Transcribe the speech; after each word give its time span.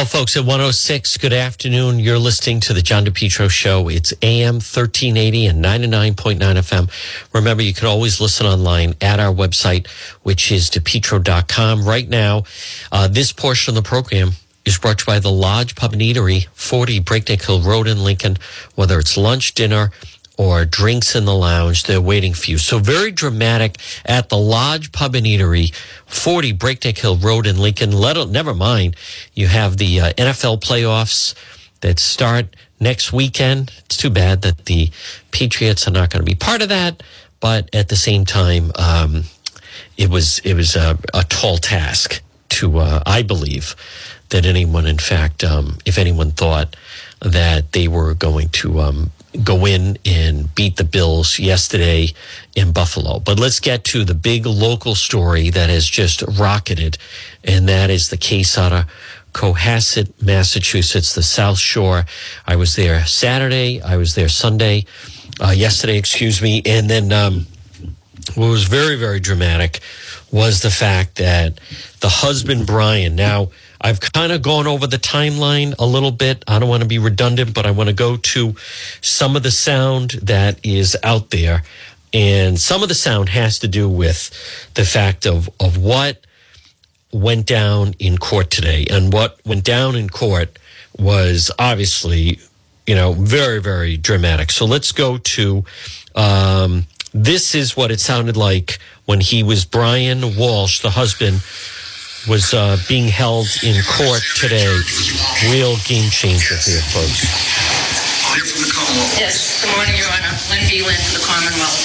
Well, 0.00 0.06
folks, 0.06 0.34
at 0.34 0.46
106, 0.46 1.18
good 1.18 1.34
afternoon. 1.34 1.98
You're 1.98 2.18
listening 2.18 2.60
to 2.60 2.72
the 2.72 2.80
John 2.80 3.04
DePetro 3.04 3.50
Show. 3.50 3.90
It's 3.90 4.14
AM 4.22 4.54
1380 4.54 5.44
and 5.44 5.62
99.9 5.62 6.38
FM. 6.38 7.28
Remember, 7.34 7.62
you 7.62 7.74
can 7.74 7.86
always 7.86 8.18
listen 8.18 8.46
online 8.46 8.94
at 9.02 9.20
our 9.20 9.30
website, 9.30 9.88
which 10.22 10.50
is 10.50 10.70
depetro.com. 10.70 11.84
Right 11.84 12.08
now, 12.08 12.44
uh, 12.90 13.08
this 13.08 13.30
portion 13.30 13.72
of 13.72 13.74
the 13.74 13.86
program 13.86 14.30
is 14.64 14.78
brought 14.78 15.00
to 15.00 15.02
you 15.02 15.06
by 15.06 15.18
the 15.18 15.30
Lodge 15.30 15.74
Pub 15.74 15.92
and 15.92 16.00
Eatery, 16.00 16.46
40 16.54 17.00
Breakneck 17.00 17.42
Hill 17.42 17.60
Road 17.60 17.86
in 17.86 18.02
Lincoln. 18.02 18.38
Whether 18.76 18.98
it's 18.98 19.18
lunch, 19.18 19.52
dinner, 19.52 19.90
or 20.40 20.64
drinks 20.64 21.14
in 21.14 21.26
the 21.26 21.34
lounge. 21.34 21.84
They're 21.84 22.00
waiting 22.00 22.32
for 22.32 22.50
you. 22.50 22.56
So 22.56 22.78
very 22.78 23.10
dramatic 23.10 23.76
at 24.06 24.30
the 24.30 24.38
Lodge 24.38 24.90
Pub 24.90 25.14
and 25.14 25.26
Eatery, 25.26 25.74
40 26.06 26.52
Breakneck 26.52 26.96
Hill 26.96 27.18
Road 27.18 27.46
in 27.46 27.58
Lincoln. 27.58 27.92
Let 27.92 28.16
never 28.30 28.54
mind. 28.54 28.96
You 29.34 29.48
have 29.48 29.76
the 29.76 30.00
uh, 30.00 30.12
NFL 30.14 30.62
playoffs 30.62 31.34
that 31.82 31.98
start 31.98 32.56
next 32.80 33.12
weekend. 33.12 33.70
It's 33.84 33.98
too 33.98 34.08
bad 34.08 34.40
that 34.40 34.64
the 34.64 34.88
Patriots 35.30 35.86
are 35.86 35.90
not 35.90 36.08
going 36.08 36.24
to 36.24 36.30
be 36.30 36.34
part 36.34 36.62
of 36.62 36.70
that, 36.70 37.02
but 37.40 37.68
at 37.74 37.90
the 37.90 37.96
same 37.96 38.24
time, 38.24 38.72
um, 38.76 39.24
it 39.98 40.08
was 40.08 40.38
it 40.38 40.54
was 40.54 40.74
a, 40.74 40.98
a 41.12 41.22
tall 41.24 41.58
task 41.58 42.22
to 42.48 42.78
uh, 42.78 43.02
I 43.04 43.20
believe 43.20 43.76
that 44.30 44.46
anyone, 44.46 44.86
in 44.86 44.96
fact, 44.96 45.44
um, 45.44 45.76
if 45.84 45.98
anyone 45.98 46.30
thought 46.30 46.76
that 47.20 47.72
they 47.72 47.88
were 47.88 48.14
going 48.14 48.48
to 48.48 48.80
um, 48.80 49.10
go 49.44 49.66
in 49.66 49.96
and 50.04 50.52
beat 50.54 50.76
the 50.76 50.84
Bills 50.84 51.38
yesterday 51.38 52.08
in 52.56 52.72
Buffalo. 52.72 53.20
But 53.20 53.38
let's 53.38 53.60
get 53.60 53.84
to 53.84 54.04
the 54.04 54.14
big 54.14 54.46
local 54.46 54.94
story 54.94 55.50
that 55.50 55.70
has 55.70 55.86
just 55.86 56.22
rocketed, 56.38 56.98
and 57.44 57.68
that 57.68 57.90
is 57.90 58.10
the 58.10 58.16
case 58.16 58.58
out 58.58 58.72
of 58.72 58.86
Cohasset, 59.32 60.10
Massachusetts, 60.20 61.14
the 61.14 61.22
South 61.22 61.58
Shore. 61.58 62.04
I 62.46 62.56
was 62.56 62.74
there 62.74 63.04
Saturday, 63.06 63.80
I 63.80 63.96
was 63.96 64.14
there 64.14 64.28
Sunday, 64.28 64.86
uh, 65.40 65.50
yesterday, 65.50 65.96
excuse 65.96 66.42
me, 66.42 66.62
and 66.66 66.90
then 66.90 67.12
um, 67.12 67.46
what 68.34 68.48
was 68.48 68.64
very, 68.64 68.96
very 68.96 69.20
dramatic 69.20 69.80
was 70.32 70.60
the 70.60 70.70
fact 70.70 71.16
that 71.16 71.60
the 72.00 72.08
husband, 72.08 72.66
Brian, 72.66 73.14
now, 73.16 73.50
I've 73.80 74.00
kind 74.00 74.32
of 74.32 74.42
gone 74.42 74.66
over 74.66 74.86
the 74.86 74.98
timeline 74.98 75.74
a 75.78 75.86
little 75.86 76.10
bit. 76.10 76.44
I 76.46 76.58
don't 76.58 76.68
want 76.68 76.82
to 76.82 76.88
be 76.88 76.98
redundant, 76.98 77.54
but 77.54 77.66
I 77.66 77.70
want 77.70 77.88
to 77.88 77.94
go 77.94 78.16
to 78.16 78.54
some 79.00 79.36
of 79.36 79.42
the 79.42 79.50
sound 79.50 80.10
that 80.22 80.60
is 80.64 80.96
out 81.02 81.30
there. 81.30 81.62
And 82.12 82.58
some 82.58 82.82
of 82.82 82.88
the 82.88 82.94
sound 82.94 83.30
has 83.30 83.58
to 83.60 83.68
do 83.68 83.88
with 83.88 84.30
the 84.74 84.84
fact 84.84 85.26
of, 85.26 85.48
of 85.60 85.78
what 85.78 86.24
went 87.12 87.46
down 87.46 87.94
in 87.98 88.18
court 88.18 88.50
today. 88.50 88.86
And 88.90 89.12
what 89.12 89.40
went 89.46 89.64
down 89.64 89.96
in 89.96 90.10
court 90.10 90.58
was 90.98 91.50
obviously, 91.58 92.38
you 92.86 92.94
know, 92.94 93.12
very, 93.12 93.60
very 93.60 93.96
dramatic. 93.96 94.50
So 94.50 94.66
let's 94.66 94.92
go 94.92 95.18
to 95.18 95.64
um, 96.14 96.86
this 97.14 97.54
is 97.54 97.76
what 97.76 97.90
it 97.90 98.00
sounded 98.00 98.36
like 98.36 98.78
when 99.06 99.20
he 99.20 99.42
was 99.42 99.64
Brian 99.64 100.36
Walsh, 100.36 100.80
the 100.80 100.90
husband 100.90 101.42
was 102.28 102.52
uh, 102.52 102.76
being 102.88 103.08
held 103.08 103.48
in 103.64 103.80
court 103.84 104.20
today. 104.36 104.68
Real 105.48 105.76
game 105.88 106.10
changer 106.10 106.56
here, 106.60 106.84
folks. 106.92 107.24
Yes, 109.16 109.64
good 109.64 109.72
morning, 109.76 109.96
Your 109.96 110.10
Honor. 110.12 110.34
Lynn 110.52 110.64
Beeland 110.68 111.00
for 111.08 111.16
the 111.16 111.24
Commonwealth. 111.24 111.80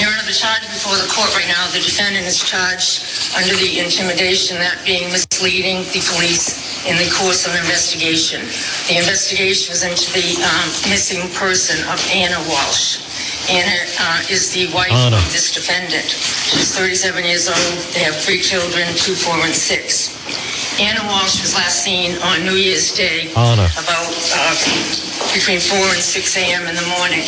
Your 0.00 0.12
Honor, 0.12 0.24
the 0.24 0.32
charge 0.32 0.64
before 0.72 0.96
the 0.96 1.08
court 1.12 1.28
right 1.36 1.48
now, 1.48 1.68
the 1.72 1.80
defendant 1.80 2.24
is 2.24 2.40
charged 2.40 3.04
under 3.36 3.52
the 3.56 3.80
intimidation, 3.80 4.56
that 4.58 4.80
being 4.84 5.08
misleading 5.12 5.84
the 5.92 6.00
police 6.12 6.84
in 6.88 6.96
the 6.96 7.08
course 7.12 7.44
of 7.44 7.52
investigation. 7.56 8.40
The 8.88 8.96
investigation 9.00 9.72
was 9.72 9.84
into 9.84 10.08
the 10.16 10.40
um, 10.40 10.68
missing 10.88 11.24
person 11.36 11.80
of 11.88 12.00
Anna 12.12 12.40
Walsh. 12.48 13.00
Anna 13.48 13.78
uh, 14.00 14.22
is 14.32 14.50
the 14.52 14.66
wife 14.74 14.90
Anna. 14.92 15.16
of 15.16 15.24
this 15.32 15.54
defendant. 15.54 16.06
She's 16.10 16.74
37 16.74 17.24
years 17.24 17.48
old. 17.48 17.78
They 17.94 18.02
have 18.02 18.16
three 18.16 18.40
children, 18.40 18.86
two, 18.96 19.14
four, 19.14 19.38
and 19.44 19.54
six. 19.54 20.14
Anna 20.80 21.00
Walsh 21.08 21.40
was 21.40 21.54
last 21.54 21.82
seen 21.82 22.18
on 22.20 22.44
New 22.44 22.58
Year's 22.58 22.92
Day 22.92 23.32
Anna. 23.36 23.64
about 23.80 24.12
uh, 24.34 24.52
between 25.32 25.60
4 25.60 25.78
and 25.78 26.02
6 26.02 26.36
a.m. 26.36 26.66
in 26.68 26.74
the 26.76 26.86
morning. 27.00 27.24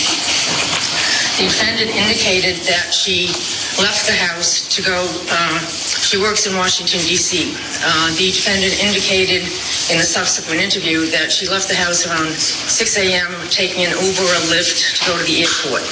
The 1.40 1.48
defendant 1.48 1.88
indicated 1.94 2.60
that 2.68 2.92
she 2.92 3.32
left 3.78 4.06
the 4.06 4.14
house 4.14 4.66
to 4.74 4.82
go, 4.82 5.06
uh, 5.30 5.58
she 6.02 6.18
works 6.18 6.46
in 6.46 6.56
Washington, 6.56 6.98
D.C. 7.06 7.54
Uh, 7.82 8.10
the 8.18 8.34
defendant 8.34 8.74
indicated 8.82 9.46
in 9.90 9.96
a 10.02 10.06
subsequent 10.06 10.60
interview 10.60 11.06
that 11.14 11.30
she 11.30 11.46
left 11.46 11.68
the 11.68 11.78
house 11.78 12.06
around 12.06 12.34
6 12.34 12.98
a.m., 12.98 13.30
taking 13.50 13.86
an 13.86 13.94
Uber 13.94 14.26
or 14.26 14.42
Lyft 14.50 14.98
to 14.98 15.02
go 15.06 15.14
to 15.14 15.24
the 15.24 15.46
airport, 15.46 15.86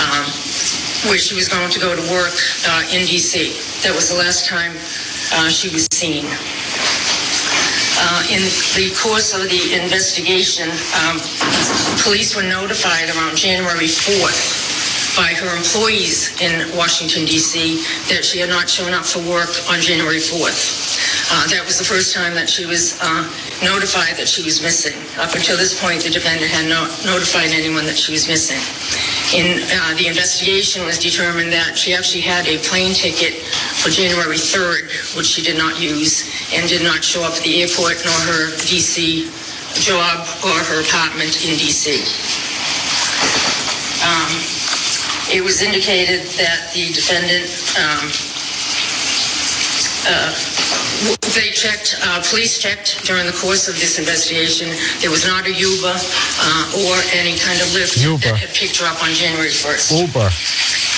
um, 0.00 0.24
where 1.08 1.20
she 1.20 1.36
was 1.36 1.48
going 1.48 1.68
to 1.70 1.80
go 1.80 1.92
to 1.92 2.04
work 2.08 2.36
uh, 2.68 2.96
in 2.96 3.04
D.C. 3.04 3.52
That 3.84 3.92
was 3.94 4.08
the 4.08 4.16
last 4.16 4.48
time 4.48 4.72
uh, 5.36 5.52
she 5.52 5.68
was 5.68 5.86
seen. 5.92 6.24
Uh, 8.00 8.22
in 8.32 8.40
the 8.78 8.94
course 9.04 9.34
of 9.34 9.42
the 9.50 9.74
investigation, 9.76 10.70
um, 11.04 11.18
police 12.06 12.32
were 12.32 12.46
notified 12.46 13.10
around 13.10 13.36
January 13.36 13.90
4th 13.90 14.57
by 15.18 15.34
her 15.34 15.50
employees 15.58 16.38
in 16.38 16.62
Washington, 16.78 17.26
D.C., 17.26 17.82
that 18.06 18.22
she 18.22 18.38
had 18.38 18.48
not 18.48 18.70
shown 18.70 18.94
up 18.94 19.02
for 19.02 19.18
work 19.26 19.50
on 19.66 19.82
January 19.82 20.22
4th. 20.22 21.34
Uh, 21.34 21.42
that 21.50 21.66
was 21.66 21.74
the 21.74 21.84
first 21.84 22.14
time 22.14 22.38
that 22.38 22.46
she 22.46 22.70
was 22.70 22.94
uh, 23.02 23.26
notified 23.66 24.14
that 24.14 24.30
she 24.30 24.46
was 24.46 24.62
missing. 24.62 24.94
Up 25.18 25.34
until 25.34 25.58
this 25.58 25.74
point, 25.74 26.06
the 26.06 26.14
defendant 26.14 26.46
had 26.54 26.70
not 26.70 26.86
notified 27.02 27.50
anyone 27.50 27.82
that 27.90 27.98
she 27.98 28.14
was 28.14 28.30
missing. 28.30 28.62
In 29.34 29.58
uh, 29.74 29.98
the 29.98 30.06
investigation 30.06 30.86
was 30.86 31.02
determined 31.02 31.50
that 31.50 31.74
she 31.74 31.92
actually 31.98 32.22
had 32.22 32.46
a 32.46 32.62
plane 32.62 32.94
ticket 32.94 33.42
for 33.82 33.90
January 33.90 34.38
3rd, 34.38 35.18
which 35.18 35.26
she 35.26 35.42
did 35.42 35.58
not 35.58 35.82
use, 35.82 36.30
and 36.54 36.70
did 36.70 36.86
not 36.86 37.02
show 37.02 37.26
up 37.26 37.34
at 37.34 37.42
the 37.42 37.58
airport 37.66 37.98
nor 38.06 38.14
her 38.30 38.54
D.C. 38.70 39.26
job 39.82 40.22
or 40.46 40.54
her 40.70 40.78
apartment 40.86 41.34
in 41.42 41.58
D.C. 41.58 42.06
Um, 44.06 44.57
it 45.30 45.44
was 45.44 45.60
indicated 45.62 46.24
that 46.40 46.72
the 46.72 46.88
defendant, 46.96 47.44
um, 47.76 48.08
uh, 50.08 50.32
they 51.36 51.52
checked, 51.52 52.00
uh, 52.02 52.24
police 52.30 52.58
checked 52.58 53.04
during 53.04 53.26
the 53.26 53.36
course 53.36 53.68
of 53.68 53.76
this 53.76 53.98
investigation. 53.98 54.72
There 55.00 55.10
was 55.10 55.26
not 55.26 55.46
a 55.46 55.52
Uber 55.52 55.94
uh, 55.94 56.84
or 56.88 56.96
any 57.12 57.36
kind 57.36 57.60
of 57.60 57.68
Lyft 57.76 58.00
Uber. 58.00 58.24
that 58.24 58.40
had 58.40 58.52
picked 58.56 58.80
her 58.80 58.86
up 58.88 59.02
on 59.04 59.12
January 59.12 59.52
1st. 59.52 60.00
Uber. 60.00 60.28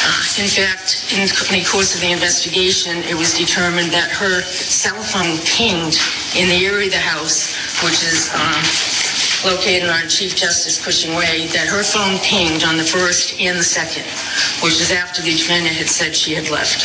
Uh, 0.00 0.40
in 0.40 0.48
fact, 0.48 1.12
in 1.12 1.28
the 1.28 1.66
course 1.68 1.94
of 1.94 2.00
the 2.00 2.10
investigation, 2.10 3.04
it 3.04 3.18
was 3.18 3.36
determined 3.36 3.92
that 3.92 4.08
her 4.08 4.40
cell 4.46 4.96
phone 5.02 5.36
pinged 5.44 6.00
in 6.38 6.48
the 6.48 6.64
area 6.64 6.86
of 6.86 6.92
the 6.92 7.02
house, 7.02 7.52
which 7.84 8.00
is 8.00 8.32
um, 8.32 8.64
located 9.44 9.88
on 9.88 10.08
Chief 10.08 10.36
Justice 10.36 10.82
Cushing 10.82 11.14
Way, 11.16 11.46
that 11.52 11.66
her 11.68 11.82
phone 11.82 12.18
pinged 12.20 12.64
on 12.64 12.76
the 12.76 12.84
first 12.84 13.40
and 13.40 13.58
the 13.58 13.64
second, 13.64 14.04
which 14.62 14.80
is 14.80 14.92
after 14.92 15.22
the 15.22 15.32
defendant 15.32 15.74
had 15.74 15.88
said 15.88 16.14
she 16.14 16.34
had 16.34 16.50
left. 16.50 16.84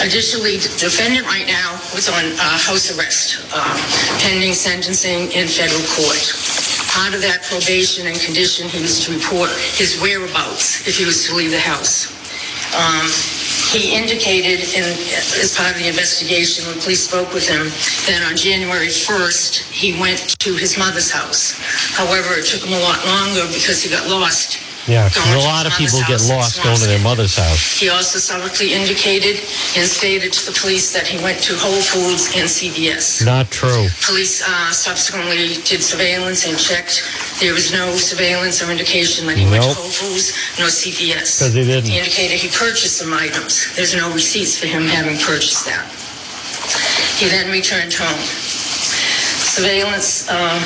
Additionally, 0.00 0.56
the 0.56 0.72
defendant 0.80 1.26
right 1.26 1.46
now 1.46 1.78
was 1.94 2.08
on 2.08 2.24
uh, 2.24 2.58
house 2.58 2.90
arrest, 2.96 3.44
uh, 3.54 3.76
pending 4.18 4.52
sentencing 4.52 5.30
in 5.32 5.46
federal 5.46 5.84
court. 5.94 6.20
Part 6.90 7.14
of 7.14 7.22
that 7.22 7.40
probation 7.48 8.06
and 8.06 8.18
condition, 8.20 8.68
he 8.68 8.82
was 8.82 9.04
to 9.06 9.14
report 9.14 9.50
his 9.78 10.00
whereabouts 10.00 10.86
if 10.88 10.98
he 10.98 11.04
was 11.04 11.24
to 11.28 11.34
leave 11.34 11.50
the 11.50 11.60
house. 11.60 12.10
Um, 12.74 13.06
he 13.72 13.96
indicated 13.96 14.60
in, 14.76 14.84
as 15.40 15.56
part 15.56 15.72
of 15.72 15.78
the 15.78 15.88
investigation 15.88 16.66
when 16.68 16.78
police 16.80 17.08
spoke 17.08 17.32
with 17.32 17.48
him 17.48 17.72
that 18.06 18.22
on 18.28 18.36
January 18.36 18.88
1st 18.88 19.72
he 19.72 19.98
went 19.98 20.36
to 20.40 20.54
his 20.54 20.76
mother's 20.76 21.10
house. 21.10 21.56
However, 21.96 22.36
it 22.36 22.44
took 22.44 22.62
him 22.62 22.74
a 22.76 22.82
lot 22.84 23.00
longer 23.06 23.48
because 23.48 23.82
he 23.82 23.88
got 23.88 24.08
lost 24.08 24.60
yeah, 24.88 25.06
a 25.06 25.38
lot 25.38 25.66
of 25.66 25.72
people 25.78 26.00
get 26.08 26.20
lost 26.26 26.62
going 26.62 26.76
to 26.76 26.86
their 26.86 27.02
mother's 27.02 27.36
house. 27.36 27.78
He 27.78 27.88
also 27.88 28.18
publicly 28.18 28.74
indicated 28.74 29.38
and 29.78 29.86
stated 29.86 30.32
to 30.32 30.50
the 30.50 30.58
police 30.58 30.92
that 30.92 31.06
he 31.06 31.22
went 31.22 31.38
to 31.46 31.54
Whole 31.54 31.82
Foods 31.82 32.34
and 32.34 32.50
CVS. 32.50 33.24
Not 33.24 33.50
true. 33.50 33.86
Police 34.02 34.42
uh, 34.42 34.72
subsequently 34.72 35.62
did 35.62 35.82
surveillance 35.82 36.46
and 36.46 36.58
checked. 36.58 37.06
There 37.38 37.54
was 37.54 37.70
no 37.70 37.94
surveillance 37.94 38.62
or 38.62 38.70
indication 38.70 39.26
that 39.28 39.38
he 39.38 39.44
nope. 39.44 39.52
went 39.52 39.64
to 39.64 39.74
Whole 39.78 39.90
Foods 39.90 40.34
nor 40.58 40.66
CVS. 40.66 41.38
Because 41.38 41.54
he 41.54 41.62
didn't. 41.62 41.88
He 41.88 41.98
indicated 41.98 42.38
he 42.38 42.48
purchased 42.50 42.98
some 42.98 43.14
items. 43.14 43.70
There's 43.76 43.94
no 43.94 44.12
receipts 44.12 44.58
for 44.58 44.66
him 44.66 44.82
having 44.90 45.14
purchased 45.22 45.64
that. 45.66 45.86
He 47.22 47.30
then 47.30 47.50
returned 47.54 47.94
home. 47.94 48.18
Surveillance. 49.46 50.26
Uh, 50.28 50.58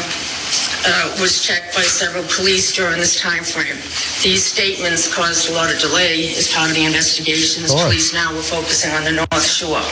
uh, 0.85 1.17
was 1.21 1.43
checked 1.43 1.75
by 1.75 1.83
several 1.83 2.25
police 2.37 2.75
during 2.75 2.99
this 2.99 3.21
time 3.21 3.45
frame. 3.45 3.77
These 4.23 4.45
statements 4.45 5.09
caused 5.13 5.51
a 5.51 5.55
lot 5.55 5.73
of 5.73 5.81
delay 5.81 6.35
as 6.37 6.53
part 6.53 6.69
of 6.71 6.77
the 6.77 6.85
investigation 6.85 7.65
as 7.65 7.73
police 7.73 8.13
now 8.13 8.35
were 8.35 8.43
focusing 8.43 8.93
on 8.93 9.05
the 9.05 9.13
North 9.13 9.47
Shore. 9.47 9.83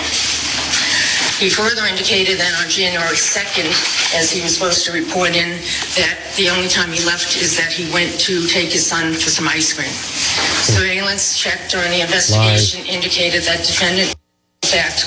He 1.42 1.50
further 1.50 1.82
indicated 1.90 2.38
that 2.38 2.54
on 2.62 2.70
January 2.70 3.18
2nd, 3.18 3.66
as 4.14 4.30
he 4.30 4.42
was 4.42 4.54
supposed 4.54 4.86
to 4.86 4.92
report 4.92 5.34
in, 5.34 5.58
that 5.98 6.16
the 6.38 6.48
only 6.48 6.68
time 6.68 6.92
he 6.92 7.02
left 7.04 7.36
is 7.36 7.58
that 7.58 7.72
he 7.72 7.90
went 7.92 8.14
to 8.20 8.46
take 8.46 8.70
his 8.70 8.86
son 8.86 9.12
for 9.12 9.30
some 9.30 9.48
ice 9.48 9.74
cream. 9.74 9.90
Surveillance 10.62 11.36
checked 11.36 11.72
during 11.72 11.90
the 11.90 12.00
investigation 12.00 12.86
indicated 12.86 13.42
that 13.42 13.66
defendant, 13.66 14.14
in 14.62 14.68
fact, 14.70 15.02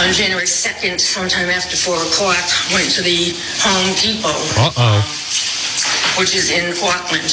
on 0.00 0.12
January 0.12 0.46
2nd, 0.48 1.00
sometime 1.00 1.48
after 1.50 1.76
4 1.76 1.94
o'clock, 2.08 2.40
went 2.72 2.88
to 2.96 3.02
the 3.02 3.36
Home 3.60 3.90
Depot, 4.00 4.32
Uh-oh. 4.56 4.98
which 6.18 6.34
is 6.34 6.50
in 6.50 6.72
Rockland. 6.80 7.28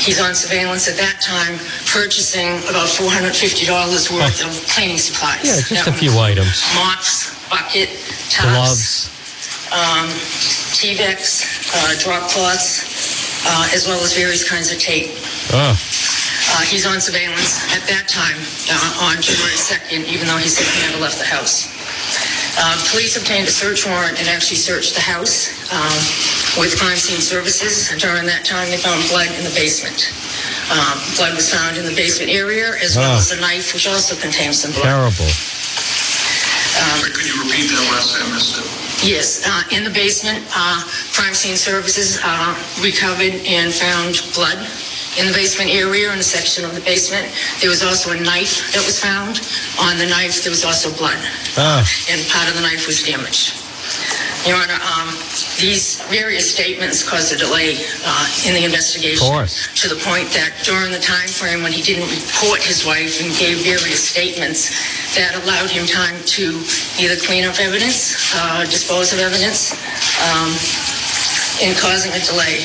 He's 0.00 0.20
on 0.20 0.34
surveillance 0.34 0.88
at 0.88 0.96
that 0.96 1.20
time, 1.20 1.60
purchasing 1.92 2.56
about 2.72 2.88
$450 2.88 3.68
worth 4.16 4.40
of 4.40 4.52
cleaning 4.72 4.96
supplies. 4.98 5.44
Yeah, 5.44 5.60
just 5.60 5.84
That 5.84 5.88
a 5.88 5.92
few 5.92 6.16
items. 6.18 6.64
mops, 6.74 7.36
bucket, 7.52 7.92
tubs, 8.32 8.48
Gloves. 8.48 9.68
um, 9.76 10.08
Tyvek, 10.72 11.20
uh, 11.20 11.92
drop 12.00 12.30
cloths, 12.32 13.44
uh, 13.44 13.68
as 13.76 13.86
well 13.86 14.00
as 14.00 14.16
various 14.16 14.48
kinds 14.48 14.72
of 14.72 14.78
tape. 14.80 15.12
Oh, 15.52 15.76
Uh, 16.50 16.62
he's 16.66 16.84
on 16.86 16.98
surveillance 17.00 17.62
at 17.76 17.86
that 17.86 18.08
time 18.08 18.34
uh, 18.72 19.06
on 19.06 19.20
January 19.22 19.54
2nd, 19.54 20.02
even 20.10 20.26
though 20.26 20.36
he 20.40 20.48
said 20.48 20.66
he 20.66 20.80
never 20.88 20.98
left 20.98 21.18
the 21.18 21.24
house. 21.28 21.68
Uh, 22.58 22.76
police 22.90 23.16
obtained 23.16 23.46
a 23.46 23.50
search 23.50 23.86
warrant 23.86 24.18
and 24.18 24.28
actually 24.28 24.56
searched 24.56 24.94
the 24.94 25.00
house 25.00 25.50
um, 25.72 25.98
with 26.60 26.74
crime 26.78 26.96
scene 26.96 27.20
services. 27.20 27.88
During 27.98 28.26
that 28.26 28.44
time, 28.44 28.68
they 28.70 28.76
found 28.76 29.00
blood 29.08 29.28
in 29.38 29.44
the 29.44 29.54
basement. 29.54 30.10
Um, 30.72 30.98
blood 31.16 31.34
was 31.34 31.48
found 31.52 31.76
in 31.78 31.84
the 31.84 31.94
basement 31.94 32.30
area, 32.30 32.74
as 32.82 32.96
well 32.96 33.12
Ah. 33.14 33.18
as 33.18 33.30
a 33.32 33.40
knife, 33.40 33.72
which 33.74 33.86
also 33.86 34.16
contained 34.16 34.54
some 34.54 34.72
blood. 34.72 34.84
terrible. 34.84 35.30
Sorry, 35.30 37.10
Could 37.12 37.26
you 37.26 37.42
repeat 37.44 37.68
that 37.70 37.82
last 37.92 38.14
I 38.18 38.26
missed? 38.34 39.04
Yes, 39.04 39.42
uh, 39.46 39.62
in 39.70 39.84
the 39.84 39.90
basement, 39.90 40.44
uh, 40.54 40.82
crime 41.12 41.34
scene 41.34 41.56
services 41.56 42.18
uh, 42.22 42.54
recovered 42.80 43.34
and 43.46 43.72
found 43.72 44.20
blood 44.34 44.58
in 45.20 45.26
the 45.28 45.36
basement 45.36 45.70
area, 45.70 46.10
in 46.12 46.18
a 46.18 46.22
section 46.24 46.64
of 46.64 46.74
the 46.74 46.80
basement. 46.80 47.28
There 47.60 47.68
was 47.70 47.84
also 47.84 48.12
a 48.16 48.20
knife 48.20 48.72
that 48.72 48.82
was 48.84 48.98
found. 48.98 49.44
On 49.78 50.00
the 50.00 50.08
knife, 50.08 50.42
there 50.42 50.50
was 50.50 50.64
also 50.64 50.88
blood, 50.96 51.20
Ah, 51.60 51.84
and 52.10 52.18
part 52.32 52.48
of 52.48 52.56
the 52.56 52.64
knife 52.64 52.86
was 52.88 53.04
damaged. 53.04 53.60
Your 54.48 54.56
Honor, 54.56 54.80
um, 54.96 55.12
these 55.60 56.00
various 56.08 56.48
statements 56.48 57.04
caused 57.04 57.28
a 57.34 57.36
delay 57.36 57.76
uh, 58.06 58.26
in 58.48 58.54
the 58.54 58.64
investigation. 58.64 59.28
To 59.84 59.88
the 59.92 60.00
point 60.00 60.32
that 60.32 60.56
during 60.64 60.88
the 60.92 61.02
time 61.02 61.28
frame 61.28 61.60
when 61.62 61.72
he 61.72 61.82
didn't 61.82 62.08
report 62.08 62.62
his 62.64 62.86
wife 62.86 63.20
and 63.20 63.28
gave 63.36 63.60
various 63.60 64.00
statements, 64.00 64.72
that 65.12 65.36
allowed 65.44 65.68
him 65.68 65.84
time 65.84 66.16
to 66.40 66.64
either 66.96 67.20
clean 67.20 67.44
up 67.44 67.60
evidence, 67.60 68.16
uh, 68.32 68.64
dispose 68.64 69.12
of 69.12 69.20
evidence, 69.20 69.76
um, 70.32 70.48
in 71.60 71.76
causing 71.76 72.08
a 72.16 72.22
delay. 72.24 72.64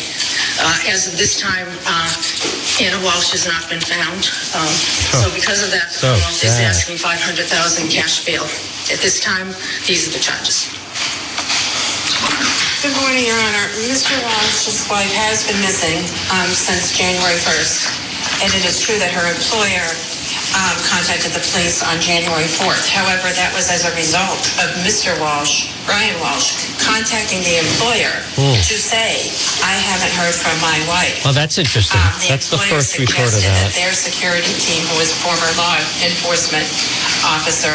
Uh, 0.62 0.92
as 0.92 1.08
of 1.12 1.18
this 1.20 1.36
time, 1.40 1.68
uh, 1.86 2.10
Anna 2.80 3.00
Walsh 3.04 3.32
has 3.36 3.44
not 3.48 3.68
been 3.68 3.82
found. 3.84 4.24
Um, 4.56 4.72
so 5.20 5.28
because 5.36 5.60
of 5.64 5.72
that, 5.76 5.92
So 5.92 6.16
the 6.16 6.22
Commonwealth 6.22 6.44
is 6.44 6.56
sad. 6.56 6.72
asking 6.72 6.98
500,000 6.98 7.92
cash 7.92 8.24
bail. 8.24 8.44
At 8.92 9.04
this 9.04 9.20
time, 9.20 9.52
these 9.88 10.08
are 10.08 10.14
the 10.16 10.24
charges. 10.24 10.72
Good 12.84 12.96
morning, 13.02 13.26
Your 13.26 13.40
Honor. 13.50 13.68
Mr. 13.90 14.14
Walsh's 14.22 14.86
wife 14.88 15.10
has 15.18 15.42
been 15.44 15.58
missing 15.66 16.06
um, 16.38 16.48
since 16.54 16.94
January 16.94 17.36
1st, 17.42 18.46
and 18.46 18.50
it 18.54 18.64
is 18.64 18.78
true 18.80 18.96
that 19.02 19.10
her 19.10 19.26
employer 19.26 19.88
um, 20.54 20.76
contacted 20.86 21.34
the 21.34 21.42
police 21.52 21.82
on 21.82 21.98
January 21.98 22.46
4th. 22.46 22.86
However, 22.94 23.28
that 23.34 23.52
was 23.58 23.74
as 23.74 23.90
a 23.90 23.94
result 23.98 24.40
of 24.62 24.70
Mr. 24.86 25.18
Walsh, 25.18 25.74
Brian 25.90 26.14
Walsh, 26.22 26.65
contacting 26.86 27.42
the 27.42 27.58
employer 27.60 28.14
to 28.38 28.76
say, 28.78 29.34
I 29.66 29.74
haven't 29.76 30.14
heard 30.14 30.34
from 30.38 30.54
my 30.62 30.78
wife. 30.86 31.26
well, 31.26 31.34
that's 31.34 31.58
interesting. 31.58 31.98
Um, 32.00 32.14
That's 32.30 32.48
the 32.54 32.62
first 32.70 32.96
report 33.02 33.26
of 33.26 33.42
suggested 33.42 33.50
that. 33.50 33.74
Their 33.74 33.94
security 33.98 34.54
team, 34.62 34.86
who 34.94 35.02
was 35.02 35.10
former 35.26 35.50
law 35.58 35.76
enforcement 36.06 36.66
officer, 37.26 37.74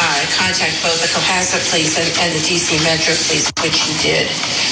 uh, 0.00 0.04
contact 0.40 0.80
both 0.80 0.96
the 1.04 1.10
Cohasset 1.12 1.60
Police 1.68 2.00
and, 2.00 2.08
and 2.24 2.30
the 2.32 2.42
DC 2.48 2.80
Metro 2.82 3.12
Police, 3.28 3.52
which 3.60 3.76
he 3.84 3.92
did. 4.00 4.24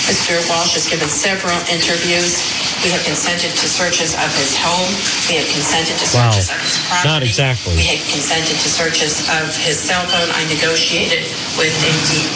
Mr. 0.08 0.36
Walsh 0.48 0.72
has 0.76 0.88
given 0.88 1.08
several 1.08 1.56
interviews. 1.69 2.40
We 2.84 2.92
have 2.92 3.04
consented 3.04 3.52
to 3.52 3.66
searches 3.69 4.12
of 4.20 4.28
his 4.36 4.52
home. 4.56 4.88
We 5.28 5.40
have 5.40 5.48
consented 5.52 5.96
to 6.00 6.06
Wow. 6.16 6.32
searches 6.32 6.48
of 6.52 6.60
his 6.60 6.76
property. 6.88 7.08
Not 7.08 7.20
exactly. 7.25 7.72
We 7.76 7.84
had 7.88 8.00
consented 8.08 8.56
to 8.60 8.69
searches 8.69 9.25
of 9.40 9.52
his 9.56 9.76
cell 9.81 10.04
phone. 10.08 10.28
I 10.36 10.44
negotiated 10.48 11.25
with 11.56 11.72
a 11.84 11.92
D- 12.08 12.28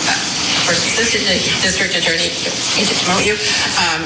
uh, 0.68 0.76
assistant 0.76 1.24
district 1.64 1.96
attorney, 1.96 2.28
need 2.76 2.86
to 2.88 2.96
promote 3.04 3.24
you, 3.24 3.34
um, 3.88 4.04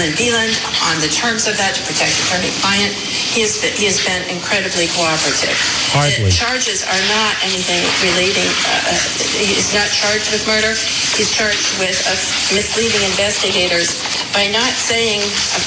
Lynn 0.00 0.16
Beeland, 0.16 0.56
on 0.88 0.96
the 1.04 1.12
terms 1.12 1.44
of 1.44 1.54
that 1.60 1.76
to 1.76 1.82
protect 1.84 2.16
attorney-client. 2.24 2.96
He 3.36 3.44
has, 3.44 3.60
been- 3.60 3.76
he 3.76 3.84
has 3.84 4.00
been 4.00 4.24
incredibly 4.32 4.88
cooperative. 4.96 5.52
Hardly. 5.92 6.32
The 6.32 6.34
charges 6.34 6.82
are 6.88 7.02
not 7.12 7.36
anything 7.44 7.84
relating, 8.00 8.48
uh, 8.48 8.96
uh, 8.96 8.96
he's 9.36 9.70
not 9.76 9.88
charged 9.92 10.32
with 10.32 10.42
murder. 10.48 10.72
He's 11.16 11.28
charged 11.30 11.76
with 11.76 11.96
uh, 12.08 12.16
misleading 12.56 13.04
investigators 13.12 14.00
by 14.32 14.48
not 14.48 14.72
saying, 14.72 15.20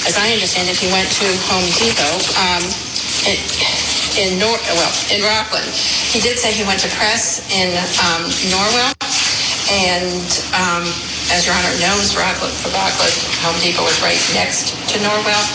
as 0.09 0.17
I 0.17 0.33
understand 0.33 0.69
it, 0.69 0.77
he 0.81 0.89
went 0.89 1.09
to 1.21 1.27
Home 1.53 1.65
Depot, 1.77 2.15
um, 2.41 2.63
in, 3.29 3.37
in 4.17 4.29
Nor, 4.41 4.57
well, 4.77 4.93
in 5.13 5.21
Rockland. 5.21 5.69
He 6.09 6.19
did 6.19 6.37
say 6.41 6.51
he 6.51 6.65
went 6.65 6.81
to 6.81 6.89
press 6.97 7.45
in, 7.53 7.69
um, 8.01 8.25
Norwell. 8.49 8.93
And 9.71 10.27
um, 10.51 10.83
as 11.31 11.47
Your 11.47 11.55
Honor 11.55 11.71
knows, 11.79 12.11
Rockland, 12.19 12.51
Rockland 12.75 13.15
Home 13.39 13.55
Depot 13.63 13.87
was 13.87 14.03
right 14.03 14.19
next 14.35 14.75
to 14.91 14.99
Norwell. 14.99 15.45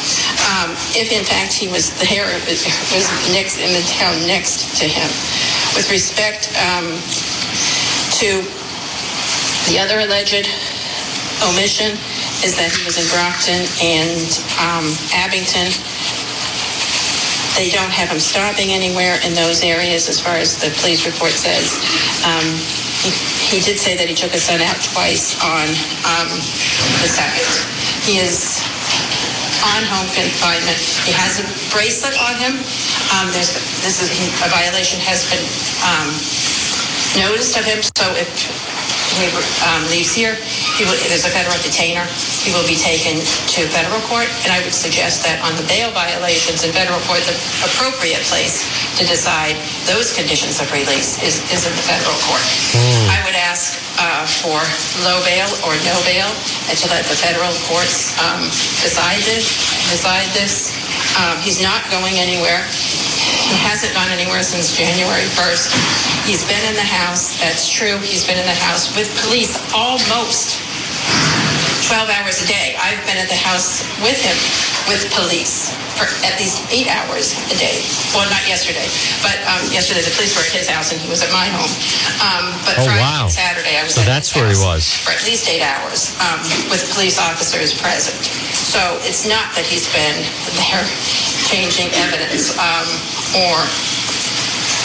Um, 0.57 0.73
if 0.97 1.13
in 1.13 1.21
fact 1.21 1.53
he 1.53 1.69
was 1.69 1.93
there, 2.01 2.25
it 2.25 2.41
was, 2.49 2.65
it 2.65 2.89
was 2.97 3.05
next 3.37 3.61
in 3.61 3.77
the 3.77 3.85
town 3.85 4.17
next 4.25 4.73
to 4.81 4.89
him. 4.89 5.09
With 5.77 5.93
respect 5.93 6.49
um, 6.57 6.97
to 8.17 8.41
the 9.69 9.77
other 9.77 10.01
alleged 10.01 10.49
omission 11.45 11.93
is 12.41 12.57
that 12.57 12.73
he 12.73 12.81
was 12.89 12.97
in 12.97 13.05
Brockton 13.13 13.69
and 13.85 14.33
um, 14.57 14.89
Abington. 15.13 15.69
They 17.53 17.69
don't 17.69 17.93
have 17.93 18.09
him 18.09 18.21
stopping 18.21 18.73
anywhere 18.73 19.21
in 19.25 19.37
those 19.37 19.61
areas 19.65 20.09
as 20.09 20.21
far 20.21 20.37
as 20.41 20.57
the 20.57 20.73
police 20.81 21.05
report 21.05 21.33
says. 21.33 21.77
He, 23.07 23.63
did 23.63 23.79
say 23.79 23.95
that 23.95 24.11
he 24.11 24.15
took 24.15 24.35
his 24.35 24.43
son 24.43 24.59
out 24.59 24.79
twice 24.83 25.39
on 25.39 25.67
um, 26.03 26.29
the 27.03 27.11
second. 27.11 27.47
He 28.03 28.19
is 28.19 28.63
on 29.75 29.83
home 29.87 30.11
confinement. 30.11 30.79
He 31.07 31.15
has 31.15 31.39
a 31.39 31.47
bracelet 31.71 32.19
on 32.19 32.35
him. 32.39 32.55
Um, 33.15 33.31
this 33.31 33.55
is 34.03 34.11
a 34.43 34.49
violation 34.51 34.99
has 35.03 35.23
been 35.31 35.47
um, 35.87 36.11
noticed 37.19 37.55
of 37.55 37.65
him. 37.65 37.79
So 37.95 38.07
if 38.19 38.27
he 39.17 39.27
um, 39.65 39.83
leaves 39.89 40.13
here, 40.13 40.37
he 40.77 40.85
will, 40.85 40.97
there's 41.09 41.25
a 41.25 41.33
federal 41.33 41.57
detainer. 41.65 42.05
He 42.45 42.53
will 42.53 42.67
be 42.69 42.77
taken 42.77 43.19
to 43.57 43.67
federal 43.73 44.01
court, 44.07 44.29
and 44.45 44.53
I 44.53 44.61
would 44.63 44.77
suggest 44.77 45.25
that 45.25 45.41
on 45.43 45.57
the 45.57 45.67
bail 45.67 45.91
violations 45.91 46.63
in 46.63 46.71
federal 46.71 47.01
court, 47.09 47.25
the 47.25 47.37
appropriate 47.65 48.23
place 48.29 48.69
to 49.01 49.03
decide 49.09 49.57
those 49.89 50.13
conditions 50.13 50.61
of 50.61 50.69
release 50.71 51.17
is, 51.25 51.41
is 51.51 51.65
in 51.65 51.73
the 51.75 51.85
federal 51.89 52.17
court. 52.29 52.45
I 53.11 53.19
would 53.25 53.35
ask 53.37 53.81
uh, 53.99 54.29
for 54.29 54.61
low 55.03 55.19
bail 55.25 55.49
or 55.65 55.73
no 55.89 55.97
bail, 56.05 56.29
and 56.69 56.77
to 56.77 56.87
let 56.93 57.09
the 57.09 57.17
federal 57.17 57.53
courts 57.67 58.13
um, 58.21 58.45
decide 58.85 59.21
this. 59.25 59.57
Decide 59.91 60.29
this. 60.37 60.77
Um, 61.17 61.41
he's 61.41 61.63
not 61.63 61.81
going 61.89 62.21
anywhere. 62.21 62.65
He 63.47 63.55
hasn't 63.63 63.95
gone 63.95 64.11
anywhere 64.11 64.43
since 64.43 64.75
January 64.75 65.27
1st. 65.39 65.71
He's 66.27 66.43
been 66.47 66.63
in 66.67 66.75
the 66.75 66.87
house. 66.87 67.39
That's 67.39 67.71
true. 67.71 67.99
He's 68.03 68.27
been 68.27 68.39
in 68.39 68.47
the 68.47 68.59
house 68.67 68.91
with 68.99 69.07
police 69.23 69.55
almost 69.71 70.59
12 71.87 72.11
hours 72.11 72.43
a 72.43 72.47
day. 72.51 72.75
I've 72.83 72.99
been 73.07 73.15
at 73.19 73.31
the 73.31 73.39
house 73.39 73.87
with 74.03 74.19
him, 74.19 74.35
with 74.91 75.07
police, 75.15 75.71
for 75.95 76.11
at 76.27 76.35
least 76.43 76.67
eight 76.75 76.91
hours 76.91 77.39
a 77.47 77.55
day. 77.55 77.79
Well, 78.11 78.27
not 78.27 78.43
yesterday, 78.51 78.91
but 79.23 79.39
um, 79.47 79.63
yesterday 79.71 80.03
the 80.03 80.11
police 80.19 80.35
were 80.35 80.43
at 80.43 80.51
his 80.51 80.67
house 80.67 80.91
and 80.91 80.99
he 80.99 81.07
was 81.07 81.23
at 81.23 81.31
my 81.31 81.47
home. 81.47 81.71
Um, 82.19 82.51
but 82.67 82.75
Oh, 82.83 82.91
Friday 82.91 82.99
wow. 82.99 83.31
and 83.31 83.33
Saturday 83.33 83.79
I 83.79 83.87
was 83.87 83.95
So 83.95 84.03
at 84.03 84.11
that's 84.11 84.35
where 84.35 84.51
he 84.51 84.59
was. 84.59 84.91
For 85.07 85.15
at 85.15 85.23
least 85.23 85.47
eight 85.47 85.63
hours 85.63 86.11
um, 86.27 86.43
with 86.75 86.83
police 86.91 87.23
officers 87.23 87.71
present. 87.79 88.19
So 88.77 89.01
it's 89.09 89.25
not 89.25 89.57
that 89.57 89.65
he's 89.65 89.89
been 89.89 90.21
there 90.61 90.85
changing 91.49 91.89
evidence 91.97 92.53
um, 92.61 92.85
or 93.33 93.57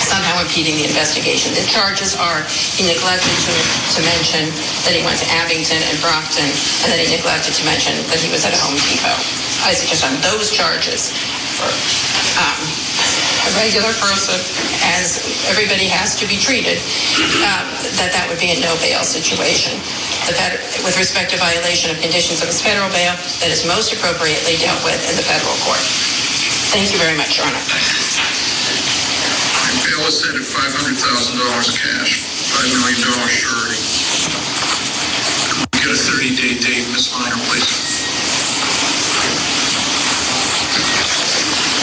somehow 0.08 0.40
impeding 0.40 0.80
the 0.80 0.88
investigation. 0.88 1.52
The 1.52 1.68
charges 1.68 2.16
are 2.16 2.48
he 2.48 2.88
neglected 2.88 3.36
to, 3.36 3.52
to 3.52 4.00
mention 4.08 4.48
that 4.88 4.96
he 4.96 5.04
went 5.04 5.20
to 5.20 5.28
Abington 5.36 5.84
and 5.92 6.00
Brockton, 6.00 6.48
and 6.48 6.88
that 6.88 7.04
he 7.04 7.12
neglected 7.12 7.52
to 7.52 7.68
mention 7.68 7.92
that 8.08 8.24
he 8.24 8.32
was 8.32 8.48
at 8.48 8.56
a 8.56 8.60
Home 8.64 8.80
Depot. 8.80 9.20
I 9.68 9.76
suggest 9.76 10.08
on 10.08 10.16
those 10.24 10.56
charges 10.56 11.12
for 11.60 11.68
um, 12.40 12.64
a 13.48 13.52
regular 13.58 13.94
person, 13.98 14.38
as 14.98 15.22
everybody 15.50 15.90
has 15.90 16.14
to 16.22 16.26
be 16.30 16.38
treated, 16.38 16.78
um, 17.42 17.66
that 17.98 18.14
that 18.14 18.26
would 18.30 18.38
be 18.38 18.54
a 18.54 18.60
no 18.62 18.74
bail 18.82 19.02
situation. 19.02 19.78
The 20.30 20.38
with 20.86 20.98
respect 21.02 21.34
to 21.34 21.38
violation 21.42 21.90
of 21.90 21.98
conditions 22.02 22.42
of 22.42 22.48
his 22.48 22.62
federal 22.62 22.90
bail, 22.94 23.18
that 23.42 23.50
is 23.50 23.66
most 23.66 23.94
appropriately 23.94 24.58
dealt 24.62 24.82
with 24.86 25.02
in 25.10 25.18
the 25.18 25.26
federal 25.26 25.58
court. 25.66 25.82
Thank 26.70 26.94
you 26.94 27.00
very 27.02 27.18
much, 27.18 27.38
Your 27.38 27.50
Honor. 27.50 27.62
Bail 29.82 30.06
is 30.06 30.22
set 30.22 30.38
at 30.38 30.46
five 30.46 30.72
hundred 30.78 30.98
thousand 31.02 31.42
dollars 31.42 31.74
cash, 31.74 32.22
five 32.54 32.70
million 32.70 33.02
dollar 33.02 33.30
surety. 33.30 33.82
We 35.74 35.82
Get 35.82 35.90
a 35.90 35.98
thirty-day 35.98 36.54
date, 36.62 36.86
Ms. 36.94 37.10
Miner, 37.18 37.42
please. 37.50 37.66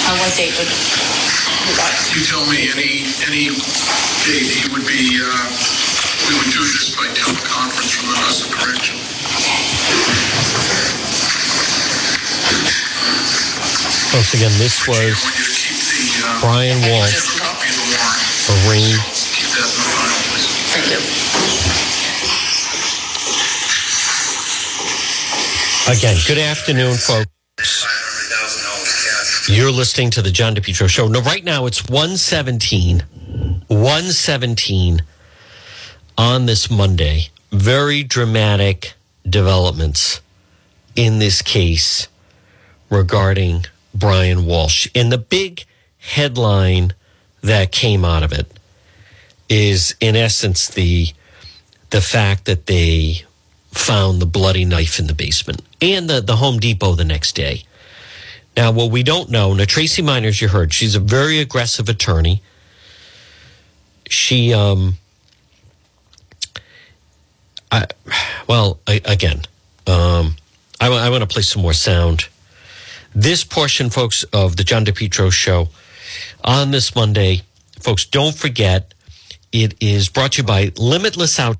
On 0.08 0.16
what 0.18 0.26
date 0.38 0.54
would 0.54 0.70
you 0.70 1.74
like? 1.82 1.98
You 2.14 2.22
tell 2.22 2.46
me 2.46 2.70
any, 2.70 3.02
any 3.26 3.50
date 4.22 4.46
he 4.54 4.70
would 4.70 4.86
be, 4.86 5.18
uh, 5.18 5.34
we 6.30 6.38
would 6.38 6.54
do 6.54 6.62
this 6.62 6.94
by 6.94 7.10
teleconference 7.10 7.98
from 7.98 8.06
the 8.06 8.18
House 8.22 8.46
of 8.46 8.54
Correction. 8.54 8.94
Folks, 14.14 14.30
again, 14.38 14.54
this 14.62 14.78
I 14.86 14.94
was 14.94 15.18
want 15.26 15.34
you 15.42 15.42
to 15.42 15.58
keep 15.58 15.74
the, 15.74 16.06
uh, 16.22 16.38
Brian 16.46 16.78
Walsh 16.86 17.18
have 17.18 17.34
a 17.34 17.42
copy 17.42 17.66
of 17.66 17.74
the 17.74 17.98
warrant. 17.98 18.22
arraigned 18.62 19.02
Keep 19.34 19.50
that 19.58 19.66
in 19.66 19.74
the 19.74 19.90
file, 19.90 20.22
please. 20.30 20.46
Thank 20.70 20.86
you. 20.86 21.02
again. 25.98 26.16
Good 26.28 26.38
afternoon, 26.38 26.94
folks. 26.94 27.37
You're 29.50 29.72
listening 29.72 30.10
to 30.10 30.20
the 30.20 30.30
John 30.30 30.54
DePetro 30.54 30.90
show. 30.90 31.08
No, 31.08 31.22
right 31.22 31.42
now 31.42 31.64
it's 31.64 31.88
117, 31.88 33.02
117 33.68 35.02
on 36.18 36.44
this 36.44 36.70
Monday. 36.70 37.28
Very 37.50 38.02
dramatic 38.02 38.92
developments 39.26 40.20
in 40.96 41.18
this 41.18 41.40
case 41.40 42.08
regarding 42.90 43.64
Brian 43.94 44.44
Walsh. 44.44 44.86
And 44.94 45.10
the 45.10 45.16
big 45.16 45.64
headline 45.96 46.92
that 47.40 47.72
came 47.72 48.04
out 48.04 48.22
of 48.22 48.32
it 48.32 48.52
is, 49.48 49.94
in 49.98 50.14
essence, 50.14 50.68
the 50.68 51.06
the 51.88 52.02
fact 52.02 52.44
that 52.44 52.66
they 52.66 53.22
found 53.72 54.20
the 54.20 54.26
bloody 54.26 54.66
knife 54.66 54.98
in 54.98 55.06
the 55.06 55.14
basement 55.14 55.62
and 55.80 56.10
the, 56.10 56.20
the 56.20 56.36
Home 56.36 56.58
Depot 56.58 56.94
the 56.94 57.04
next 57.06 57.34
day. 57.34 57.64
Now, 58.58 58.72
what 58.72 58.90
we 58.90 59.04
don't 59.04 59.30
know, 59.30 59.54
now 59.54 59.64
Tracy 59.66 60.02
Miners, 60.02 60.40
you 60.42 60.48
heard, 60.48 60.74
she's 60.74 60.96
a 60.96 60.98
very 60.98 61.38
aggressive 61.38 61.88
attorney. 61.88 62.42
She, 64.10 64.52
um, 64.52 64.94
I, 67.70 67.86
well, 68.48 68.80
I, 68.84 69.00
again, 69.04 69.42
um, 69.86 70.34
I, 70.80 70.88
I 70.88 71.08
want 71.08 71.20
to 71.20 71.28
play 71.28 71.42
some 71.42 71.62
more 71.62 71.72
sound. 71.72 72.26
This 73.14 73.44
portion, 73.44 73.90
folks, 73.90 74.24
of 74.32 74.56
the 74.56 74.64
John 74.64 74.84
DePetro 74.84 75.30
show 75.30 75.68
on 76.42 76.72
this 76.72 76.96
Monday, 76.96 77.42
folks, 77.78 78.06
don't 78.06 78.34
forget, 78.34 78.92
it 79.52 79.76
is 79.80 80.08
brought 80.08 80.32
to 80.32 80.42
you 80.42 80.46
by 80.48 80.72
Limitless 80.76 81.38
Out 81.38 81.58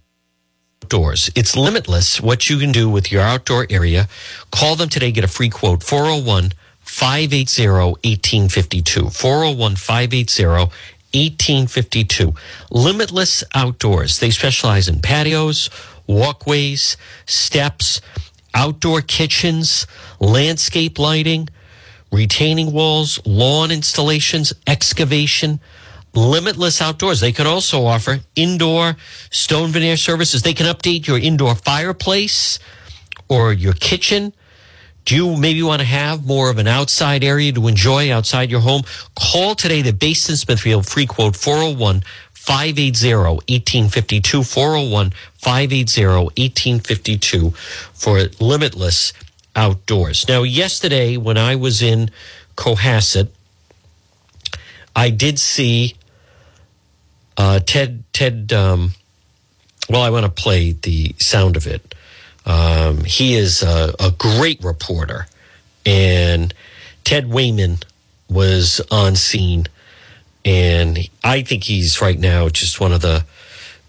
outdoors. 0.83 1.31
It's 1.37 1.55
limitless 1.55 2.21
what 2.21 2.49
you 2.49 2.59
can 2.59 2.73
do 2.73 2.89
with 2.89 3.13
your 3.13 3.21
outdoor 3.23 3.67
area. 3.71 4.09
Call 4.51 4.75
them 4.75 4.89
today, 4.89 5.13
get 5.13 5.23
a 5.23 5.29
free 5.29 5.51
quote 5.51 5.83
401 5.83 6.53
580 6.99 7.69
1852. 7.69 9.11
401 9.11 9.77
580 9.77 10.43
1852. 11.15 12.35
Limitless 12.73 13.45
Outdoors. 13.55 14.19
They 14.19 14.31
specialize 14.31 14.89
in 14.89 15.01
patios, 15.01 15.71
walkways, 16.09 16.97
steps, 17.25 18.01
outdoor 18.53 19.01
kitchens, 19.03 19.87
landscape 20.19 20.99
lighting, 20.99 21.49
retaining 22.11 22.73
walls, 22.73 23.25
lawn 23.25 23.71
installations, 23.71 24.53
excavation, 24.67 25.61
limitless 26.15 26.83
outdoors. 26.83 27.21
They 27.21 27.31
can 27.31 27.47
also 27.47 27.85
offer 27.85 28.19
indoor 28.35 28.97
stone 29.31 29.71
veneer 29.71 29.97
services. 29.97 30.43
They 30.43 30.55
can 30.55 30.67
update 30.67 31.07
your 31.07 31.19
indoor 31.19 31.55
fireplace 31.55 32.59
or 33.29 33.53
your 33.53 33.75
kitchen. 33.75 34.33
Do 35.09 35.17
you 35.17 35.37
maybe 35.39 35.63
want 35.63 35.81
to 35.81 35.87
have 35.87 36.27
more 36.27 36.51
of 36.51 36.59
an 36.59 36.67
outside 36.67 37.25
area 37.25 37.51
to 37.53 37.67
enjoy 37.67 38.13
outside 38.13 38.51
your 38.51 38.61
home? 38.61 38.83
Call 39.19 39.55
today 39.55 39.81
the 39.81 39.95
Basin 39.95 40.37
Smithfield 40.37 40.87
free 40.87 41.07
quote 41.07 41.35
401 41.35 42.03
580 42.35 43.15
1852 43.15 44.43
401 44.43 45.11
580 45.33 46.07
1852 46.07 47.51
for 47.95 48.21
limitless 48.39 49.15
outdoors. 49.57 50.29
Now, 50.29 50.43
yesterday 50.43 51.17
when 51.17 51.39
I 51.39 51.57
was 51.57 51.81
in 51.81 52.11
Cohasset, 52.57 53.31
I 54.95 55.09
did 55.09 55.39
see 55.39 55.97
uh, 57.39 57.61
Ted. 57.61 58.05
Ted. 58.13 58.53
Um, 58.53 58.93
well, 59.89 60.03
I 60.03 60.11
want 60.11 60.27
to 60.27 60.31
play 60.31 60.73
the 60.73 61.15
sound 61.19 61.57
of 61.57 61.67
it. 61.67 61.95
Um, 62.49 63.05
he 63.05 63.35
is 63.35 63.63
a, 63.63 63.95
a 64.01 64.11
great 64.11 64.65
reporter, 64.65 65.27
and 65.85 66.53
Ted 67.05 67.31
Wayman 67.31 67.79
was 68.31 68.81
on 68.91 69.17
scene, 69.17 69.67
and 70.45 70.99
I 71.23 71.43
think 71.43 71.65
he's 71.65 72.01
right 72.01 72.19
now 72.19 72.49
just 72.49 72.81
one 72.81 72.93
of 72.93 73.03
the 73.03 73.25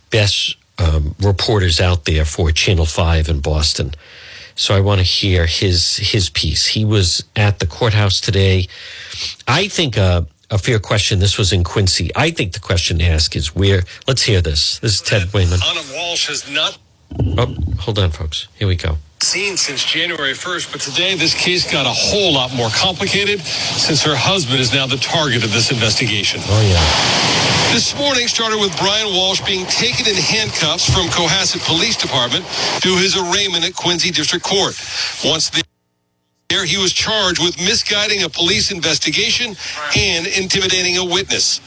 best 0.10 0.58
um, 0.78 1.16
reporters 1.22 1.80
out 1.80 2.04
there 2.04 2.25
for 2.25 2.51
Channel 2.51 2.86
Five 2.86 3.30
in 3.30 3.39
Boston. 3.39 3.94
So 4.56 4.75
I 4.75 4.82
want 4.82 5.00
to 5.00 5.06
hear 5.06 5.46
his 5.46 5.96
his 5.96 6.30
piece. 6.30 6.66
He 6.66 6.84
was 6.84 7.24
at 7.38 7.60
the 7.60 7.66
courthouse 7.66 8.20
today. 8.20 8.68
I 9.48 9.70
think 9.70 9.96
a, 9.96 10.28
a 10.51 10.58
fair 10.58 10.80
question. 10.80 11.20
This 11.20 11.38
was 11.38 11.54
in 11.54 11.63
Quincy. 11.63 12.12
I 12.13 12.32
think 12.32 12.51
the 12.51 12.60
question 12.60 12.98
to 13.00 13.06
ask 13.06 13.38
is 13.38 13.56
where. 13.56 13.84
Let's 14.06 14.24
hear 14.24 14.42
this. 14.42 14.80
This 14.80 14.96
is 14.96 15.01
Ted 15.01 15.32
Wayman. 15.34 15.60
Anna 15.66 15.82
Walsh 15.94 16.28
has 16.28 16.51
not 16.51 16.78
Oh, 17.38 17.56
hold 17.80 18.00
on, 18.00 18.12
folks. 18.12 18.48
Here 18.56 18.68
we 18.68 18.75
go. 18.75 18.98
seen 19.22 19.58
since 19.58 19.84
January 19.84 20.34
1st, 20.34 20.72
but 20.72 20.82
today 20.82 21.16
this 21.16 21.34
case 21.36 21.72
got 21.72 21.86
a 21.86 21.94
whole 21.94 22.34
lot 22.34 22.54
more 22.56 22.70
complicated 22.72 23.42
since 23.42 24.04
her 24.04 24.16
husband 24.16 24.60
is 24.60 24.74
now 24.74 24.88
the 24.88 24.98
target 24.98 25.44
of 25.44 25.54
this 25.54 25.72
investigation. 25.72 26.42
Oh 26.46 26.62
yeah. 26.63 27.74
This 27.74 27.96
morning 27.98 28.28
started 28.28 28.60
with 28.60 28.75
Brian 28.80 29.08
Walsh 29.13 29.42
being 29.46 29.66
taken 29.68 30.08
in 30.08 30.16
handcuffs 30.16 30.86
from 30.92 31.08
Cohasset 31.08 31.66
Police 31.68 31.98
Department 31.98 32.46
to 32.82 32.89
his 32.98 33.18
arraignment 33.18 33.66
at 33.66 33.75
Quincy 33.75 34.12
District 34.12 34.46
Court. 34.46 34.75
Once 35.25 35.51
there, 36.50 36.65
he 36.65 36.77
was 36.77 36.91
charged 36.91 37.41
with 37.41 37.56
misguiding 37.60 38.24
a 38.24 38.29
police 38.29 38.72
investigation 38.72 39.56
and 39.96 40.25
intimidating 40.25 40.98
a 40.98 41.06
witness. 41.06 41.62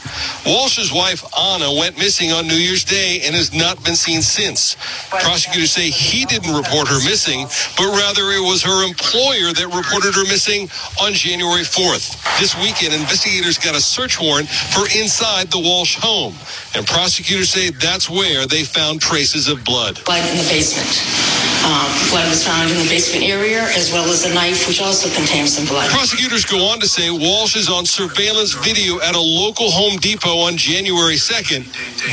Walsh's 0.45 0.93
wife, 0.93 1.25
Anna, 1.39 1.73
went 1.73 1.97
missing 1.97 2.33
on 2.33 2.49
New 2.49 2.59
Year's 2.59 2.85
Day 2.85 3.21
and 3.25 3.35
has 3.35 3.55
not 3.55 3.83
been 3.85 3.95
seen 3.95 4.21
since. 4.21 4.77
Prosecutors 5.09 5.71
say 5.71 5.89
he 5.89 6.25
didn't 6.27 6.53
report 6.53 6.89
her 6.89 6.99
missing, 7.09 7.47
but 7.79 7.95
rather 7.95 8.35
it 8.35 8.43
was 8.43 8.63
her 8.63 8.85
employer 8.85 9.55
that 9.55 9.71
reported 9.71 10.15
her 10.15 10.25
missing 10.25 10.69
on 11.01 11.13
January 11.13 11.63
4th. 11.63 12.19
This 12.41 12.59
weekend, 12.59 12.93
investigators 12.93 13.59
got 13.59 13.77
a 13.77 13.81
search 13.81 14.21
warrant 14.21 14.49
for 14.49 14.85
inside 14.99 15.47
the 15.49 15.61
Walsh 15.61 15.97
home, 15.97 16.35
and 16.75 16.85
prosecutors 16.87 17.51
say 17.51 17.71
that's 17.71 18.11
where 18.11 18.47
they 18.47 18.65
found 18.65 19.01
traces 19.01 19.47
of 19.47 19.65
blood. 19.65 20.03
blood 20.05 20.29
in 20.29 20.37
the 20.37 20.49
basement. 20.51 21.32
Um, 21.63 21.87
blood 22.11 22.27
was 22.27 22.43
found 22.43 22.71
in 22.71 22.77
the 22.77 22.89
basement 22.91 23.23
area, 23.23 23.63
as 23.79 23.93
well 23.93 24.11
as 24.11 24.27
a 24.27 24.35
knife, 24.35 24.67
which 24.67 24.83
also 24.83 25.07
contains 25.15 25.55
some 25.55 25.67
blood. 25.67 25.89
Prosecutors 25.91 26.45
go 26.45 26.59
on 26.67 26.81
to 26.81 26.89
say 26.89 27.11
Walsh 27.11 27.55
is 27.55 27.71
on 27.71 27.87
surveillance 27.87 28.53
video 28.67 28.99
at 29.01 29.15
a 29.15 29.21
local 29.21 29.71
Home 29.71 29.97
Depot 29.99 30.43
on 30.43 30.57
January 30.57 31.15
2nd, 31.15 31.63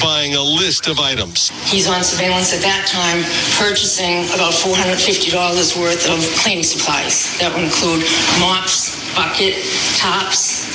buying 0.01 0.35
a 0.35 0.43
list 0.43 0.87
of 0.87 0.99
items. 0.99 1.49
He's 1.65 1.89
on 1.89 2.03
surveillance 2.03 2.53
at 2.53 2.61
that 2.61 2.85
time, 2.85 3.25
purchasing 3.57 4.29
about 4.37 4.53
$450 4.53 5.33
worth 5.81 6.05
of 6.05 6.21
cleaning 6.45 6.63
supplies. 6.63 7.33
That 7.39 7.49
would 7.55 7.65
include 7.65 8.05
mops, 8.37 9.01
bucket, 9.17 9.57
tops, 9.97 10.69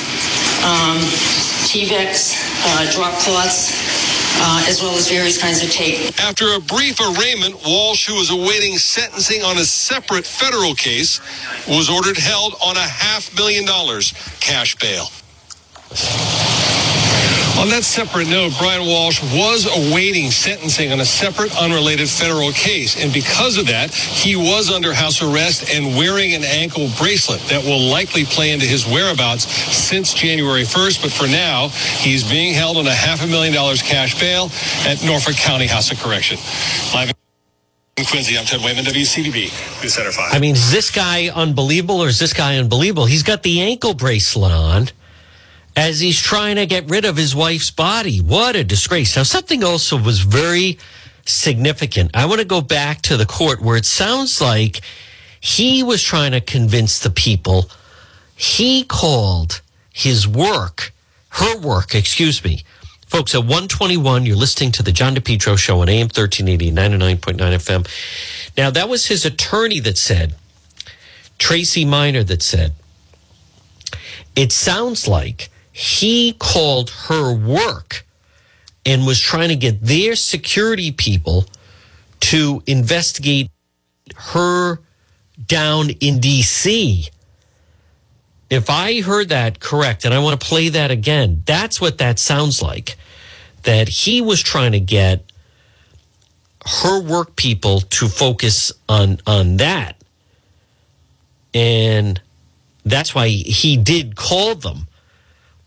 um, 0.67 0.99
Tyvek, 1.65 2.11
uh, 2.11 2.91
drop 2.91 3.17
cloths, 3.23 3.73
uh, 4.37 4.65
as 4.67 4.81
well 4.81 4.95
as 4.95 5.09
various 5.09 5.41
kinds 5.41 5.63
of 5.63 5.69
tape. 5.71 6.13
After 6.21 6.53
a 6.55 6.59
brief 6.59 6.99
arraignment, 6.99 7.55
Walsh, 7.65 8.07
who 8.07 8.15
was 8.15 8.29
awaiting 8.31 8.77
sentencing 8.77 9.41
on 9.43 9.57
a 9.57 9.65
separate 9.65 10.25
federal 10.25 10.75
case, 10.75 11.19
was 11.67 11.89
ordered 11.89 12.17
held 12.17 12.55
on 12.63 12.77
a 12.77 12.87
half 12.87 13.35
million 13.35 13.65
dollars 13.65 14.13
cash 14.39 14.75
bail. 14.75 15.07
On 17.57 17.69
that 17.69 17.85
separate 17.85 18.27
note, 18.27 18.51
Brian 18.59 18.85
Walsh 18.85 19.23
was 19.33 19.65
awaiting 19.65 20.29
sentencing 20.29 20.91
on 20.91 20.99
a 20.99 21.05
separate, 21.05 21.55
unrelated 21.57 22.09
federal 22.09 22.51
case. 22.51 23.01
And 23.01 23.13
because 23.13 23.57
of 23.57 23.65
that, 23.67 23.93
he 23.93 24.35
was 24.35 24.69
under 24.69 24.93
house 24.93 25.21
arrest 25.21 25.73
and 25.73 25.95
wearing 25.95 26.33
an 26.33 26.43
ankle 26.43 26.89
bracelet 26.97 27.39
that 27.47 27.63
will 27.63 27.79
likely 27.79 28.25
play 28.25 28.51
into 28.51 28.65
his 28.65 28.85
whereabouts 28.85 29.45
since 29.73 30.13
January 30.13 30.63
1st. 30.63 31.01
But 31.01 31.11
for 31.11 31.27
now, 31.27 31.69
he's 32.03 32.29
being 32.29 32.53
held 32.53 32.75
on 32.75 32.87
a 32.87 32.93
half 32.93 33.23
a 33.23 33.27
million 33.27 33.53
dollars 33.53 33.81
cash 33.81 34.19
bail 34.19 34.51
at 34.85 35.01
Norfolk 35.03 35.35
County 35.35 35.65
House 35.65 35.91
of 35.91 35.99
Correction. 35.99 36.37
Live 36.93 37.13
in 37.97 38.05
Quincy, 38.05 38.37
I'm 38.37 38.45
Ted 38.45 38.59
Wayman, 38.59 38.83
WCVB, 38.83 39.87
Center 39.87 40.11
5. 40.11 40.33
I 40.33 40.39
mean, 40.39 40.55
is 40.55 40.71
this 40.71 40.91
guy 40.91 41.29
unbelievable 41.29 42.03
or 42.03 42.09
is 42.09 42.19
this 42.19 42.33
guy 42.33 42.57
unbelievable? 42.57 43.05
He's 43.05 43.23
got 43.23 43.43
the 43.43 43.61
ankle 43.61 43.93
bracelet 43.93 44.51
on 44.51 44.89
as 45.75 45.99
he's 45.99 46.19
trying 46.19 46.55
to 46.55 46.65
get 46.65 46.89
rid 46.89 47.05
of 47.05 47.17
his 47.17 47.35
wife's 47.35 47.71
body. 47.71 48.19
What 48.19 48.55
a 48.55 48.63
disgrace. 48.63 49.15
Now, 49.15 49.23
something 49.23 49.63
also 49.63 49.97
was 49.97 50.21
very 50.21 50.77
significant. 51.25 52.11
I 52.13 52.25
want 52.25 52.39
to 52.39 52.45
go 52.45 52.61
back 52.61 53.01
to 53.03 53.17
the 53.17 53.25
court 53.25 53.61
where 53.61 53.75
it 53.75 53.85
sounds 53.85 54.39
like 54.39 54.81
he 55.39 55.83
was 55.83 56.01
trying 56.01 56.31
to 56.31 56.41
convince 56.41 56.99
the 56.99 57.09
people. 57.09 57.69
He 58.35 58.83
called 58.83 59.61
his 59.93 60.27
work, 60.27 60.93
her 61.29 61.57
work, 61.59 61.93
excuse 61.93 62.43
me. 62.43 62.63
Folks, 63.07 63.35
at 63.35 63.41
121, 63.41 64.25
you're 64.25 64.35
listening 64.35 64.71
to 64.73 64.83
the 64.83 64.91
John 64.91 65.15
DePetro 65.15 65.57
show 65.57 65.81
on 65.81 65.89
AM 65.89 66.07
1380, 66.07 66.71
99.9 66.71 67.37
FM. 67.37 67.87
Now, 68.57 68.71
that 68.71 68.89
was 68.89 69.07
his 69.07 69.25
attorney 69.25 69.79
that 69.81 69.97
said, 69.97 70.35
Tracy 71.37 71.85
Miner 71.85 72.23
that 72.23 72.41
said, 72.41 72.73
it 74.35 74.51
sounds 74.51 75.07
like 75.07 75.49
he 75.77 76.31
called 76.39 76.89
her 76.89 77.33
work 77.33 78.05
and 78.85 79.05
was 79.05 79.19
trying 79.19 79.49
to 79.49 79.57
get 79.57 79.81
their 79.81 80.15
security 80.15 80.89
people 80.89 81.43
to 82.21 82.63
investigate 82.65 83.51
her 84.15 84.79
down 85.47 85.89
in 85.89 86.21
DC. 86.21 87.09
If 88.49 88.69
I 88.69 89.01
heard 89.01 89.27
that 89.29 89.59
correct, 89.59 90.05
and 90.05 90.13
I 90.13 90.19
want 90.19 90.39
to 90.39 90.47
play 90.47 90.69
that 90.69 90.91
again, 90.91 91.43
that's 91.45 91.81
what 91.81 91.97
that 91.97 92.19
sounds 92.19 92.61
like. 92.61 92.95
That 93.63 93.89
he 93.89 94.21
was 94.21 94.41
trying 94.41 94.71
to 94.71 94.79
get 94.79 95.29
her 96.65 97.01
work 97.01 97.35
people 97.35 97.81
to 97.81 98.07
focus 98.07 98.71
on 98.87 99.19
on 99.27 99.57
that. 99.57 99.97
And 101.53 102.21
that's 102.85 103.13
why 103.13 103.27
he 103.27 103.75
did 103.75 104.15
call 104.15 104.55
them. 104.55 104.87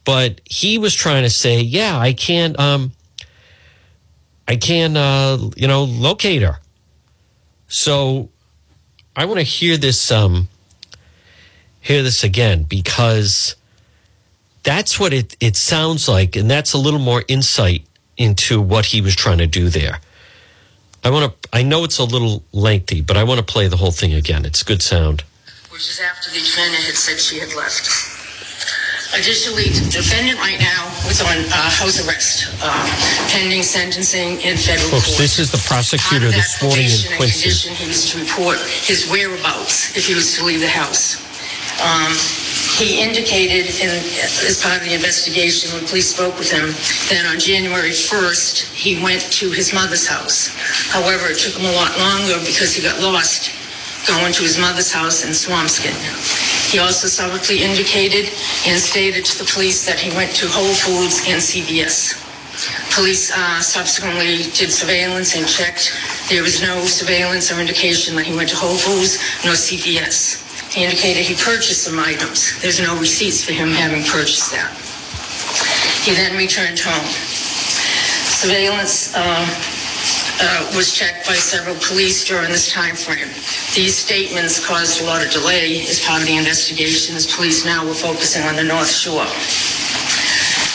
But 0.09 0.41
he 0.47 0.79
was 0.79 0.95
trying 0.95 1.25
to 1.25 1.29
say, 1.29 1.61
yeah, 1.61 1.99
I 1.99 2.15
can't 2.15 2.59
um 2.59 2.93
I 4.49 4.57
can 4.57 4.97
uh 4.97 5.37
you 5.55 5.69
know 5.69 5.85
locate 5.85 6.41
her. 6.41 6.61
So 7.69 8.31
I 9.15 9.27
want 9.27 9.37
to 9.39 9.45
hear 9.45 9.77
this 9.77 10.11
um 10.11 10.49
hear 11.83 12.03
this 12.03 12.25
again 12.25 12.63
because 12.63 13.55
that's 14.63 14.99
what 14.99 15.13
it 15.13 15.37
it 15.41 15.57
sounds 15.57 16.09
like 16.09 16.37
and 16.37 16.51
that's 16.51 16.73
a 16.73 16.79
little 16.79 17.01
more 17.01 17.23
insight 17.29 17.85
into 18.17 18.63
what 18.63 18.87
he 18.87 19.03
was 19.03 19.15
trying 19.15 19.39
to 19.39 19.47
do 19.47 19.69
there. 19.69 20.01
I 21.05 21.11
want 21.11 21.43
to 21.43 21.49
I 21.53 21.63
know 21.63 21.85
it's 21.85 21.99
a 21.99 22.05
little 22.05 22.43
lengthy, 22.53 23.03
but 23.03 23.19
I 23.19 23.25
want 23.25 23.41
to 23.41 23.45
play 23.45 23.69
the 23.69 23.77
whole 23.77 23.93
thing 23.93 24.15
again. 24.15 24.47
It's 24.47 24.63
good 24.63 24.81
sound. 24.81 25.23
which 25.71 25.83
is 25.83 26.01
after 26.01 26.31
the 26.31 26.39
defendant 26.39 26.85
had 26.85 26.95
said 26.97 27.21
she 27.21 27.41
had 27.41 27.55
left. 27.55 28.18
Additionally, 29.17 29.73
the 29.73 29.89
defendant 29.89 30.37
right 30.39 30.61
now 30.61 30.85
was 31.09 31.25
on 31.25 31.33
uh, 31.33 31.57
house 31.73 31.97
arrest, 32.05 32.53
uh, 32.61 32.69
pending 33.33 33.63
sentencing 33.63 34.37
in 34.45 34.57
federal 34.61 35.01
Folks, 35.01 35.17
court. 35.17 35.19
this 35.19 35.39
is 35.39 35.51
the 35.51 35.63
prosecutor 35.65 36.29
this 36.29 36.61
morning 36.61 36.85
in 36.85 37.17
Quincy. 37.17 37.49
condition, 37.49 37.73
he 37.73 37.89
was 37.89 38.05
to 38.13 38.21
report 38.21 38.61
his 38.85 39.09
whereabouts 39.09 39.97
if 39.97 40.05
he 40.07 40.15
was 40.15 40.37
to 40.37 40.45
leave 40.45 40.61
the 40.61 40.69
house. 40.69 41.25
Um, 41.81 42.13
he 42.77 43.01
indicated 43.01 43.73
in, 43.81 43.89
as 44.45 44.61
part 44.61 44.77
of 44.77 44.85
the 44.85 44.93
investigation 44.93 45.73
when 45.73 45.89
police 45.89 46.13
spoke 46.13 46.37
with 46.37 46.53
him 46.53 46.77
that 47.09 47.25
on 47.33 47.41
January 47.41 47.97
1st 47.97 48.75
he 48.77 49.03
went 49.03 49.23
to 49.41 49.49
his 49.51 49.73
mother's 49.73 50.07
house. 50.07 50.53
However, 50.93 51.33
it 51.33 51.39
took 51.39 51.57
him 51.57 51.65
a 51.65 51.75
lot 51.75 51.97
longer 51.97 52.45
because 52.45 52.77
he 52.77 52.83
got 52.83 53.01
lost 53.01 53.57
going 54.07 54.33
to 54.33 54.43
his 54.43 54.59
mother's 54.59 54.93
house 54.93 55.25
in 55.25 55.33
Swampscott. 55.33 55.97
He 56.69 56.79
also 56.79 57.09
publicly 57.09 57.63
indicated 57.63 58.29
and 58.67 58.79
stated 58.79 59.25
to 59.25 59.39
the 59.39 59.51
police 59.51 59.87
that 59.87 59.99
he 59.99 60.15
went 60.15 60.37
to 60.37 60.47
Whole 60.49 60.75
Foods 60.75 61.25
and 61.25 61.41
CVS. 61.41 62.13
Police 62.95 63.33
uh, 63.33 63.61
subsequently 63.61 64.51
did 64.53 64.71
surveillance 64.71 65.35
and 65.35 65.49
checked. 65.49 65.97
There 66.29 66.43
was 66.43 66.61
no 66.61 66.85
surveillance 66.85 67.51
or 67.51 67.61
indication 67.61 68.17
that 68.17 68.27
he 68.27 68.37
went 68.37 68.51
to 68.51 68.57
Whole 68.57 68.77
Foods 68.77 69.17
nor 69.45 69.55
CVS. 69.55 70.45
He 70.75 70.85
indicated 70.85 71.25
he 71.25 71.35
purchased 71.37 71.85
some 71.85 71.99
items. 71.99 72.61
There's 72.61 72.81
no 72.81 72.99
receipts 73.01 73.43
for 73.43 73.53
him 73.53 73.71
having 73.71 74.05
purchased 74.05 74.53
that. 74.53 74.69
He 76.05 76.13
then 76.13 76.37
returned 76.37 76.79
home. 76.79 77.09
Surveillance 78.29 79.15
uh, 79.17 79.47
uh, 80.41 80.71
was 80.75 80.95
checked 80.95 81.27
by 81.27 81.35
several 81.35 81.77
police 81.87 82.25
during 82.27 82.51
this 82.51 82.73
time 82.73 82.95
frame. 82.95 83.29
These 83.75 83.99
statements 83.99 84.65
caused 84.65 85.03
a 85.03 85.05
lot 85.05 85.25
of 85.25 85.31
delay 85.33 85.81
as 85.83 86.01
part 86.05 86.23
of 86.23 86.27
the 86.27 86.37
investigation 86.37 87.17
as 87.17 87.27
police 87.27 87.65
now 87.65 87.87
were 87.87 87.95
focusing 87.95 88.43
on 88.45 88.57
the 88.57 88.65
North 88.65 88.91
Shore. 88.91 89.27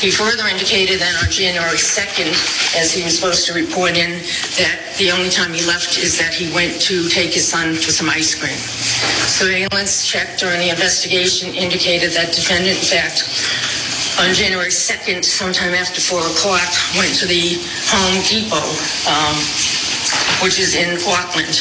He 0.03 0.11
further 0.11 0.43
indicated 0.51 0.99
that 0.99 1.15
on 1.23 1.31
January 1.31 1.79
2nd, 1.79 2.35
as 2.75 2.91
he 2.91 3.07
was 3.07 3.15
supposed 3.15 3.47
to 3.47 3.53
report 3.53 3.95
in, 3.95 4.19
that 4.59 4.83
the 4.99 5.11
only 5.15 5.29
time 5.29 5.53
he 5.53 5.63
left 5.63 5.97
is 5.97 6.19
that 6.19 6.33
he 6.33 6.51
went 6.51 6.75
to 6.91 7.07
take 7.07 7.31
his 7.31 7.47
son 7.47 7.73
for 7.73 7.95
some 7.95 8.09
ice 8.09 8.35
cream. 8.35 8.59
Surveillance 9.31 10.05
checked 10.05 10.43
during 10.43 10.59
the 10.59 10.67
investigation 10.67 11.55
indicated 11.55 12.11
that 12.11 12.35
defendant, 12.35 12.75
in 12.75 12.83
fact, 12.83 13.23
on 14.19 14.33
January 14.33 14.69
2nd, 14.69 15.25
sometime 15.25 15.73
after 15.73 16.01
4 16.01 16.19
o'clock, 16.19 16.69
went 16.97 17.15
to 17.17 17.25
the 17.25 17.57
Home 17.89 18.19
Depot, 18.29 18.61
um, 19.09 19.35
which 20.45 20.59
is 20.59 20.75
in 20.75 20.99
Rockland. 21.01 21.57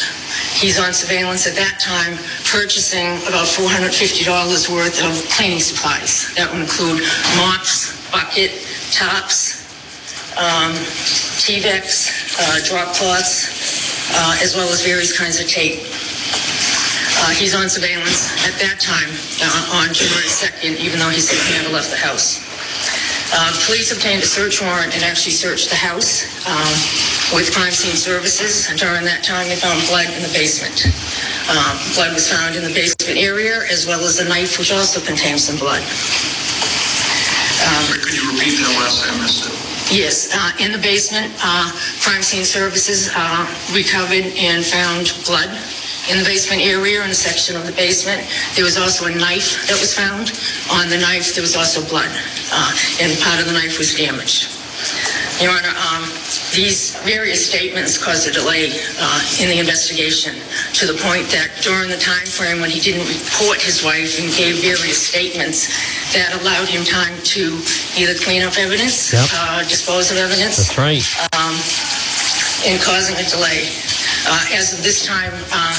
He's 0.58 0.78
on 0.78 0.92
surveillance 0.92 1.46
at 1.46 1.54
that 1.56 1.80
time, 1.80 2.18
purchasing 2.50 3.16
about 3.24 3.46
$450 3.46 4.68
worth 4.68 4.98
of 5.00 5.12
cleaning 5.32 5.60
supplies. 5.60 6.34
That 6.34 6.52
would 6.52 6.60
include 6.60 7.00
mops, 7.40 7.96
bucket, 8.12 8.52
tops, 8.92 9.64
um, 10.36 10.72
Tyvek, 11.40 11.88
uh, 12.36 12.58
drop 12.68 12.94
cloths, 12.94 14.12
uh, 14.12 14.38
as 14.42 14.56
well 14.56 14.68
as 14.68 14.84
various 14.84 15.16
kinds 15.16 15.40
of 15.40 15.48
tape. 15.48 15.80
Uh, 17.22 17.30
he's 17.38 17.54
on 17.54 17.70
surveillance 17.70 18.34
at 18.42 18.58
that 18.58 18.80
time 18.82 19.08
uh, 19.46 19.78
on 19.78 19.94
January 19.94 20.26
2nd, 20.26 20.80
even 20.82 20.98
though 20.98 21.10
he 21.10 21.20
said 21.20 21.38
he 21.46 21.62
never 21.62 21.72
left 21.72 21.90
the 21.90 21.96
house. 21.96 22.41
Uh, 23.32 23.48
police 23.64 23.88
obtained 23.92 24.22
a 24.22 24.26
search 24.26 24.60
warrant 24.60 24.92
and 24.94 25.02
actually 25.02 25.32
searched 25.32 25.70
the 25.70 25.76
house 25.76 26.28
um, 26.44 26.76
with 27.32 27.48
crime 27.56 27.72
scene 27.72 27.96
services. 27.96 28.68
And 28.68 28.78
during 28.78 29.04
that 29.08 29.24
time, 29.24 29.48
they 29.48 29.56
found 29.56 29.80
blood 29.88 30.04
in 30.12 30.20
the 30.20 30.32
basement. 30.36 30.84
Um, 31.48 31.80
blood 31.96 32.12
was 32.12 32.28
found 32.28 32.56
in 32.56 32.62
the 32.62 32.74
basement 32.76 33.16
area, 33.16 33.64
as 33.72 33.86
well 33.88 34.04
as 34.04 34.20
a 34.20 34.28
knife, 34.28 34.58
which 34.58 34.70
also 34.70 35.00
contained 35.00 35.40
some 35.40 35.56
blood. 35.56 35.80
Um, 37.64 37.84
Could 38.04 38.12
you 38.12 38.36
repeat 38.36 38.60
that 38.60 38.76
last 38.76 39.00
time, 39.00 39.16
I 39.16 39.24
missed 39.24 39.48
it? 39.48 39.56
Yes, 39.88 40.28
uh, 40.32 40.52
in 40.60 40.72
the 40.72 40.78
basement, 40.78 41.32
uh, 41.40 41.72
crime 42.04 42.22
scene 42.22 42.44
services 42.44 43.10
uh, 43.16 43.48
recovered 43.72 44.28
and 44.36 44.64
found 44.64 45.12
blood 45.24 45.48
in 46.10 46.18
the 46.18 46.24
basement 46.24 46.62
area, 46.62 47.02
in 47.04 47.10
a 47.10 47.14
section 47.14 47.54
of 47.56 47.66
the 47.66 47.72
basement. 47.72 48.26
There 48.56 48.64
was 48.64 48.76
also 48.76 49.06
a 49.06 49.14
knife 49.14 49.66
that 49.68 49.78
was 49.78 49.94
found. 49.94 50.32
On 50.74 50.88
the 50.90 50.98
knife, 50.98 51.34
there 51.34 51.42
was 51.42 51.54
also 51.56 51.82
blood, 51.86 52.10
uh, 52.50 52.70
and 53.00 53.14
part 53.22 53.38
of 53.40 53.46
the 53.46 53.52
knife 53.54 53.78
was 53.78 53.94
damaged. 53.94 54.50
Your 55.40 55.50
Honor, 55.54 55.74
um, 55.94 56.02
these 56.54 56.98
various 57.06 57.46
statements 57.46 57.96
caused 58.02 58.26
a 58.28 58.32
delay 58.32 58.70
uh, 58.98 59.20
in 59.40 59.48
the 59.48 59.58
investigation 59.58 60.34
to 60.74 60.86
the 60.90 60.98
point 60.98 61.30
that 61.30 61.48
during 61.62 61.88
the 61.88 61.96
time 61.98 62.26
frame 62.26 62.60
when 62.60 62.70
he 62.70 62.80
didn't 62.82 63.06
report 63.06 63.62
his 63.62 63.82
wife 63.86 64.18
and 64.18 64.26
gave 64.34 64.58
various 64.58 64.98
statements, 64.98 65.70
that 66.14 66.34
allowed 66.42 66.66
him 66.68 66.82
time 66.84 67.14
to 67.22 67.62
either 67.96 68.14
clean 68.18 68.42
up 68.42 68.58
evidence, 68.58 69.12
Yep. 69.14 69.28
uh, 69.34 69.62
dispose 69.70 70.10
of 70.10 70.18
evidence, 70.18 70.58
That's 70.58 70.78
right. 70.78 71.02
in 72.66 72.78
causing 72.82 73.14
a 73.16 73.26
delay. 73.30 73.70
Uh, 74.24 74.56
as 74.58 74.72
of 74.72 74.80
this 74.86 75.02
time, 75.04 75.32
uh, 75.50 75.74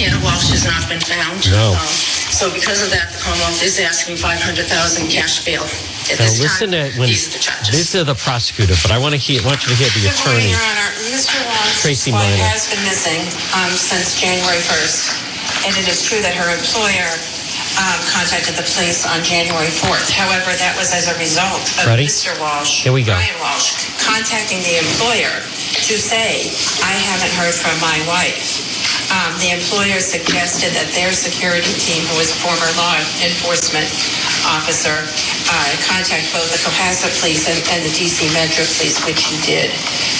Anna 0.00 0.16
Walsh 0.24 0.48
has 0.52 0.64
not 0.64 0.84
been 0.88 1.00
found. 1.02 1.44
No. 1.52 1.76
Um, 1.76 1.92
so 2.32 2.48
because 2.52 2.80
of 2.82 2.88
that, 2.90 3.12
the 3.12 3.20
Commonwealth 3.20 3.60
is 3.62 3.76
asking 3.80 4.16
500,000 4.16 4.64
cash 5.12 5.44
bail. 5.44 5.62
At 6.08 6.16
Now 6.16 6.26
this 6.30 6.40
listen 6.40 6.70
time, 6.72 6.92
to 6.92 6.98
when 7.00 7.08
these 7.12 7.28
are 7.28 7.36
the 7.36 7.42
charges. 7.42 7.70
this 7.74 7.94
is 7.94 8.04
the 8.06 8.14
prosecutor, 8.16 8.74
but 8.80 8.90
I 8.94 8.98
want 8.98 9.12
to 9.12 9.20
hear 9.20 9.42
want 9.44 9.60
you 9.66 9.74
to 9.74 9.78
hear 9.78 9.90
the 9.92 10.06
Good 10.08 10.16
morning, 10.24 10.48
attorney. 10.48 10.50
Your 10.54 10.64
Honor. 10.72 10.90
Mr. 11.12 11.36
Walsh 11.44 11.82
Tracy 11.82 12.10
wife 12.14 12.22
Miner. 12.24 12.46
has 12.48 12.64
been 12.70 12.82
missing 12.86 13.20
um, 13.58 13.72
since 13.74 14.14
January 14.20 14.62
1st, 14.70 15.66
and 15.68 15.72
it 15.76 15.86
is 15.90 16.00
true 16.06 16.22
that 16.22 16.32
her 16.38 16.48
employer 16.54 17.10
um, 17.76 17.98
contacted 18.08 18.56
the 18.56 18.64
police 18.64 19.04
on 19.04 19.20
January 19.20 19.68
4th. 19.68 20.08
However, 20.12 20.52
that 20.56 20.74
was 20.80 20.92
as 20.96 21.08
a 21.12 21.16
result 21.20 21.60
of 21.76 21.84
Ready? 21.84 22.08
Mr. 22.08 22.32
Walsh, 22.40 22.82
Here 22.84 22.92
we 22.92 23.04
go. 23.04 23.12
Brian 23.12 23.36
Walsh, 23.40 23.92
contacting 24.00 24.64
the 24.64 24.80
employer 24.80 25.44
to 25.84 25.94
say, 26.00 26.48
I 26.82 26.94
haven't 26.96 27.32
heard 27.36 27.52
from 27.52 27.76
my 27.84 27.96
wife. 28.08 28.64
Um, 29.12 29.38
the 29.38 29.54
employer 29.54 30.02
suggested 30.02 30.74
that 30.74 30.90
their 30.96 31.14
security 31.14 31.70
team, 31.78 32.02
who 32.10 32.18
was 32.18 32.34
a 32.34 32.38
former 32.42 32.66
law 32.74 32.98
enforcement 33.22 33.86
officer, 34.46 35.02
uh, 35.50 35.70
contact 35.82 36.30
both 36.30 36.46
the 36.54 36.60
Cohasset 36.62 37.12
Police 37.18 37.50
and, 37.50 37.58
and 37.74 37.80
the 37.82 37.92
DC 37.92 38.30
Metro 38.32 38.62
Police, 38.78 39.02
which 39.04 39.26
he 39.26 39.36
did. 39.42 39.70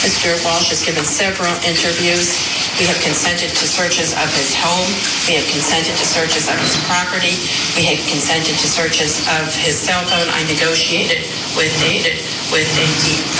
Mr. 0.03 0.35
Walsh 0.43 0.71
has 0.71 0.83
given 0.83 1.07
several 1.07 1.51
interviews. 1.63 2.35
We 2.77 2.85
have 2.91 3.01
consented 3.01 3.55
to 3.57 3.65
searches 3.65 4.13
of 4.19 4.29
his 4.37 4.53
home. 4.53 4.91
We 5.31 5.39
have 5.41 5.49
consented 5.49 5.97
to 5.97 6.07
searches 6.07 6.51
of 6.51 6.59
his 6.61 6.77
property. 6.85 7.39
We 7.79 7.89
have 7.89 8.03
consented 8.05 8.59
to 8.59 8.67
searches 8.69 9.25
of 9.41 9.49
his 9.55 9.79
cell 9.79 10.05
phone. 10.11 10.29
I 10.35 10.45
negotiated 10.45 11.25
with 11.57 11.73
David, 11.81 12.21
with 12.53 12.69
the 12.77 12.87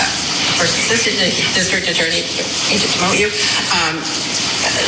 uh, 0.01 0.63
assistant 0.65 1.21
district 1.53 1.85
attorney, 1.85 2.25
to 2.25 2.87
promote 2.97 3.19
you, 3.21 3.29
um, 3.77 4.01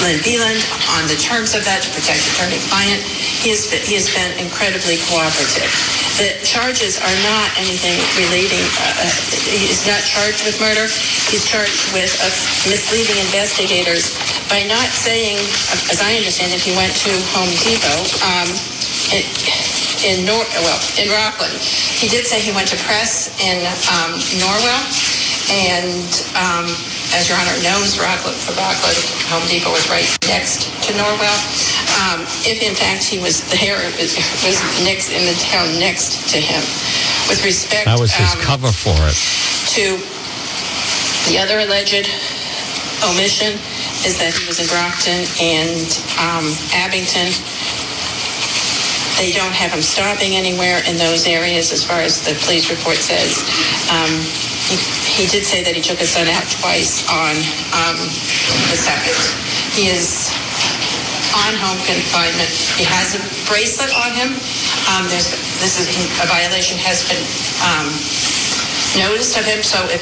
Lynn 0.03 0.19
Beeland, 0.23 0.61
on 0.99 1.07
the 1.07 1.19
terms 1.19 1.53
of 1.55 1.63
that 1.65 1.83
to 1.85 1.89
protect 1.91 2.23
attorney-client. 2.35 3.01
He 3.43 3.51
has, 3.51 3.67
been, 3.67 3.83
he 3.83 3.95
has 3.95 4.11
been 4.11 4.31
incredibly 4.39 4.99
cooperative. 5.07 5.71
The 6.19 6.35
charges 6.43 6.99
are 6.99 7.17
not 7.23 7.47
anything 7.55 7.95
relating, 8.19 8.59
uh, 8.83 9.07
he 9.47 9.71
is 9.71 9.87
not 9.87 10.03
charged 10.03 10.43
with 10.43 10.59
murder. 10.59 10.91
He's 11.31 11.47
charged 11.47 11.95
with 11.95 12.11
uh, 12.19 12.27
misleading 12.67 13.15
investigators 13.23 14.15
by 14.51 14.67
not 14.67 14.91
saying, 14.91 15.39
as 15.87 16.03
I 16.03 16.19
understand 16.19 16.51
it, 16.51 16.59
he 16.59 16.75
went 16.75 16.91
to 17.07 17.11
Home 17.35 17.53
Depot. 17.63 17.99
Um, 18.25 18.49
it, 19.15 19.25
in 20.05 20.23
Nor 20.23 20.43
well 20.63 20.79
in 20.95 21.11
Rockland. 21.11 21.59
He 21.59 22.07
did 22.07 22.25
say 22.25 22.39
he 22.39 22.51
went 22.55 22.67
to 22.71 22.79
press 22.87 23.27
in 23.43 23.59
um, 23.91 24.15
Norwell, 24.39 24.83
and 25.51 26.07
um, 26.39 26.67
as 27.17 27.25
Your 27.27 27.37
Honor 27.41 27.57
knows, 27.65 27.97
Rockland, 27.97 28.37
for 28.37 28.53
Rockland 28.53 28.97
Home 29.33 29.45
Depot 29.49 29.73
was 29.73 29.85
right 29.89 30.05
next 30.29 30.69
to 30.85 30.93
Norwell. 30.93 31.39
Um, 32.05 32.21
if 32.45 32.61
in 32.61 32.73
fact 32.77 33.03
he 33.05 33.17
was 33.17 33.41
there, 33.49 33.77
was, 33.97 34.13
was 34.45 34.57
next 34.85 35.09
in 35.09 35.25
the 35.25 35.37
town 35.41 35.79
next 35.81 36.29
to 36.33 36.37
him. 36.37 36.61
With 37.29 37.41
respect, 37.45 37.85
That 37.85 37.99
was 37.99 38.13
his 38.13 38.29
um, 38.33 38.41
cover 38.41 38.71
for 38.73 38.93
it. 39.09 39.17
to 39.77 39.97
the 41.29 41.37
other 41.37 41.61
alleged 41.61 42.09
omission 43.05 43.53
is 44.05 44.17
that 44.17 44.33
he 44.33 44.47
was 44.47 44.57
in 44.61 44.67
Brockton 44.69 45.25
and 45.37 45.85
um, 46.17 46.45
Abington. 46.73 47.29
They 49.19 49.35
don't 49.35 49.51
have 49.51 49.75
him 49.75 49.83
stopping 49.83 50.39
anywhere 50.39 50.79
in 50.87 50.95
those 50.95 51.27
areas 51.27 51.73
as 51.75 51.83
far 51.83 51.99
as 51.99 52.23
the 52.23 52.33
police 52.47 52.71
report 52.71 52.95
says. 52.97 53.43
Um, 53.91 54.23
he, 54.69 54.77
he 55.09 55.25
did 55.25 55.45
say 55.45 55.65
that 55.65 55.73
he 55.73 55.81
took 55.81 55.97
his 55.97 56.13
son 56.13 56.29
out 56.29 56.45
twice 56.45 57.01
on 57.09 57.33
um, 57.73 57.97
the 58.69 58.77
second. 58.77 59.17
He 59.73 59.89
is 59.89 60.29
on 61.33 61.57
home 61.57 61.81
confinement. 61.89 62.49
He 62.77 62.85
has 62.85 63.17
a 63.17 63.21
bracelet 63.49 63.89
on 63.97 64.13
him. 64.13 64.37
Um, 64.93 65.09
this 65.09 65.81
is 65.81 65.89
a 66.21 66.27
violation 66.29 66.77
has 66.77 67.01
been 67.09 67.21
um, 67.65 67.89
noticed 68.97 69.37
of 69.37 69.45
him. 69.45 69.65
So 69.65 69.81
if 69.89 70.01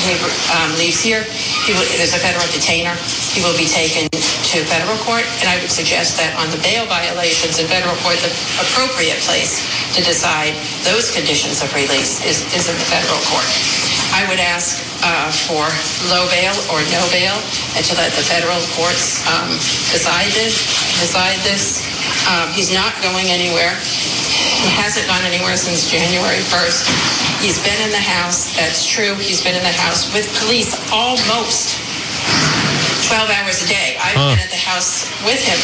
he 0.00 0.16
um, 0.56 0.72
leaves 0.80 1.00
here, 1.04 1.22
he 1.68 1.76
will, 1.76 1.84
there's 1.96 2.16
a 2.16 2.22
federal 2.22 2.46
detainer. 2.50 2.96
He 3.32 3.44
will 3.44 3.56
be 3.56 3.68
taken 3.68 4.08
to 4.08 4.56
federal 4.68 4.98
court, 5.04 5.24
and 5.40 5.46
I 5.48 5.60
would 5.60 5.72
suggest 5.72 6.16
that 6.20 6.32
on 6.36 6.48
the 6.52 6.60
bail 6.60 6.84
violations 6.88 7.60
in 7.60 7.68
federal 7.68 7.96
court, 8.00 8.16
the 8.20 8.32
appropriate 8.60 9.20
place 9.24 9.64
to 9.96 10.00
decide 10.04 10.56
those 10.84 11.12
conditions 11.12 11.60
of 11.62 11.72
release 11.72 12.24
is, 12.24 12.44
is 12.56 12.68
in 12.68 12.76
the 12.76 12.88
federal 12.88 13.20
court. 13.28 13.48
I 14.12 14.28
would 14.28 14.40
ask 14.40 14.84
uh, 15.00 15.32
for 15.48 15.64
low 16.12 16.28
bail 16.28 16.52
or 16.68 16.84
no 16.92 17.02
bail, 17.08 17.32
and 17.76 17.82
to 17.84 17.96
let 17.96 18.12
the 18.12 18.20
federal 18.20 18.60
courts 18.76 19.24
um, 19.24 19.56
decide 19.88 20.28
this. 20.36 20.68
Decide 21.00 21.40
this. 21.48 21.80
Um, 22.28 22.52
he's 22.52 22.72
not 22.72 22.92
going 23.00 23.32
anywhere. 23.32 23.72
He 24.62 24.70
hasn't 24.78 25.06
gone 25.10 25.22
anywhere 25.26 25.56
since 25.58 25.90
January 25.90 26.38
1st. 26.54 26.86
He's 27.42 27.58
been 27.62 27.78
in 27.82 27.90
the 27.90 28.00
house. 28.02 28.54
That's 28.54 28.86
true. 28.86 29.14
He's 29.18 29.42
been 29.42 29.54
in 29.58 29.62
the 29.66 29.74
house 29.74 30.06
with 30.14 30.30
police 30.38 30.78
almost 30.94 31.82
12 33.10 33.28
hours 33.42 33.62
a 33.66 33.68
day. 33.68 33.98
I've 33.98 34.14
Huh. 34.16 34.30
been 34.38 34.40
at 34.46 34.50
the 34.54 34.62
house 34.62 35.10
with 35.26 35.42
him, 35.42 35.58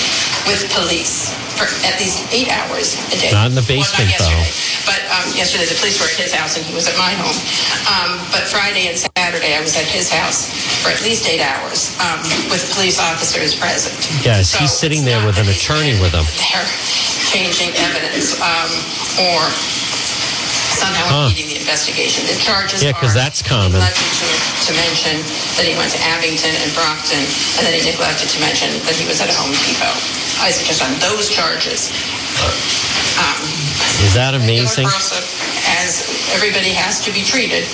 with 0.50 0.66
police, 0.74 1.30
for 1.54 1.70
at 1.86 1.94
least 2.02 2.26
eight 2.34 2.50
hours 2.50 2.98
a 3.14 3.16
day. 3.16 3.30
Not 3.30 3.46
in 3.48 3.54
the 3.54 3.62
basement, 3.62 4.10
not 4.10 4.18
though. 4.18 4.44
But 4.84 5.00
um, 5.14 5.26
yesterday 5.38 5.64
the 5.70 5.78
police 5.78 6.00
were 6.02 6.10
at 6.10 6.18
his 6.18 6.34
house 6.34 6.56
and 6.58 6.66
he 6.66 6.74
was 6.74 6.88
at 6.90 6.98
my 6.98 7.14
home. 7.14 7.38
Um, 7.86 8.18
but 8.34 8.42
Friday 8.50 8.88
and 8.90 8.98
Saturday 8.98 9.54
I 9.54 9.60
was 9.62 9.76
at 9.78 9.86
his 9.86 10.10
house 10.10 10.50
for 10.82 10.90
at 10.90 11.00
least 11.06 11.28
eight 11.30 11.40
hours 11.40 11.94
um, 12.02 12.18
with 12.50 12.66
police 12.74 12.98
officers 12.98 13.54
present. 13.54 13.94
Yes, 14.26 14.50
So 14.50 14.58
he's 14.58 14.72
sitting 14.74 15.04
there 15.06 15.24
with 15.24 15.38
an 15.38 15.46
attorney 15.48 15.94
with 16.02 16.12
him. 16.12 16.26
There 16.36 16.66
changing 17.28 17.70
evidence 17.76 18.34
um, 18.40 18.70
or 19.28 19.38
somehow 20.80 21.04
Huh. 21.10 21.26
impeding 21.28 21.50
the 21.52 21.58
investigation. 21.60 22.24
The 22.26 22.38
charges 22.40 22.80
yeah, 22.82 22.92
because 22.94 23.12
that's 23.12 23.42
common. 23.42 23.72
neglected 23.76 24.08
to, 24.22 24.28
to 24.70 24.72
mention 24.78 25.16
that 25.58 25.66
he 25.66 25.74
went 25.76 25.90
to 25.92 26.00
Abington 26.06 26.54
and 26.62 26.70
Brockton, 26.72 27.20
and 27.58 27.62
then 27.66 27.74
he 27.74 27.82
neglected 27.84 28.30
to 28.32 28.38
mention 28.40 28.70
that 28.86 28.94
he 28.96 29.04
was 29.10 29.18
at 29.20 29.28
Home 29.34 29.52
Depot. 29.66 29.90
I 30.40 30.54
suggest 30.54 30.80
on 30.86 30.94
those 31.02 31.28
charges, 31.34 31.90
um, 33.18 33.38
Is 34.06 34.14
that 34.14 34.38
amazing? 34.38 34.86
as 35.82 36.06
everybody 36.30 36.70
has 36.70 37.02
to 37.04 37.10
be 37.10 37.26
treated, 37.26 37.66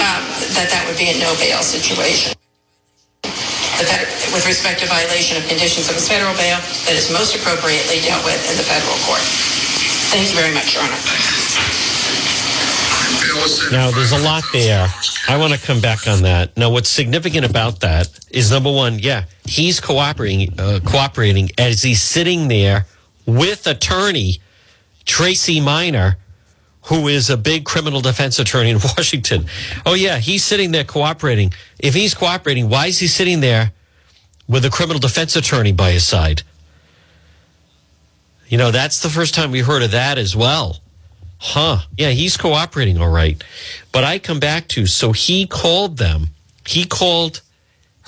um, 0.00 0.24
that 0.56 0.72
that 0.72 0.82
would 0.88 0.96
be 0.96 1.12
a 1.12 1.16
no 1.20 1.30
bail 1.36 1.60
situation. 1.60 2.32
The 3.78 3.84
fed- 3.86 4.08
with 4.32 4.46
respect 4.46 4.80
to 4.80 4.86
violation 4.86 5.36
of 5.36 5.46
conditions 5.48 5.88
of 5.88 5.94
his 5.94 6.08
federal 6.08 6.34
bail, 6.34 6.58
that 6.88 6.96
is 6.96 7.10
most 7.12 7.36
appropriately 7.36 8.00
dealt 8.04 8.24
with 8.24 8.38
in 8.50 8.56
the 8.56 8.66
federal 8.66 8.96
court. 9.08 9.22
Thank 10.12 10.28
you 10.30 10.36
very 10.36 10.54
much, 10.54 10.74
Your 10.74 10.82
Honor. 10.84 11.00
Now, 13.70 13.90
there's 13.90 14.12
a 14.12 14.18
lot 14.18 14.42
there. 14.52 14.88
I 15.28 15.36
want 15.36 15.52
to 15.52 15.60
come 15.60 15.80
back 15.80 16.06
on 16.06 16.22
that. 16.22 16.56
Now, 16.56 16.70
what's 16.70 16.88
significant 16.88 17.44
about 17.44 17.80
that 17.80 18.08
is 18.30 18.50
number 18.50 18.72
one, 18.72 18.98
yeah, 18.98 19.24
he's 19.44 19.80
cooperating, 19.80 20.58
uh, 20.58 20.80
cooperating 20.84 21.50
as 21.58 21.82
he's 21.82 22.02
sitting 22.02 22.48
there 22.48 22.86
with 23.26 23.66
attorney 23.66 24.40
Tracy 25.04 25.60
Miner, 25.60 26.16
who 26.84 27.08
is 27.08 27.30
a 27.30 27.36
big 27.36 27.64
criminal 27.64 28.00
defense 28.00 28.38
attorney 28.38 28.70
in 28.70 28.78
Washington. 28.96 29.46
Oh, 29.86 29.94
yeah, 29.94 30.18
he's 30.18 30.44
sitting 30.44 30.70
there 30.70 30.84
cooperating. 30.84 31.52
If 31.78 31.94
he's 31.94 32.14
cooperating, 32.14 32.68
why 32.68 32.86
is 32.86 32.98
he 32.98 33.06
sitting 33.06 33.40
there 33.40 33.72
with 34.48 34.64
a 34.64 34.70
criminal 34.70 34.98
defense 34.98 35.36
attorney 35.36 35.72
by 35.72 35.90
his 35.92 36.06
side? 36.06 36.42
You 38.48 38.56
know, 38.58 38.70
that's 38.70 39.00
the 39.00 39.10
first 39.10 39.34
time 39.34 39.50
we 39.50 39.60
heard 39.60 39.82
of 39.82 39.90
that 39.90 40.16
as 40.18 40.34
well. 40.34 40.78
Huh. 41.38 41.78
Yeah, 41.96 42.10
he's 42.10 42.36
cooperating 42.36 42.98
all 42.98 43.10
right. 43.10 43.42
But 43.92 44.04
I 44.04 44.18
come 44.18 44.40
back 44.40 44.68
to 44.68 44.86
so 44.86 45.12
he 45.12 45.46
called 45.46 45.98
them. 45.98 46.28
He 46.66 46.84
called 46.84 47.42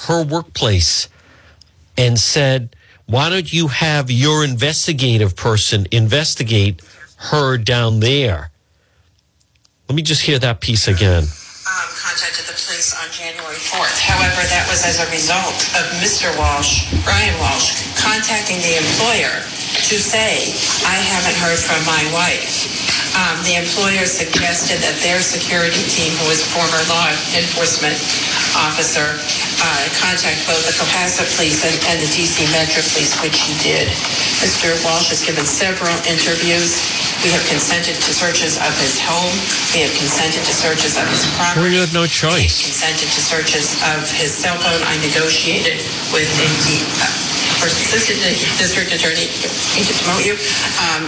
her 0.06 0.24
workplace 0.24 1.08
and 1.96 2.18
said, 2.18 2.74
"Why 3.06 3.28
don't 3.28 3.52
you 3.52 3.68
have 3.68 4.10
your 4.10 4.44
investigative 4.44 5.36
person 5.36 5.86
investigate 5.90 6.82
her 7.16 7.56
down 7.58 8.00
there?" 8.00 8.50
Let 9.88 9.94
me 9.94 10.02
just 10.02 10.22
hear 10.22 10.38
that 10.38 10.60
piece 10.60 10.88
again. 10.88 11.24
um, 11.24 11.28
on 12.80 13.12
January 13.12 13.60
4th. 13.60 14.00
However, 14.00 14.40
that 14.48 14.64
was 14.72 14.80
as 14.88 15.04
a 15.04 15.08
result 15.12 15.68
of 15.76 15.84
Mr. 16.00 16.32
Walsh, 16.40 16.88
Brian 17.04 17.36
Walsh, 17.36 17.84
contacting 17.92 18.56
the 18.64 18.80
employer 18.80 19.44
to 19.84 20.00
say, 20.00 20.56
I 20.88 20.96
haven't 20.96 21.36
heard 21.44 21.60
from 21.60 21.76
my 21.84 22.00
wife. 22.16 22.72
Um, 23.20 23.36
the 23.44 23.60
employer 23.60 24.08
suggested 24.08 24.80
that 24.80 24.96
their 25.04 25.20
security 25.20 25.84
team, 25.92 26.16
who 26.24 26.32
was 26.32 26.40
former 26.40 26.80
law 26.88 27.12
enforcement 27.36 28.00
officer, 28.56 29.12
uh, 29.60 29.84
contact 30.00 30.40
both 30.48 30.64
the 30.64 30.72
Cohasset 30.72 31.28
Police 31.36 31.60
and, 31.60 31.76
and 31.84 32.00
the 32.00 32.08
DC 32.08 32.48
Metro 32.48 32.80
Police, 32.96 33.12
which 33.20 33.44
he 33.44 33.52
did. 33.60 33.92
Mr. 34.40 34.72
Walsh 34.88 35.12
has 35.12 35.20
given 35.20 35.44
several 35.44 35.92
interviews. 36.08 36.80
We 37.20 37.28
have 37.36 37.44
consented 37.52 38.00
to 38.00 38.10
searches 38.16 38.56
of 38.56 38.72
his 38.80 38.96
home. 38.96 39.36
We 39.76 39.84
have 39.84 39.92
consented 39.92 40.40
to 40.40 40.54
searches 40.56 40.96
of 40.96 41.04
his 41.12 41.28
property. 41.36 41.68
We 41.68 41.74
you 41.76 41.84
had 41.84 41.92
no 41.92 42.08
We 42.08 42.08
choice. 42.08 42.64
consented 42.64 43.12
to 43.12 43.20
searches 43.20 43.76
of 43.92 44.08
his 44.08 44.32
cell 44.32 44.56
phone. 44.56 44.80
I 44.88 44.96
negotiated 45.04 45.84
with 46.16 46.28
the 46.40 46.80
uh, 47.04 47.12
first 47.60 47.76
assistant 47.76 48.24
district 48.56 48.88
attorney, 48.96 49.28
hate 49.76 49.84
to 49.84 49.96
promote 50.00 50.24
you, 50.24 50.32
um, 50.80 51.04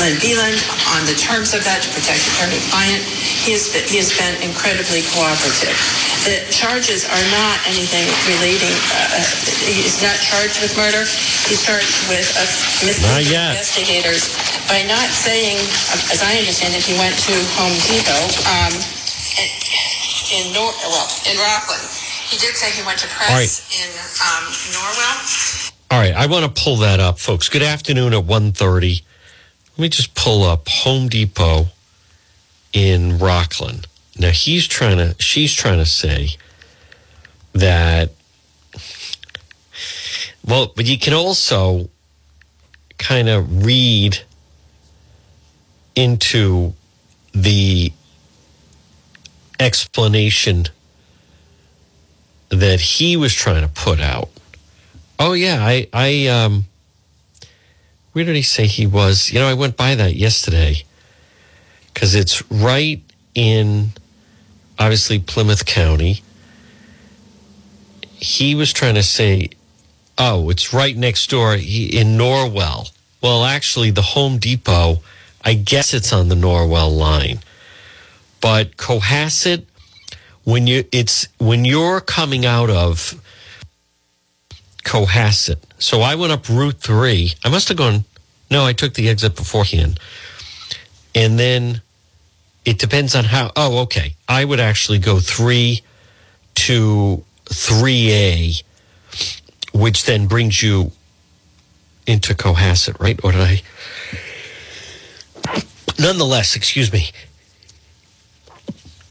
Lynn 0.00 0.16
Beeland 0.16 0.56
on 0.96 1.04
the 1.04 1.12
terms 1.12 1.52
of 1.52 1.60
that 1.68 1.84
to 1.84 1.88
protect 1.92 2.24
attorney-client. 2.32 3.04
He 3.44 3.52
has, 3.52 3.68
been, 3.68 3.84
he 3.84 4.00
has 4.00 4.08
been 4.16 4.32
incredibly 4.40 5.04
cooperative. 5.12 5.76
The 6.24 6.40
charges 6.48 7.04
are 7.04 7.26
not 7.28 7.60
anything 7.68 8.08
relating, 8.24 8.72
uh, 8.96 9.20
he's 9.68 10.00
not 10.00 10.16
charged 10.24 10.64
with 10.64 10.72
murder. 10.72 11.04
He's 11.44 11.60
charged 11.60 12.08
with 12.08 12.24
uh, 12.32 12.48
misleading 12.80 13.36
investigators 13.52 14.32
by 14.72 14.88
not 14.88 15.04
saying, 15.12 15.60
uh, 15.92 16.12
as 16.16 16.24
I 16.24 16.40
understand 16.40 16.72
it, 16.72 16.80
he 16.80 16.96
went 16.96 17.16
to 17.28 17.36
Home 17.60 17.76
Depot 17.84 18.24
um, 18.48 18.72
in, 20.32 20.48
Nor- 20.56 20.76
well, 20.88 21.08
in 21.28 21.36
Rockland. 21.36 21.84
He 22.24 22.40
did 22.40 22.56
say 22.56 22.72
he 22.72 22.80
went 22.88 23.00
to 23.04 23.08
press 23.12 23.28
right. 23.36 23.52
in 23.84 23.90
um, 24.24 24.44
Norwell. 24.72 25.72
All 25.90 26.00
right, 26.00 26.14
I 26.14 26.24
want 26.26 26.46
to 26.46 26.52
pull 26.62 26.76
that 26.76 27.00
up, 27.00 27.18
folks. 27.18 27.48
Good 27.48 27.62
afternoon 27.62 28.14
at 28.14 28.24
1.30. 28.24 29.02
Let 29.76 29.82
me 29.82 29.88
just 29.88 30.14
pull 30.14 30.44
up 30.44 30.68
Home 30.68 31.08
Depot 31.08 31.66
in 32.72 33.18
Rockland. 33.18 33.86
Now 34.18 34.30
he's 34.30 34.66
trying 34.66 34.98
to, 34.98 35.14
she's 35.18 35.54
trying 35.54 35.78
to 35.78 35.86
say 35.86 36.30
that, 37.52 38.10
well, 40.46 40.72
but 40.74 40.86
you 40.86 40.98
can 40.98 41.14
also 41.14 41.88
kind 42.98 43.28
of 43.28 43.64
read 43.64 44.18
into 45.96 46.74
the 47.32 47.92
explanation 49.58 50.66
that 52.48 52.80
he 52.80 53.16
was 53.16 53.32
trying 53.32 53.62
to 53.62 53.68
put 53.68 54.00
out. 54.00 54.28
Oh 55.18 55.32
yeah, 55.34 55.58
I 55.60 55.88
I 55.92 56.26
um 56.26 56.66
where 58.12 58.24
did 58.24 58.36
he 58.36 58.42
say 58.42 58.66
he 58.66 58.86
was? 58.86 59.30
You 59.30 59.40
know, 59.40 59.48
I 59.48 59.54
went 59.54 59.76
by 59.76 59.94
that 59.94 60.16
yesterday 60.16 60.84
cuz 61.94 62.14
it's 62.14 62.42
right 62.50 63.02
in 63.34 63.92
obviously 64.78 65.18
Plymouth 65.18 65.66
County. 65.66 66.22
He 68.16 68.54
was 68.54 68.72
trying 68.72 68.94
to 68.96 69.02
say, 69.02 69.50
oh, 70.18 70.50
it's 70.50 70.72
right 70.72 70.96
next 70.96 71.30
door 71.30 71.54
in 71.54 72.18
Norwell. 72.18 72.90
Well, 73.22 73.44
actually, 73.44 73.90
the 73.90 74.02
Home 74.02 74.38
Depot, 74.38 75.02
I 75.44 75.54
guess 75.54 75.92
it's 75.94 76.12
on 76.12 76.28
the 76.28 76.34
Norwell 76.34 76.96
line. 76.96 77.40
But 78.40 78.76
Cohasset, 78.76 79.64
when 80.44 80.66
you 80.66 80.84
it's 80.92 81.28
when 81.38 81.64
you're 81.64 82.00
coming 82.00 82.46
out 82.46 82.70
of 82.70 83.20
Cohasset, 84.90 85.58
so 85.78 86.00
I 86.00 86.16
went 86.16 86.32
up 86.32 86.48
Route 86.48 86.80
Three. 86.80 87.34
I 87.44 87.48
must 87.48 87.68
have 87.68 87.76
gone. 87.76 88.04
No, 88.50 88.66
I 88.66 88.72
took 88.72 88.94
the 88.94 89.08
exit 89.08 89.36
beforehand, 89.36 90.00
and 91.14 91.38
then 91.38 91.80
it 92.64 92.80
depends 92.80 93.14
on 93.14 93.22
how. 93.22 93.52
Oh, 93.54 93.82
okay. 93.82 94.16
I 94.28 94.44
would 94.44 94.58
actually 94.58 94.98
go 94.98 95.20
three 95.20 95.82
to 96.56 97.24
3A, 97.44 98.64
which 99.72 100.06
then 100.06 100.26
brings 100.26 100.60
you 100.60 100.90
into 102.08 102.34
Cohasset, 102.34 102.98
right? 102.98 103.20
Or 103.22 103.30
did 103.30 103.42
I? 103.42 103.62
Nonetheless, 106.00 106.56
excuse 106.56 106.92
me. 106.92 107.10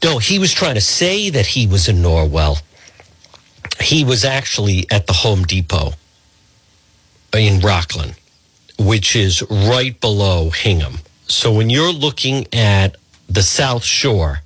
No, 0.04 0.18
he 0.18 0.38
was 0.38 0.52
trying 0.52 0.74
to 0.74 0.82
say 0.82 1.30
that 1.30 1.46
he 1.46 1.66
was 1.66 1.88
in 1.88 2.02
Norwell. 2.02 2.60
He 3.80 4.04
was 4.04 4.24
actually 4.24 4.86
at 4.90 5.06
the 5.06 5.12
Home 5.12 5.44
Depot 5.44 5.92
in 7.32 7.60
Rockland, 7.60 8.14
which 8.78 9.16
is 9.16 9.42
right 9.50 9.98
below 10.00 10.50
Hingham. 10.50 10.98
So 11.28 11.52
when 11.52 11.70
you're 11.70 11.92
looking 11.92 12.46
at 12.52 12.96
the 13.28 13.42
South 13.42 13.84
Shore 13.84 14.40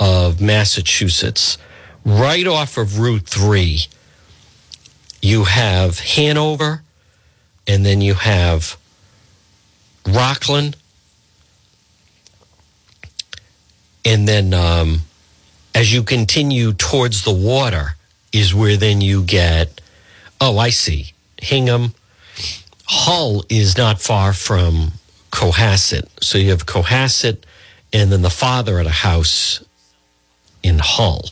of 0.00 0.40
Massachusetts, 0.40 1.58
right 2.04 2.46
off 2.46 2.76
of 2.76 2.98
Route 2.98 3.26
3, 3.26 3.80
you 5.22 5.44
have 5.44 6.00
Hanover, 6.00 6.82
and 7.66 7.86
then 7.86 8.00
you 8.00 8.14
have 8.14 8.76
Rockland, 10.06 10.76
and 14.04 14.26
then 14.26 14.52
um, 14.52 15.02
as 15.74 15.92
you 15.92 16.02
continue 16.02 16.72
towards 16.72 17.22
the 17.22 17.32
water, 17.32 17.96
is 18.32 18.54
where 18.54 18.76
then 18.76 19.00
you 19.00 19.22
get, 19.22 19.80
oh, 20.40 20.58
I 20.58 20.70
see, 20.70 21.12
Hingham. 21.38 21.94
Hull 22.86 23.44
is 23.48 23.76
not 23.78 24.00
far 24.00 24.32
from 24.32 24.92
Cohasset. 25.30 26.06
So 26.20 26.38
you 26.38 26.50
have 26.50 26.66
Cohasset, 26.66 27.38
and 27.92 28.12
then 28.12 28.22
the 28.22 28.30
father 28.30 28.78
at 28.78 28.86
a 28.86 28.90
house 28.90 29.64
in 30.62 30.78
Hull, 30.78 31.30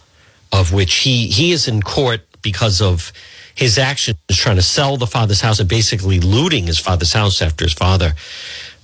of 0.53 0.73
which 0.73 0.95
he 0.97 1.29
he 1.29 1.53
is 1.53 1.69
in 1.69 1.83
court 1.83 2.23
because 2.43 2.81
of 2.81 3.13
his 3.55 3.77
actions 3.77 4.17
trying 4.31 4.57
to 4.57 4.63
sell 4.63 4.97
the 4.97 5.07
father's 5.07 5.43
house 5.43 5.61
and 5.61 5.69
basically 5.69 6.19
looting 6.19 6.67
his 6.67 6.79
father's 6.79 7.13
house 7.13 7.43
after 7.43 7.65
his 7.65 7.75
father 7.75 8.15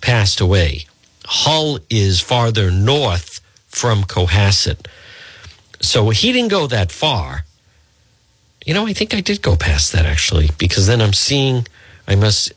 passed 0.02 0.40
away. 0.40 0.85
Hull 1.24 1.79
is 1.88 2.20
farther 2.20 2.70
north 2.70 3.40
from 3.68 4.05
Cohasset. 4.05 4.87
So 5.81 6.11
he 6.11 6.33
didn't 6.33 6.50
go 6.50 6.66
that 6.66 6.92
far. 6.92 7.45
You 8.66 8.74
know, 8.74 8.87
I 8.87 8.92
think 8.92 9.14
I 9.14 9.20
did 9.20 9.42
go 9.42 9.57
past 9.57 9.92
that 9.92 10.05
actually, 10.05 10.50
because 10.59 10.88
then 10.88 11.00
I'm 11.00 11.12
seeing 11.12 11.66
I 12.07 12.16
must 12.16 12.52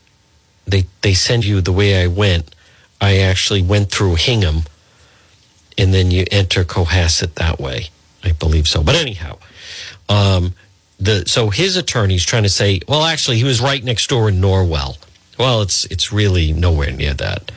they 0.66 0.84
they 1.02 1.14
send 1.14 1.44
you 1.44 1.60
the 1.60 1.72
way 1.72 2.02
I 2.02 2.08
went. 2.08 2.54
I 3.00 3.18
actually 3.18 3.62
went 3.62 3.90
through 3.90 4.16
Hingham 4.16 4.64
and 5.78 5.94
then 5.94 6.10
you 6.10 6.26
enter 6.30 6.64
Cohasset 6.64 7.34
that 7.34 7.60
way. 7.60 7.88
I 8.24 8.32
believe 8.32 8.68
so. 8.68 8.82
But 8.82 8.96
anyhow, 8.96 9.38
um, 10.08 10.52
the 10.98 11.24
so 11.26 11.48
his 11.48 11.76
attorney's 11.76 12.26
trying 12.26 12.42
to 12.42 12.50
say, 12.50 12.80
well, 12.88 13.04
actually, 13.04 13.38
he 13.38 13.44
was 13.44 13.60
right 13.60 13.82
next 13.82 14.10
door 14.10 14.28
in 14.28 14.40
Norwell. 14.40 14.98
Well, 15.38 15.62
it's 15.62 15.84
it's 15.86 16.12
really 16.12 16.52
nowhere 16.52 16.90
near 16.90 17.14
that. 17.14 17.50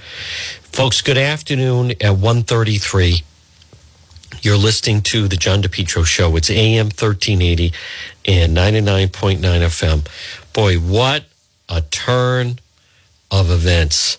Folks, 0.62 1.02
good 1.02 1.18
afternoon 1.18 1.92
at 2.02 2.14
133. 2.14 3.24
You're 4.44 4.58
listening 4.58 5.04
to 5.04 5.30
the 5.30 5.38
John 5.38 5.62
DePetro 5.62 6.06
show. 6.06 6.36
It's 6.36 6.50
AM 6.50 6.88
1380 6.88 7.72
and 8.26 8.58
99.9 8.58 9.40
FM. 9.40 10.06
Boy, 10.52 10.76
what 10.80 11.24
a 11.70 11.80
turn 11.80 12.60
of 13.32 13.50
events 13.50 14.18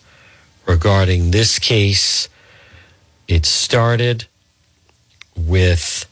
regarding 0.65 1.31
this 1.31 1.59
case 1.59 2.31
it 3.29 3.45
started 3.45 4.25
with 5.37 6.09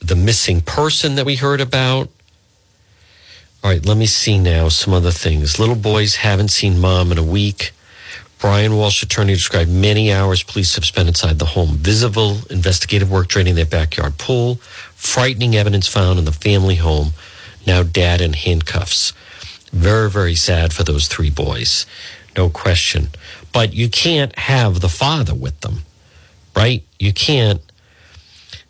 the 0.00 0.14
missing 0.14 0.60
person 0.60 1.16
that 1.16 1.26
we 1.26 1.34
heard 1.34 1.60
about. 1.60 2.08
All 3.64 3.72
right, 3.72 3.84
let 3.84 3.96
me 3.96 4.06
see 4.06 4.38
now 4.38 4.68
some 4.68 4.94
other 4.94 5.10
things. 5.10 5.58
Little 5.58 5.74
boys 5.74 6.14
haven't 6.14 6.52
seen 6.52 6.78
mom 6.78 7.10
in 7.10 7.18
a 7.18 7.24
week. 7.24 7.72
Brian 8.38 8.76
Walsh, 8.76 9.02
attorney, 9.02 9.34
described 9.34 9.70
many 9.70 10.12
hours 10.12 10.42
police 10.42 10.76
have 10.76 10.84
spent 10.84 11.08
inside 11.08 11.38
the 11.38 11.44
home. 11.44 11.76
Visible 11.76 12.38
investigative 12.50 13.10
work 13.10 13.28
draining 13.28 13.56
their 13.56 13.66
backyard 13.66 14.16
pool. 14.18 14.56
Frightening 14.94 15.56
evidence 15.56 15.88
found 15.88 16.18
in 16.18 16.24
the 16.24 16.32
family 16.32 16.76
home. 16.76 17.10
Now 17.66 17.82
dad 17.82 18.20
in 18.20 18.32
handcuffs. 18.34 19.12
Very, 19.72 20.10
very 20.10 20.34
sad 20.34 20.72
for 20.72 20.84
those 20.84 21.08
three 21.08 21.30
boys. 21.30 21.84
No 22.36 22.48
question 22.48 23.08
but 23.52 23.74
you 23.74 23.88
can't 23.88 24.38
have 24.38 24.80
the 24.80 24.88
father 24.88 25.34
with 25.34 25.60
them, 25.60 25.78
right? 26.54 26.84
You 26.98 27.12
can't. 27.12 27.60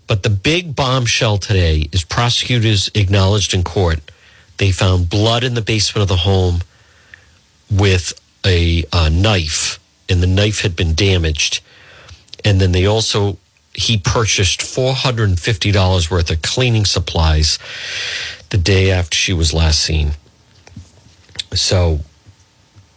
But 0.07 0.22
the 0.22 0.31
big 0.31 0.74
bombshell 0.74 1.38
today 1.38 1.88
is 1.92 2.04
prosecutors 2.04 2.90
acknowledged 2.94 3.52
in 3.52 3.62
court 3.62 4.00
they 4.57 4.72
found 4.72 5.09
blood 5.09 5.44
in 5.44 5.54
the 5.54 5.62
basement 5.62 6.02
of 6.02 6.09
the 6.09 6.16
home 6.16 6.62
with 7.70 8.12
a, 8.48 8.84
a 8.92 9.11
knife, 9.11 9.78
and 10.08 10.22
the 10.22 10.26
knife 10.26 10.62
had 10.62 10.74
been 10.74 10.94
damaged. 10.94 11.61
And 12.44 12.61
then 12.61 12.72
they 12.72 12.87
also 12.87 13.38
he 13.74 13.96
purchased 13.96 14.61
$450 14.61 16.11
worth 16.11 16.30
of 16.30 16.42
cleaning 16.42 16.84
supplies 16.84 17.61
the 18.50 18.58
day 18.58 18.90
after 18.90 19.14
she 19.14 19.32
was 19.32 19.54
last 19.54 19.80
seen. 19.80 20.12
So 21.52 22.00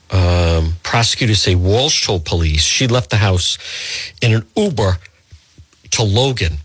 um, 0.10 0.74
prosecutors 0.82 1.40
say 1.40 1.54
Walsh 1.54 2.08
told 2.08 2.26
police 2.26 2.64
she 2.64 2.88
left 2.88 3.12
the 3.12 3.18
house 3.18 3.60
in 4.22 4.34
an 4.34 4.46
Uber 4.56 4.98
to 5.92 6.04
Logan 6.04 6.58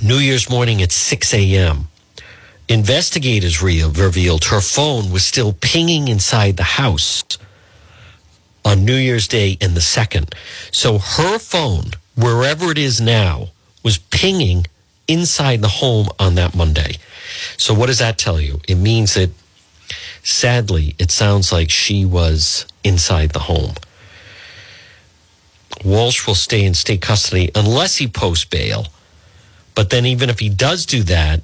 New 0.00 0.18
Year's 0.18 0.48
morning 0.48 0.80
at 0.80 0.92
6 0.92 1.34
a.m. 1.34 1.88
Investigators 2.68 3.60
revealed 3.60 4.44
her 4.44 4.60
phone 4.60 5.10
was 5.10 5.24
still 5.24 5.52
pinging 5.54 6.06
inside 6.06 6.56
the 6.56 6.62
house 6.62 7.24
on 8.64 8.84
New 8.84 8.96
Year's 8.96 9.28
Day 9.28 9.56
in 9.60 9.74
the 9.74 9.80
second. 9.80 10.34
So 10.72 10.98
her 10.98 11.38
phone, 11.38 11.92
wherever 12.16 12.70
it 12.70 12.78
is 12.78 13.00
now, 13.00 13.48
was 13.82 13.98
pinging 13.98 14.66
inside 15.06 15.62
the 15.62 15.68
home 15.68 16.08
on 16.18 16.34
that 16.34 16.54
Monday. 16.54 16.96
So 17.56 17.74
what 17.74 17.86
does 17.86 17.98
that 17.98 18.18
tell 18.18 18.40
you? 18.40 18.60
It 18.68 18.76
means 18.76 19.14
that 19.14 19.30
sadly, 20.22 20.94
it 20.98 21.10
sounds 21.10 21.52
like 21.52 21.70
she 21.70 22.04
was 22.04 22.66
inside 22.84 23.30
the 23.30 23.40
home. 23.40 23.74
Walsh 25.84 26.26
will 26.26 26.34
stay 26.34 26.64
in 26.64 26.74
state 26.74 27.00
custody 27.00 27.50
unless 27.54 27.96
he 27.96 28.08
posts 28.08 28.44
bail. 28.44 28.88
But 29.74 29.90
then, 29.90 30.06
even 30.06 30.28
if 30.28 30.40
he 30.40 30.48
does 30.48 30.86
do 30.86 31.04
that, 31.04 31.40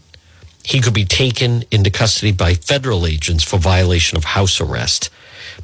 he 0.64 0.81
could 0.81 0.94
be 0.94 1.05
taken 1.05 1.62
into 1.70 1.90
custody 1.90 2.33
by 2.33 2.55
federal 2.55 3.07
agents 3.07 3.44
for 3.44 3.59
violation 3.59 4.16
of 4.16 4.24
house 4.24 4.61
arrest. 4.61 5.11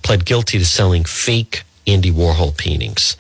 Pled 0.02 0.24
guilty 0.24 0.58
to 0.58 0.64
selling 0.64 1.04
fake 1.04 1.62
Andy 1.86 2.10
Warhol 2.10 2.56
paintings. 2.56 3.16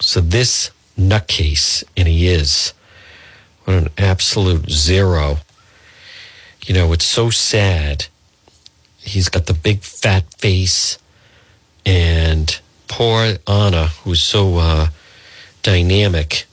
So, 0.00 0.20
this 0.20 0.70
nutcase, 0.98 1.84
and 1.96 2.08
he 2.08 2.28
is, 2.28 2.72
what 3.64 3.76
an 3.76 3.88
absolute 3.98 4.70
zero. 4.70 5.38
You 6.66 6.74
know, 6.74 6.92
it's 6.92 7.04
so 7.04 7.30
sad. 7.30 8.06
He's 8.98 9.28
got 9.28 9.46
the 9.46 9.54
big 9.54 9.82
fat 9.82 10.24
face, 10.34 10.98
and 11.84 12.58
poor 12.88 13.36
Anna, 13.46 13.88
who's 14.02 14.22
so 14.22 14.58
uh, 14.58 14.88
dynamic 15.62 16.46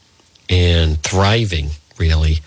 and 0.48 1.02
thriving, 1.02 1.70
really. 1.98 2.40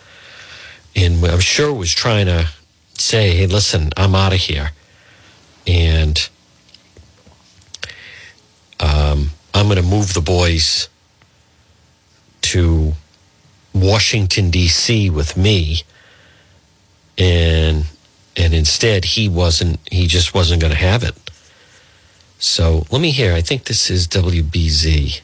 And 0.95 1.23
I'm 1.26 1.39
sure 1.39 1.73
was 1.73 1.93
trying 1.93 2.26
to 2.28 2.50
say, 2.93 3.36
hey, 3.36 3.47
listen, 3.47 3.91
I'm 3.97 4.15
out 4.15 4.34
of 4.34 4.39
here. 4.39 4.71
And 5.65 6.30
um, 8.79 9.29
I'm 9.53 9.65
going 9.65 9.77
to 9.77 9.83
move 9.83 10.13
the 10.13 10.21
boys 10.21 10.89
to 12.43 12.93
Washington, 13.73 14.49
D.C. 14.49 15.09
with 15.09 15.35
me. 15.37 15.81
And 17.17 17.85
and 18.37 18.53
instead 18.53 19.03
he 19.03 19.27
wasn't 19.27 19.79
he 19.91 20.07
just 20.07 20.33
wasn't 20.33 20.61
going 20.61 20.71
to 20.71 20.77
have 20.79 21.03
it 21.03 21.15
so 22.37 22.85
let 22.91 23.01
me 23.01 23.11
hear 23.11 23.33
i 23.33 23.41
think 23.41 23.65
this 23.65 23.89
is 23.89 24.07
wbz 24.07 25.21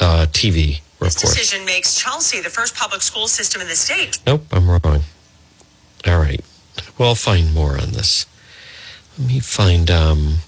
uh, 0.00 0.26
tv 0.32 0.80
report 0.98 1.12
This 1.12 1.14
decision 1.20 1.64
makes 1.66 2.00
Chelsea 2.00 2.40
the 2.40 2.48
first 2.48 2.74
public 2.74 3.02
school 3.02 3.28
system 3.28 3.60
in 3.60 3.68
the 3.68 3.76
state. 3.76 4.18
nope 4.26 4.44
i'm 4.50 4.68
wrong 4.68 5.02
all 6.06 6.18
right 6.18 6.40
well 6.98 7.10
i'll 7.10 7.14
find 7.14 7.52
more 7.54 7.78
on 7.78 7.92
this 7.92 8.26
let 9.18 9.28
me 9.28 9.38
find 9.40 9.90
um 9.90 10.38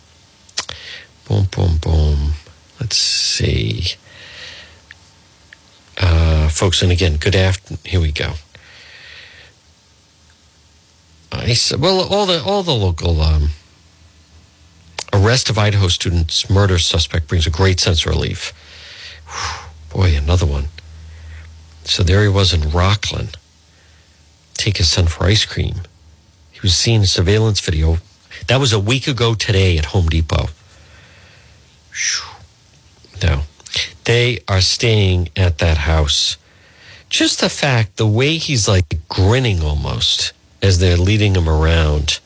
boom 1.28 1.44
boom 1.50 1.76
boom 1.78 2.32
let's 2.80 2.96
see 2.96 3.84
uh 5.98 6.48
folks 6.48 6.82
and 6.82 6.92
again 6.92 7.16
good 7.16 7.36
afternoon 7.36 7.78
here 7.84 8.00
we 8.00 8.12
go 8.12 8.34
I 11.44 11.54
said, 11.54 11.80
well, 11.80 12.00
all 12.00 12.26
the 12.26 12.42
all 12.42 12.62
the 12.62 12.74
local 12.74 13.20
um, 13.20 13.50
arrest 15.12 15.50
of 15.50 15.58
Idaho 15.58 15.88
students 15.88 16.48
murder 16.48 16.78
suspect 16.78 17.28
brings 17.28 17.46
a 17.46 17.50
great 17.50 17.80
sense 17.80 18.06
of 18.06 18.12
relief. 18.12 18.52
Whew, 19.28 20.00
boy, 20.00 20.16
another 20.16 20.46
one. 20.46 20.68
So 21.84 22.02
there 22.02 22.22
he 22.22 22.28
was 22.28 22.54
in 22.54 22.70
Rockland. 22.70 23.36
Take 24.54 24.78
his 24.78 24.88
son 24.88 25.06
for 25.06 25.24
ice 25.24 25.44
cream. 25.44 25.82
He 26.52 26.60
was 26.60 26.76
seen 26.76 27.00
in 27.00 27.06
surveillance 27.06 27.60
video. 27.60 27.98
That 28.46 28.60
was 28.60 28.72
a 28.72 28.80
week 28.80 29.06
ago 29.06 29.34
today 29.34 29.76
at 29.76 29.86
Home 29.86 30.08
Depot. 30.08 30.48
No, 33.22 33.42
they 34.04 34.40
are 34.48 34.60
staying 34.60 35.28
at 35.36 35.58
that 35.58 35.78
house. 35.78 36.36
Just 37.08 37.40
the 37.40 37.48
fact, 37.48 37.96
the 37.96 38.06
way 38.06 38.36
he's 38.36 38.66
like 38.66 38.98
grinning 39.08 39.62
almost 39.62 40.32
as 40.60 40.78
they're 40.78 40.96
leading 40.96 41.34
him 41.36 41.48
around, 41.48 42.18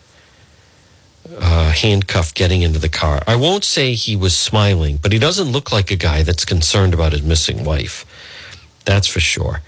uh, 1.39 1.71
handcuffed, 1.73 2.35
getting 2.35 2.63
into 2.63 2.79
the 2.79 2.89
car. 2.89 3.23
I 3.27 3.37
won't 3.37 3.65
say 3.65 3.95
he 3.95 4.17
was 4.17 4.37
smiling, 4.37 4.99
but 5.01 5.13
he 5.13 5.19
doesn't 5.19 5.53
look 5.53 5.71
like 5.71 5.91
a 5.91 5.97
guy 5.97 6.23
that's 6.23 6.45
concerned 6.45 6.95
about 6.95 7.13
his 7.13 7.23
missing 7.23 7.65
wife. 7.65 8.07
That's 8.85 9.07
for 9.07 9.21
sure. 9.21 9.61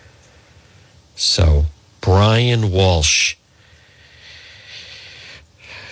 So, 1.17 1.67
Brian 2.01 2.71
Walsh. 2.71 3.37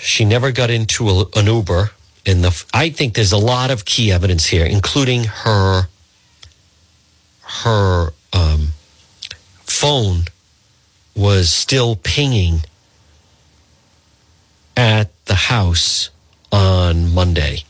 She 0.01 0.25
never 0.25 0.53
got 0.53 0.71
into 0.71 1.11
a, 1.11 1.27
an 1.37 1.47
Uber. 1.47 1.91
And 2.29 2.45
the, 2.45 2.65
I 2.75 2.91
think 2.91 3.15
there's 3.15 3.33
a 3.33 3.39
lot 3.39 3.71
of 3.71 3.87
key 3.87 4.13
evidence 4.13 4.45
here, 4.45 4.67
including 4.67 5.25
her, 5.25 5.89
her 7.41 8.13
um, 8.35 8.69
phone 9.61 10.25
was 11.17 11.51
still 11.51 11.97
pinging 11.97 12.61
at 14.77 15.11
the 15.25 15.37
house 15.37 16.11
on 16.53 17.15
Monday. 17.15 17.61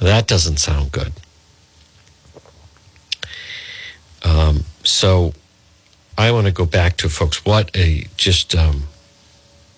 That 0.00 0.26
doesn't 0.26 0.56
sound 0.56 0.90
good. 0.90 1.12
Um, 4.24 4.64
so 4.82 5.34
I 6.18 6.32
want 6.32 6.48
to 6.48 6.52
go 6.52 6.66
back 6.66 6.96
to 6.96 7.08
folks. 7.08 7.44
What 7.44 7.70
a 7.76 8.08
just 8.16 8.56
um, 8.56 8.88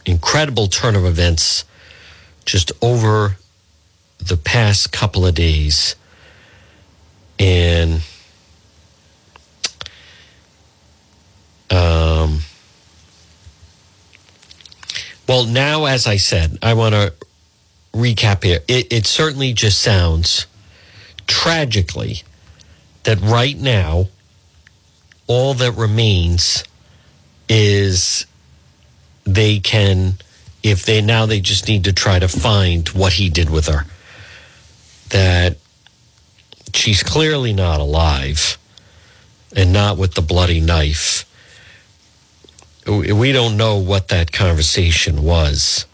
incredible 0.06 0.68
turn 0.68 0.96
of 0.96 1.04
events 1.04 1.66
just 2.46 2.72
over 2.80 3.36
the 4.18 4.36
past 4.36 4.92
couple 4.92 5.26
of 5.26 5.34
days. 5.34 5.94
And 7.38 8.00
um, 11.70 12.40
well, 15.28 15.44
now, 15.44 15.84
as 15.84 16.06
I 16.06 16.16
said, 16.16 16.58
I 16.62 16.74
want 16.74 16.94
to 16.94 17.12
recap 17.92 18.44
here. 18.44 18.60
It, 18.68 18.92
it 18.92 19.06
certainly 19.06 19.52
just 19.52 19.82
sounds 19.82 20.46
tragically 21.26 22.22
that 23.02 23.20
right 23.20 23.58
now, 23.58 24.08
all 25.26 25.54
that 25.54 25.72
remains 25.72 26.64
is 27.48 28.26
they 29.24 29.58
can, 29.58 30.14
if 30.70 30.84
they 30.84 31.00
now 31.00 31.26
they 31.26 31.40
just 31.40 31.68
need 31.68 31.84
to 31.84 31.92
try 31.92 32.18
to 32.18 32.28
find 32.28 32.88
what 32.90 33.14
he 33.14 33.28
did 33.28 33.50
with 33.50 33.66
her. 33.66 33.84
That 35.10 35.56
she's 36.74 37.02
clearly 37.02 37.52
not 37.52 37.80
alive 37.80 38.58
and 39.54 39.72
not 39.72 39.96
with 39.96 40.14
the 40.14 40.22
bloody 40.22 40.60
knife 40.60 41.26
we 42.86 43.32
don't 43.32 43.56
know 43.56 43.78
what 43.78 44.08
that 44.08 44.30
conversation 44.30 45.24
was, 45.24 45.86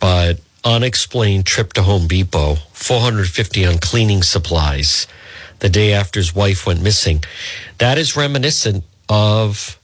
but 0.00 0.38
unexplained 0.64 1.46
trip 1.46 1.72
to 1.72 1.82
Home 1.82 2.06
Depot, 2.06 2.56
450 2.72 3.66
on 3.66 3.78
cleaning 3.78 4.22
supplies 4.22 5.06
the 5.60 5.68
day 5.68 5.92
after 5.92 6.20
his 6.20 6.34
wife 6.34 6.66
went 6.66 6.82
missing. 6.82 7.24
That 7.78 7.96
is 7.96 8.16
reminiscent 8.16 8.84
of 9.08 9.78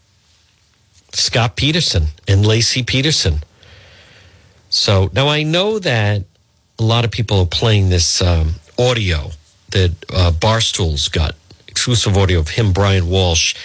Scott 1.12 1.56
Peterson 1.56 2.08
and 2.26 2.44
Laci 2.44 2.86
Peterson. 2.86 3.42
So 4.78 5.10
now 5.12 5.26
I 5.26 5.42
know 5.42 5.80
that 5.80 6.24
a 6.78 6.82
lot 6.84 7.04
of 7.04 7.10
people 7.10 7.40
are 7.40 7.46
playing 7.46 7.88
this 7.88 8.22
um, 8.22 8.54
audio 8.78 9.30
that 9.72 9.92
uh, 10.14 10.30
Barstool's 10.30 11.08
got 11.08 11.34
exclusive 11.66 12.16
audio 12.16 12.38
of 12.38 12.50
him, 12.50 12.72
Brian 12.72 13.10
Walsh. 13.10 13.56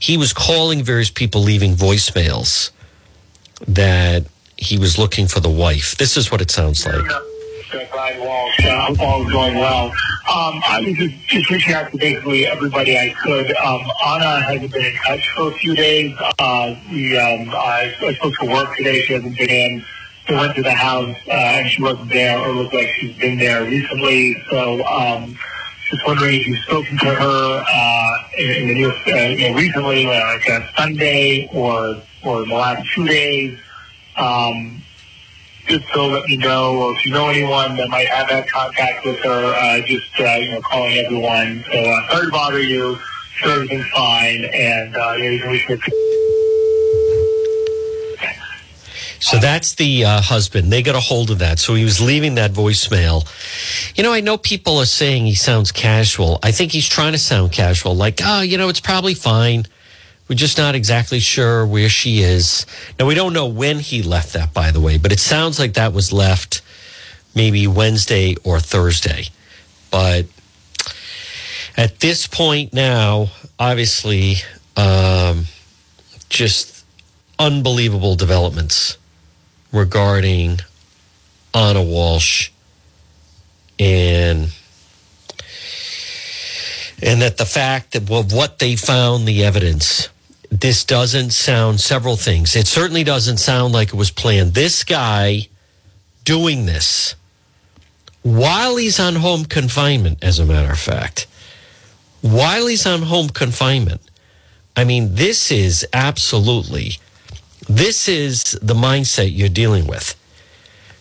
He 0.00 0.16
was 0.16 0.32
calling 0.32 0.82
various 0.82 1.10
people, 1.10 1.42
leaving 1.42 1.74
voicemails 1.74 2.70
that 3.68 4.24
he 4.56 4.78
was 4.78 4.98
looking 4.98 5.28
for 5.28 5.40
the 5.40 5.50
wife. 5.50 5.94
This 5.98 6.16
is 6.16 6.32
what 6.32 6.40
it 6.40 6.50
sounds 6.50 6.86
like. 6.86 7.04
Brian 7.90 8.20
Walsh. 8.20 8.64
Uh, 8.64 8.86
hope 8.86 9.00
all 9.00 9.26
is 9.26 9.32
going 9.32 9.54
well. 9.56 9.86
Um, 9.86 10.62
I 10.66 10.82
was 10.86 10.96
just, 10.96 11.14
just 11.28 11.50
reaching 11.50 11.74
out 11.74 11.92
to 11.92 11.98
basically 11.98 12.46
everybody 12.46 12.96
I 12.96 13.14
could. 13.22 13.54
Um, 13.56 13.82
Ana 14.06 14.40
hasn't 14.40 14.72
been 14.72 14.86
in 14.86 14.94
touch 15.06 15.28
for 15.36 15.50
a 15.50 15.52
few 15.52 15.76
days. 15.76 16.16
Uh, 16.38 16.74
we, 16.90 17.18
um, 17.18 17.50
I 17.50 17.94
was 18.00 18.14
supposed 18.16 18.40
to 18.40 18.46
work 18.46 18.74
today. 18.78 19.02
She 19.02 19.12
hasn't 19.12 19.36
been 19.36 19.50
in. 19.50 19.84
We 20.32 20.38
went 20.38 20.56
to 20.56 20.62
the 20.62 20.72
house 20.72 21.14
uh, 21.28 21.30
and 21.30 21.68
she 21.68 21.82
wasn't 21.82 22.08
there, 22.08 22.38
or 22.38 22.54
looked 22.54 22.72
like 22.72 22.88
she's 22.98 23.14
been 23.18 23.36
there 23.36 23.64
recently. 23.64 24.34
So 24.48 24.82
um, 24.86 25.36
just 25.90 26.06
wondering 26.06 26.40
if 26.40 26.46
you've 26.46 26.64
spoken 26.64 26.96
to 27.00 27.14
her 27.14 27.64
uh, 27.68 28.14
in, 28.38 28.50
in 28.50 28.68
the 28.68 28.74
near, 28.74 28.92
uh, 28.92 29.28
you 29.28 29.50
know, 29.50 29.54
recently, 29.54 30.06
uh, 30.06 30.10
like 30.10 30.48
a 30.48 30.70
Sunday 30.74 31.50
or 31.52 32.00
or 32.24 32.44
in 32.44 32.48
the 32.48 32.54
last 32.54 32.82
two 32.94 33.06
days. 33.06 33.58
Um, 34.16 34.80
just 35.68 35.84
so 35.92 36.06
let 36.06 36.24
me 36.24 36.38
know, 36.38 36.78
or 36.78 36.96
if 36.96 37.04
you 37.04 37.12
know 37.12 37.28
anyone 37.28 37.76
that 37.76 37.90
might 37.90 38.08
have 38.08 38.30
had 38.30 38.48
contact 38.48 39.04
with 39.04 39.18
her, 39.18 39.54
uh, 39.54 39.82
just 39.82 40.18
uh, 40.18 40.24
you 40.36 40.50
know, 40.52 40.62
calling 40.62 40.96
everyone. 40.96 41.62
So 41.70 41.78
uh, 41.78 42.10
sorry 42.10 42.24
to 42.24 42.32
bother 42.32 42.62
you. 42.62 42.98
Sure, 43.34 43.52
everything's 43.52 43.86
fine, 43.90 44.46
and 44.46 44.96
uh, 44.96 45.12
yeah, 45.18 45.28
you 45.28 45.40
can 45.40 45.50
reach 45.50 45.68
me. 45.68 46.11
So 49.22 49.38
that's 49.38 49.76
the 49.76 50.04
uh, 50.04 50.20
husband. 50.20 50.72
They 50.72 50.82
got 50.82 50.96
a 50.96 51.00
hold 51.00 51.30
of 51.30 51.38
that. 51.38 51.60
So 51.60 51.74
he 51.74 51.84
was 51.84 52.00
leaving 52.00 52.34
that 52.34 52.50
voicemail. 52.50 53.24
You 53.96 54.02
know, 54.02 54.12
I 54.12 54.20
know 54.20 54.36
people 54.36 54.78
are 54.78 54.84
saying 54.84 55.26
he 55.26 55.36
sounds 55.36 55.70
casual. 55.70 56.40
I 56.42 56.50
think 56.50 56.72
he's 56.72 56.88
trying 56.88 57.12
to 57.12 57.18
sound 57.18 57.52
casual, 57.52 57.94
like, 57.94 58.20
oh, 58.24 58.40
you 58.40 58.58
know, 58.58 58.68
it's 58.68 58.80
probably 58.80 59.14
fine. 59.14 59.66
We're 60.28 60.34
just 60.34 60.58
not 60.58 60.74
exactly 60.74 61.20
sure 61.20 61.64
where 61.64 61.88
she 61.88 62.18
is. 62.18 62.66
Now, 62.98 63.06
we 63.06 63.14
don't 63.14 63.32
know 63.32 63.46
when 63.46 63.78
he 63.78 64.02
left 64.02 64.32
that, 64.32 64.52
by 64.52 64.72
the 64.72 64.80
way, 64.80 64.98
but 64.98 65.12
it 65.12 65.20
sounds 65.20 65.58
like 65.58 65.74
that 65.74 65.92
was 65.92 66.12
left 66.12 66.60
maybe 67.34 67.68
Wednesday 67.68 68.34
or 68.42 68.58
Thursday. 68.58 69.26
But 69.92 70.26
At 71.76 72.00
this 72.00 72.26
point 72.26 72.72
now, 72.72 73.28
obviously, 73.58 74.36
um, 74.76 75.46
just 76.28 76.84
unbelievable 77.38 78.14
developments 78.14 78.98
regarding 79.72 80.60
Ana 81.54 81.82
Walsh 81.82 82.50
and 83.78 84.52
and 87.02 87.20
that 87.20 87.36
the 87.36 87.46
fact 87.46 87.92
that 87.92 88.08
what 88.08 88.60
they 88.60 88.76
found, 88.76 89.26
the 89.26 89.44
evidence, 89.44 90.08
this 90.50 90.84
doesn't 90.84 91.30
sound 91.30 91.80
several 91.80 92.16
things. 92.16 92.54
It 92.54 92.68
certainly 92.68 93.02
doesn't 93.02 93.38
sound 93.38 93.72
like 93.72 93.88
it 93.88 93.94
was 93.94 94.12
planned. 94.12 94.54
This 94.54 94.84
guy 94.84 95.48
doing 96.24 96.66
this 96.66 97.16
while 98.22 98.76
he's 98.76 99.00
on 99.00 99.16
home 99.16 99.44
confinement, 99.44 100.22
as 100.22 100.38
a 100.38 100.44
matter 100.44 100.70
of 100.70 100.78
fact, 100.78 101.26
while 102.20 102.68
he's 102.68 102.86
on 102.86 103.02
home 103.02 103.28
confinement. 103.28 104.00
I 104.76 104.84
mean, 104.84 105.16
this 105.16 105.50
is 105.50 105.86
absolutely, 105.92 106.98
this 107.68 108.08
is 108.08 108.58
the 108.62 108.74
mindset 108.74 109.36
you're 109.36 109.48
dealing 109.48 109.86
with. 109.86 110.16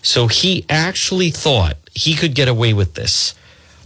So 0.02 0.28
he 0.28 0.66
actually 0.70 1.30
thought 1.30 1.78
he 1.94 2.16
could 2.16 2.34
get 2.34 2.48
away 2.48 2.74
with 2.74 2.96
this 2.96 3.36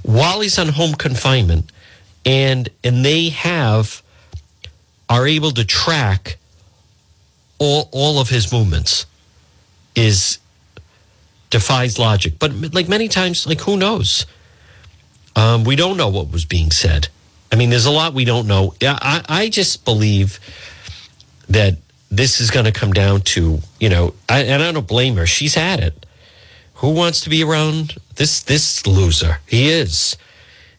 while 0.03 0.41
he's 0.41 0.59
on 0.59 0.69
home 0.69 0.93
confinement 0.93 1.71
and 2.25 2.69
and 2.83 3.03
they 3.03 3.29
have 3.29 4.01
are 5.09 5.27
able 5.27 5.51
to 5.51 5.65
track 5.65 6.37
all 7.59 7.89
all 7.91 8.19
of 8.19 8.29
his 8.29 8.51
movements 8.51 9.05
is 9.95 10.39
defies 11.49 11.97
logic. 11.97 12.33
But 12.39 12.73
like 12.73 12.87
many 12.87 13.07
times 13.07 13.47
like 13.47 13.61
who 13.61 13.77
knows? 13.77 14.25
Um, 15.35 15.63
we 15.63 15.75
don't 15.75 15.97
know 15.97 16.09
what 16.09 16.31
was 16.31 16.45
being 16.45 16.71
said. 16.71 17.07
I 17.51 17.55
mean 17.55 17.69
there's 17.69 17.85
a 17.85 17.91
lot 17.91 18.13
we 18.13 18.25
don't 18.25 18.47
know. 18.47 18.73
I, 18.81 19.23
I 19.27 19.49
just 19.49 19.85
believe 19.85 20.39
that 21.49 21.77
this 22.17 22.39
is 22.39 22.51
going 22.51 22.65
to 22.65 22.71
come 22.71 22.93
down 22.93 23.21
to 23.21 23.59
you 23.79 23.89
know 23.89 24.13
I, 24.29 24.41
and 24.41 24.63
i 24.63 24.71
don't 24.71 24.87
blame 24.87 25.15
her. 25.15 25.25
She's 25.25 25.55
had 25.55 25.79
it. 25.79 26.05
Who 26.75 26.89
wants 26.89 27.21
to 27.21 27.29
be 27.29 27.43
around 27.43 27.95
this 28.15 28.41
this 28.41 28.85
loser? 28.85 29.39
He 29.47 29.69
is. 29.69 30.17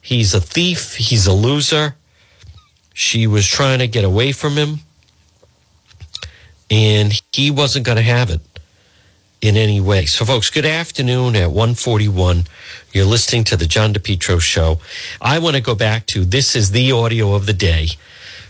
He's 0.01 0.35
a 0.35 0.41
thief. 0.41 0.95
He's 0.97 1.27
a 1.27 1.33
loser. 1.33 1.97
She 2.93 3.27
was 3.27 3.47
trying 3.47 3.81
to 3.81 3.89
get 3.89 4.05
away 4.05 4.33
from 4.33 4.53
him. 4.53 4.81
And 6.71 7.21
he 7.33 7.51
wasn't 7.51 7.87
going 7.87 7.97
to 7.97 8.03
have 8.03 8.31
it 8.31 8.41
in 9.41 9.57
any 9.57 9.81
way. 9.81 10.07
So 10.07 10.25
folks 10.25 10.51
good 10.51 10.65
afternoon 10.65 11.37
at 11.37 11.51
141 11.51 12.45
you're 12.93 13.05
listening 13.05 13.45
to 13.45 13.57
the 13.57 13.67
john 13.67 13.93
depetro 13.93 14.41
show. 14.41 14.81
I 15.21 15.39
want 15.39 15.57
to 15.57 15.63
go 15.63 15.75
back 15.75 16.07
to 16.07 16.25
this 16.25 16.57
is 16.57 16.71
the 16.71 16.91
audio 16.93 17.35
of 17.35 17.47
the 17.47 17.53
day 17.53 17.89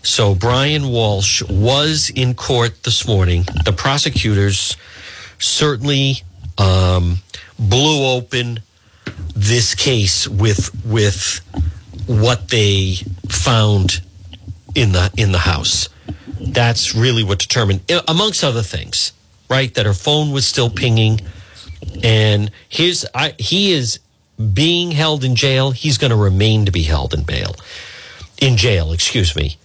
so 0.07 0.35
brian 0.35 0.89
walsh 0.89 1.43
was 1.43 2.11
in 2.15 2.35
court 2.35 2.83
this 2.85 3.07
morning 3.07 3.45
the 3.65 3.73
prosecutors 3.73 4.77
certainly 5.39 6.23
um, 6.59 7.19
blew 7.59 8.07
open 8.07 8.61
this 9.35 9.75
case 9.75 10.27
with 10.27 10.71
with 10.85 11.41
what 12.07 12.49
they 12.49 12.95
found 13.29 14.01
in 14.75 14.93
the 14.93 15.11
in 15.17 15.33
the 15.33 15.39
house. 15.39 15.89
That's 16.41 16.95
really 16.95 17.25
what 17.25 17.39
determined, 17.39 17.81
amongst 18.07 18.45
other 18.45 18.63
things, 18.63 19.13
right? 19.49 19.73
That 19.75 19.87
her 19.87 19.95
phone 19.95 20.33
was 20.33 20.47
still 20.47 20.71
pinging, 20.71 21.21
and 22.03 22.51
his 22.69 23.07
I, 23.15 23.35
he 23.39 23.73
is 23.73 23.99
being 24.53 24.91
held 24.91 25.25
in 25.25 25.35
jail. 25.35 25.71
He's 25.71 25.99
going 25.99 26.11
to 26.11 26.17
remain 26.17 26.67
to 26.67 26.73
be 26.73 26.83
held 26.83 27.15
in 27.15 27.25
bail, 27.25 27.57
in 28.41 28.57
jail. 28.57 28.93
Excuse 28.93 29.35
me. 29.35 29.57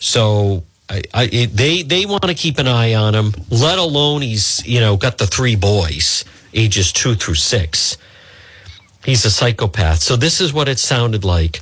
So 0.00 0.64
I, 0.88 1.02
I, 1.14 1.26
they 1.26 1.82
they 1.82 2.06
want 2.06 2.24
to 2.24 2.34
keep 2.34 2.58
an 2.58 2.66
eye 2.66 2.94
on 2.94 3.14
him. 3.14 3.32
Let 3.50 3.78
alone 3.78 4.22
he's 4.22 4.66
you 4.66 4.80
know 4.80 4.96
got 4.96 5.18
the 5.18 5.26
three 5.26 5.54
boys, 5.54 6.24
ages 6.52 6.92
two 6.92 7.14
through 7.14 7.36
six. 7.36 7.96
He's 9.04 9.24
a 9.24 9.30
psychopath. 9.30 10.00
So 10.00 10.16
this 10.16 10.40
is 10.40 10.52
what 10.52 10.68
it 10.68 10.78
sounded 10.78 11.24
like 11.24 11.60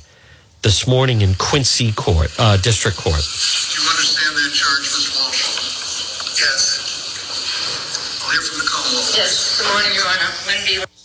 this 0.61 0.87
morning 0.87 1.21
in 1.21 1.35
Quincy 1.35 1.91
Court, 1.91 2.33
uh, 2.39 2.57
District 2.57 2.97
Court. 2.97 3.15
Do 3.15 3.81
you 3.81 3.89
understand 3.89 4.35
that 4.35 4.51
charge, 4.53 4.79
Ms. 4.79 5.15
Walsh? 5.15 6.39
Yes. 6.41 8.23
I'll 8.23 8.31
hear 8.31 8.41
from 8.41 8.57
the 8.59 8.67
Commonwealth. 8.67 9.15
Yes, 9.15 9.61
good 9.61 9.71
morning, 9.71 9.93
Your 9.93 10.07
Honor. 10.07 10.31
Lynn 10.47 10.65
B. 10.67 10.79
Wow. 10.79 10.98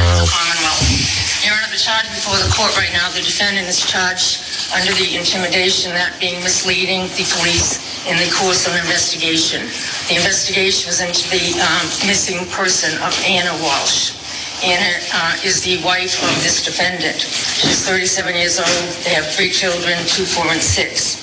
Commonwealth. 0.00 1.44
Your 1.44 1.52
Honor, 1.52 1.68
the 1.68 1.80
charge 1.80 2.08
before 2.14 2.38
the 2.38 2.48
court 2.54 2.72
right 2.78 2.92
now, 2.94 3.10
the 3.12 3.20
defendant 3.20 3.68
is 3.68 3.84
charged 3.84 4.40
under 4.72 4.92
the 4.96 5.18
intimidation, 5.18 5.92
that 5.92 6.16
being 6.16 6.40
misleading 6.40 7.10
the 7.18 7.26
police 7.36 7.82
in 8.08 8.16
the 8.16 8.30
course 8.32 8.64
of 8.64 8.72
an 8.72 8.80
investigation. 8.80 9.66
The 10.08 10.16
investigation 10.16 10.88
was 10.88 11.02
into 11.02 11.28
the 11.28 11.60
um, 11.60 11.84
missing 12.08 12.46
person 12.48 12.94
of 13.02 13.12
Ana 13.26 13.52
Walsh. 13.60 14.16
Ana 14.64 15.02
uh, 15.12 15.34
is 15.44 15.60
the 15.66 15.82
wife 15.82 16.22
of 16.22 16.32
this 16.40 16.62
defendant. 16.64 17.20
She's 17.20 17.84
37 17.84 18.34
years 18.34 18.58
old. 18.62 18.86
They 19.02 19.12
have 19.12 19.26
three 19.26 19.50
children, 19.50 19.98
two, 20.06 20.24
four, 20.24 20.46
and 20.46 20.62
six. 20.62 21.20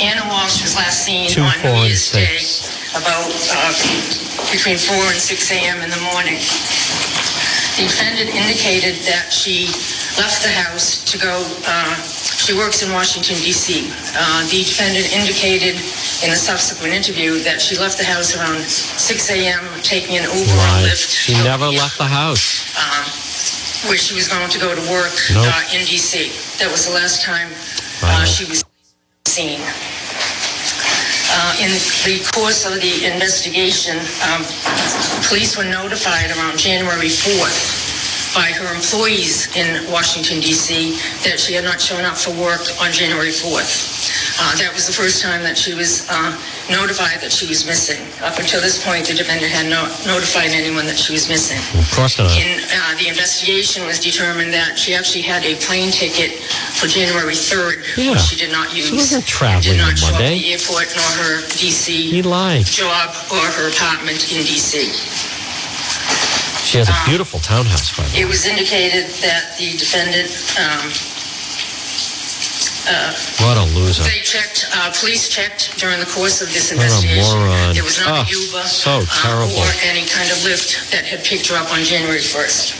Ana 0.00 0.28
Walsh 0.28 0.60
was 0.60 0.76
last 0.76 1.08
seen 1.08 1.30
Two, 1.32 1.40
on 1.40 1.56
New 1.64 1.88
Year's 1.88 2.12
Day 2.12 2.36
about 2.92 3.32
uh, 3.52 3.72
between 4.52 4.76
4 4.76 4.94
and 5.12 5.20
6 5.20 5.52
a.m. 5.52 5.80
in 5.80 5.90
the 5.90 6.00
morning. 6.12 6.40
The 7.76 7.84
defendant 7.84 8.32
indicated 8.32 8.96
that 9.04 9.28
she 9.32 9.68
left 10.16 10.40
the 10.40 10.48
house 10.48 11.04
to 11.12 11.18
go, 11.20 11.44
uh, 11.68 11.92
she 12.40 12.56
works 12.56 12.80
in 12.82 12.90
Washington, 12.92 13.36
D.C. 13.36 13.92
Uh, 14.16 14.40
the 14.48 14.64
defendant 14.64 15.12
indicated 15.12 15.76
in 16.24 16.32
a 16.32 16.38
subsequent 16.40 16.94
interview 16.96 17.36
that 17.44 17.60
she 17.60 17.76
left 17.76 17.98
the 17.98 18.04
house 18.08 18.32
around 18.34 18.64
6 18.64 18.96
a.m., 19.30 19.60
taking 19.82 20.16
an 20.16 20.24
Uber 20.24 20.56
or 20.56 20.56
Right. 20.56 20.88
Lyft. 20.88 21.12
She 21.12 21.34
never 21.44 21.68
left 21.68 21.98
the 21.98 22.08
house. 22.08 22.64
Um, 22.80 23.04
where 23.92 23.98
she 24.00 24.14
was 24.16 24.26
going 24.26 24.48
to 24.48 24.58
go 24.58 24.74
to 24.74 24.84
work 24.90 25.12
Nope. 25.36 25.44
uh, 25.44 25.76
in 25.76 25.84
D.C. 25.84 26.32
That 26.58 26.72
was 26.72 26.88
the 26.88 26.94
last 26.96 27.22
time 27.22 27.52
uh, 28.00 28.08
Wow. 28.08 28.24
she 28.24 28.48
was 28.48 28.64
seen. 29.28 29.60
Uh, 31.46 31.54
in 31.62 31.70
the 32.02 32.18
course 32.34 32.66
of 32.66 32.74
the 32.82 33.06
investigation, 33.06 33.94
um, 34.26 34.42
police 35.30 35.56
were 35.56 35.62
notified 35.62 36.28
around 36.34 36.58
January 36.58 37.06
4th 37.06 38.34
by 38.34 38.50
her 38.50 38.74
employees 38.74 39.46
in 39.54 39.88
Washington, 39.88 40.40
D.C., 40.40 40.98
that 41.22 41.38
she 41.38 41.54
had 41.54 41.62
not 41.62 41.80
shown 41.80 42.04
up 42.04 42.16
for 42.16 42.34
work 42.34 42.66
on 42.82 42.90
January 42.90 43.30
4th. 43.30 43.95
Uh, 44.38 44.52
that 44.60 44.68
was 44.76 44.84
the 44.86 44.92
first 44.92 45.22
time 45.24 45.40
that 45.42 45.56
she 45.56 45.72
was 45.72 46.04
uh, 46.12 46.28
notified 46.68 47.24
that 47.24 47.32
she 47.32 47.48
was 47.48 47.64
missing. 47.64 47.96
Up 48.20 48.36
until 48.36 48.60
this 48.60 48.76
point, 48.84 49.08
the 49.08 49.14
defendant 49.16 49.48
had 49.48 49.64
not 49.64 49.88
notified 50.04 50.52
anyone 50.52 50.84
that 50.84 50.98
she 51.00 51.16
was 51.16 51.24
missing. 51.28 51.56
Of 51.72 51.88
course 51.96 52.18
not. 52.20 52.28
In 52.36 52.60
uh, 52.68 52.92
the 53.00 53.08
investigation 53.08 53.88
was 53.88 53.96
determined 53.98 54.52
that 54.52 54.76
she 54.76 54.92
actually 54.92 55.24
had 55.24 55.40
a 55.48 55.56
plane 55.64 55.88
ticket 55.90 56.36
for 56.76 56.84
January 56.86 57.32
3rd, 57.32 57.80
Yeah. 57.96 58.12
which 58.12 58.20
she 58.28 58.36
did 58.36 58.52
not 58.52 58.76
use. 58.76 58.92
She 58.92 58.96
wasn't 59.00 59.24
traveling 59.24 59.80
Did 59.80 59.80
not 59.80 59.96
show 59.96 60.12
up 60.12 60.20
at 60.20 60.28
Monday. 60.28 60.36
the 60.44 60.52
airport 60.52 60.92
nor 60.92 61.10
her 61.24 61.34
DC 61.56 61.88
He 62.12 62.20
lied. 62.20 62.66
job 62.68 63.16
or 63.32 63.40
her 63.40 63.72
apartment 63.72 64.20
in 64.36 64.44
DC. 64.44 64.92
She 66.66 66.76
has 66.78 66.90
a 66.90 66.98
beautiful 67.08 67.38
townhouse, 67.40 67.96
by 67.96 68.04
the 68.04 68.12
way. 68.12 68.20
It 68.22 68.28
was 68.28 68.44
indicated 68.44 69.06
that 69.24 69.56
the 69.56 69.72
defendant, 69.78 70.28
um, 70.60 70.90
What 73.42 73.58
a 73.58 73.66
loser. 73.74 74.02
they 74.06 74.22
checked, 74.22 74.66
uh, 74.74 74.92
police 74.94 75.28
checked 75.28 75.74
during 75.78 75.98
the 75.98 76.06
course 76.06 76.38
of 76.40 76.48
this 76.54 76.70
investigation. 76.70 77.18
What 77.18 77.34
a 77.34 77.50
moron. 77.50 77.74
There 77.74 77.82
was 77.82 77.98
not 77.98 78.08
Oh, 78.14 78.22
a 78.22 78.30
Uber 78.30 78.62
so 78.68 79.02
uh, 79.02 79.06
terrible. 79.22 79.58
or 79.58 79.70
any 79.90 80.06
kind 80.06 80.30
of 80.30 80.38
lift 80.46 80.90
that 80.94 81.02
had 81.04 81.24
picked 81.24 81.48
her 81.50 81.56
up 81.58 81.66
on 81.74 81.82
January 81.82 82.22
1st. 82.22 82.78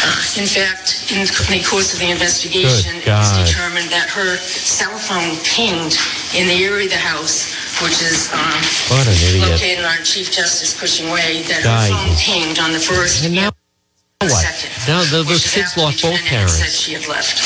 Uh, 0.00 0.40
in 0.40 0.48
fact, 0.48 1.12
in 1.12 1.20
the 1.20 1.60
course 1.68 1.92
of 1.92 2.00
the 2.00 2.08
investigation, 2.08 2.96
it 3.04 3.12
was 3.12 3.36
determined 3.44 3.92
that 3.92 4.08
her 4.08 4.36
cell 4.40 4.96
phone 4.96 5.36
pinged 5.44 5.92
in 6.32 6.48
the 6.48 6.56
area 6.64 6.88
of 6.88 6.90
the 6.90 6.96
house, 6.96 7.52
which 7.84 8.00
is 8.00 8.32
um, 8.32 8.56
What 8.88 9.04
an 9.04 9.12
idiot. 9.28 9.44
located 9.52 9.84
on 9.84 10.00
Chief 10.00 10.32
Justice 10.32 10.72
Cushing 10.72 11.12
Way, 11.12 11.42
that 11.52 11.60
Guy 11.60 11.92
her 11.92 11.92
phone 11.92 12.16
pinged 12.16 12.58
on 12.58 12.72
the 12.72 12.80
first 12.80 13.24
And 13.28 13.34
now 13.36 13.52
and 14.24 14.30
the 14.30 14.34
second. 14.34 14.72
Now 14.88 15.04
th- 15.04 15.28
those 15.28 15.44
kids 15.52 15.76
lost 15.76 16.00
the 16.00 16.08
both 16.08 16.20
had 16.24 16.48
Said 16.48 16.64
parents. 16.64 16.80
she 16.80 16.92
had 16.96 17.04
left. 17.06 17.36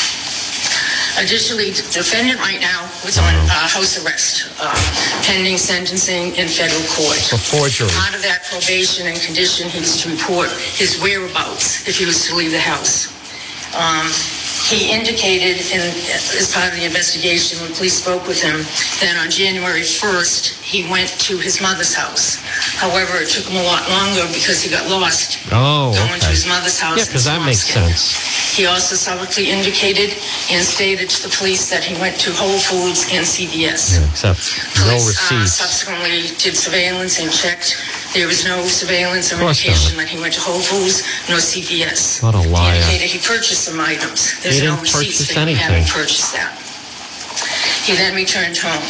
Additionally, 1.17 1.71
the 1.71 1.81
defendant 1.95 2.39
right 2.39 2.59
now 2.59 2.83
was 3.03 3.17
on 3.17 3.33
uh, 3.33 3.67
house 3.71 3.95
arrest, 4.03 4.51
uh, 4.59 4.75
pending 5.23 5.57
sentencing 5.57 6.35
in 6.35 6.47
federal 6.47 6.83
court. 6.91 7.15
For 7.31 7.39
forgery. 7.39 7.87
Part 7.95 8.15
of 8.15 8.21
that 8.21 8.43
probation 8.51 9.07
and 9.07 9.15
condition, 9.19 9.69
he 9.69 9.79
was 9.79 10.01
to 10.03 10.11
report 10.11 10.51
his 10.75 10.99
whereabouts 10.99 11.87
if 11.87 11.97
he 11.97 12.05
was 12.05 12.27
to 12.27 12.35
leave 12.35 12.51
the 12.51 12.59
house. 12.59 13.15
Um, 13.75 14.11
he 14.65 14.91
indicated 14.91 15.61
in, 15.69 15.81
as 16.33 16.49
part 16.53 16.73
of 16.73 16.79
the 16.79 16.85
investigation 16.85 17.61
when 17.61 17.73
police 17.75 18.01
spoke 18.01 18.25
with 18.25 18.41
him 18.41 18.65
that 18.99 19.13
on 19.21 19.29
January 19.29 19.85
1st 19.85 20.57
he 20.65 20.89
went 20.89 21.09
to 21.21 21.37
his 21.37 21.61
mother's 21.61 21.93
house. 21.93 22.41
However, 22.81 23.21
it 23.21 23.29
took 23.29 23.45
him 23.45 23.61
a 23.61 23.63
lot 23.63 23.85
longer 23.89 24.25
because 24.33 24.65
he 24.65 24.69
got 24.73 24.89
lost 24.89 25.37
Oh, 25.53 25.93
going 25.93 26.19
to 26.19 26.27
his 26.33 26.47
mother's 26.47 26.79
house. 26.79 26.97
Yeah, 26.97 27.05
because 27.05 27.25
that 27.25 27.45
makes 27.45 27.69
sense. 27.69 28.17
He 28.57 28.65
also 28.65 28.97
publicly 28.97 29.51
indicated 29.51 30.17
and 30.49 30.65
stated 30.65 31.09
to 31.09 31.29
the 31.29 31.35
police 31.37 31.69
that 31.69 31.83
he 31.83 31.93
went 32.01 32.17
to 32.21 32.31
Whole 32.33 32.57
Foods 32.57 33.05
and 33.11 33.21
CVS. 33.21 34.01
Except 34.09 34.41
no 34.81 34.97
Police 34.97 35.31
uh, 35.31 35.45
subsequently 35.45 36.33
did 36.41 36.55
surveillance 36.57 37.19
and 37.19 37.29
checked. 37.31 37.77
There 38.15 38.27
was 38.27 38.45
no 38.47 38.63
surveillance 38.63 39.33
or 39.33 39.43
Of 39.43 39.51
indication 39.51 39.97
that 39.99 40.07
he 40.07 40.15
went 40.17 40.33
to 40.35 40.39
Whole 40.39 40.63
Foods, 40.63 41.03
no 41.27 41.35
CVS. 41.35 42.23
What 42.23 42.31
a 42.33 42.39
liar. 42.47 42.71
He 42.71 42.79
indicated 42.79 43.11
he 43.11 43.19
purchased 43.19 43.65
some 43.67 43.75
items. 43.81 44.39
There's 44.39 44.59
He 44.59 44.63
no 44.65 44.79
didn't 44.79 44.87
receipts 44.95 45.27
him 45.35 45.37
anything. 45.43 45.59
having 45.59 45.83
purchased 45.83 46.31
that. 46.31 46.55
He 47.83 47.91
then 47.99 48.15
returned 48.15 48.55
home. 48.55 48.87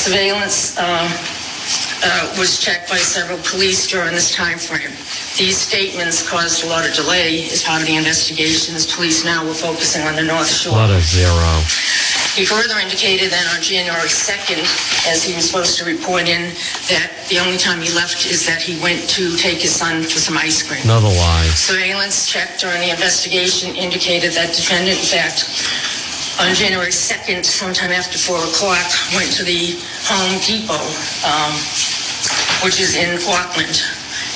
Surveillance 0.00 0.78
uh, 0.80 1.04
uh, 1.04 2.34
was 2.40 2.56
checked 2.58 2.88
by 2.88 2.96
several 2.96 3.36
police 3.44 3.84
during 3.86 4.14
this 4.16 4.32
time 4.34 4.56
frame. 4.56 4.96
These 5.36 5.60
statements 5.60 6.24
caused 6.24 6.64
a 6.64 6.68
lot 6.72 6.88
of 6.88 6.94
delay 6.96 7.44
as 7.52 7.62
part 7.62 7.82
of 7.82 7.86
the 7.86 7.96
investigation. 7.96 8.72
investigations. 8.72 8.96
Police 8.96 9.24
now 9.28 9.44
were 9.44 9.52
focusing 9.52 10.08
on 10.08 10.16
the 10.16 10.24
North 10.24 10.48
Shore. 10.48 10.72
What 10.72 10.88
a 10.88 11.00
zero. 11.04 11.36
He 12.38 12.46
further 12.46 12.78
indicated 12.78 13.30
that 13.34 13.42
on 13.50 13.60
January 13.60 14.06
2nd, 14.08 14.62
as 15.10 15.24
he 15.26 15.34
was 15.34 15.50
supposed 15.50 15.76
to 15.78 15.84
report 15.84 16.30
in, 16.30 16.54
that 16.88 17.10
the 17.28 17.42
only 17.42 17.58
time 17.58 17.82
he 17.82 17.90
left 17.92 18.24
is 18.24 18.46
that 18.46 18.62
he 18.62 18.78
went 18.80 19.02
to 19.18 19.34
take 19.36 19.58
his 19.58 19.74
son 19.74 20.02
for 20.06 20.22
some 20.22 20.38
ice 20.38 20.62
cream. 20.62 20.80
Another 20.84 21.10
lie. 21.10 21.50
Surveillance 21.58 22.30
check 22.30 22.56
during 22.58 22.80
the 22.80 22.90
investigation 22.90 23.74
indicated 23.74 24.30
that 24.38 24.54
defendant, 24.54 25.02
in 25.02 25.10
fact, 25.10 25.50
on 26.38 26.54
January 26.54 26.94
2nd, 26.94 27.44
sometime 27.44 27.90
after 27.90 28.16
4 28.16 28.38
o'clock, 28.46 28.86
went 29.18 29.34
to 29.34 29.42
the 29.42 29.74
Home 30.06 30.38
Depot, 30.46 30.86
um, 31.26 31.52
which 32.62 32.78
is 32.78 32.94
in 32.94 33.18
Rockland. 33.26 33.74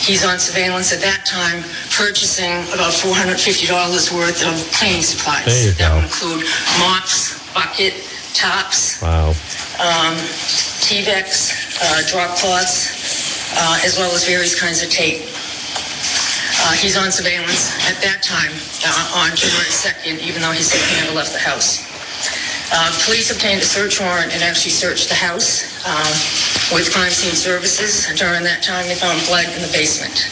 He's 0.03 0.27
on 0.27 0.39
surveillance 0.43 0.93
at 0.93 1.01
that 1.01 1.25
time, 1.25 1.63
purchasing 1.95 2.53
about 2.75 2.93
$450 2.93 3.39
worth 4.13 4.43
of 4.45 4.59
cleaning 4.75 5.01
supplies. 5.01 5.47
There 5.47 5.65
you 5.71 5.73
That 5.79 5.89
go. 5.89 5.95
would 5.95 6.05
include 6.11 6.43
mops, 6.83 7.41
bucket, 7.55 7.95
tops, 8.35 9.01
Wow. 9.01 9.31
um, 9.81 10.15
Tyveks, 10.85 11.49
uh, 11.81 12.03
drop 12.11 12.37
cloths, 12.37 13.55
uh, 13.57 13.79
as 13.85 13.97
well 13.99 14.13
as 14.13 14.27
various 14.27 14.59
kinds 14.59 14.83
of 14.83 14.91
tape. 14.91 15.23
Uh, 16.67 16.73
he's 16.73 16.97
on 16.97 17.11
surveillance 17.13 17.73
at 17.89 17.97
that 18.03 18.23
time 18.23 18.53
uh, 18.85 19.21
on 19.25 19.35
January 19.37 19.71
2nd, 19.71 20.21
even 20.27 20.43
though 20.43 20.53
he 20.53 20.63
said 20.63 20.81
he 20.93 21.01
never 21.01 21.15
left 21.17 21.33
the 21.33 21.39
house. 21.39 21.81
Uh, 22.73 22.91
police 23.05 23.31
obtained 23.31 23.61
a 23.61 23.65
search 23.65 24.01
warrant 24.01 24.33
and 24.35 24.43
actually 24.43 24.71
searched 24.73 25.09
the 25.09 25.15
house 25.15 25.63
uh, 25.87 26.75
with 26.75 26.93
crime 26.93 27.11
scene 27.11 27.35
services. 27.37 28.09
During 28.17 28.43
that 28.45 28.63
time, 28.63 28.89
they 28.89 28.95
found 28.97 29.21
blood 29.27 29.47
in 29.55 29.61
the 29.63 29.71
basement. 29.73 30.27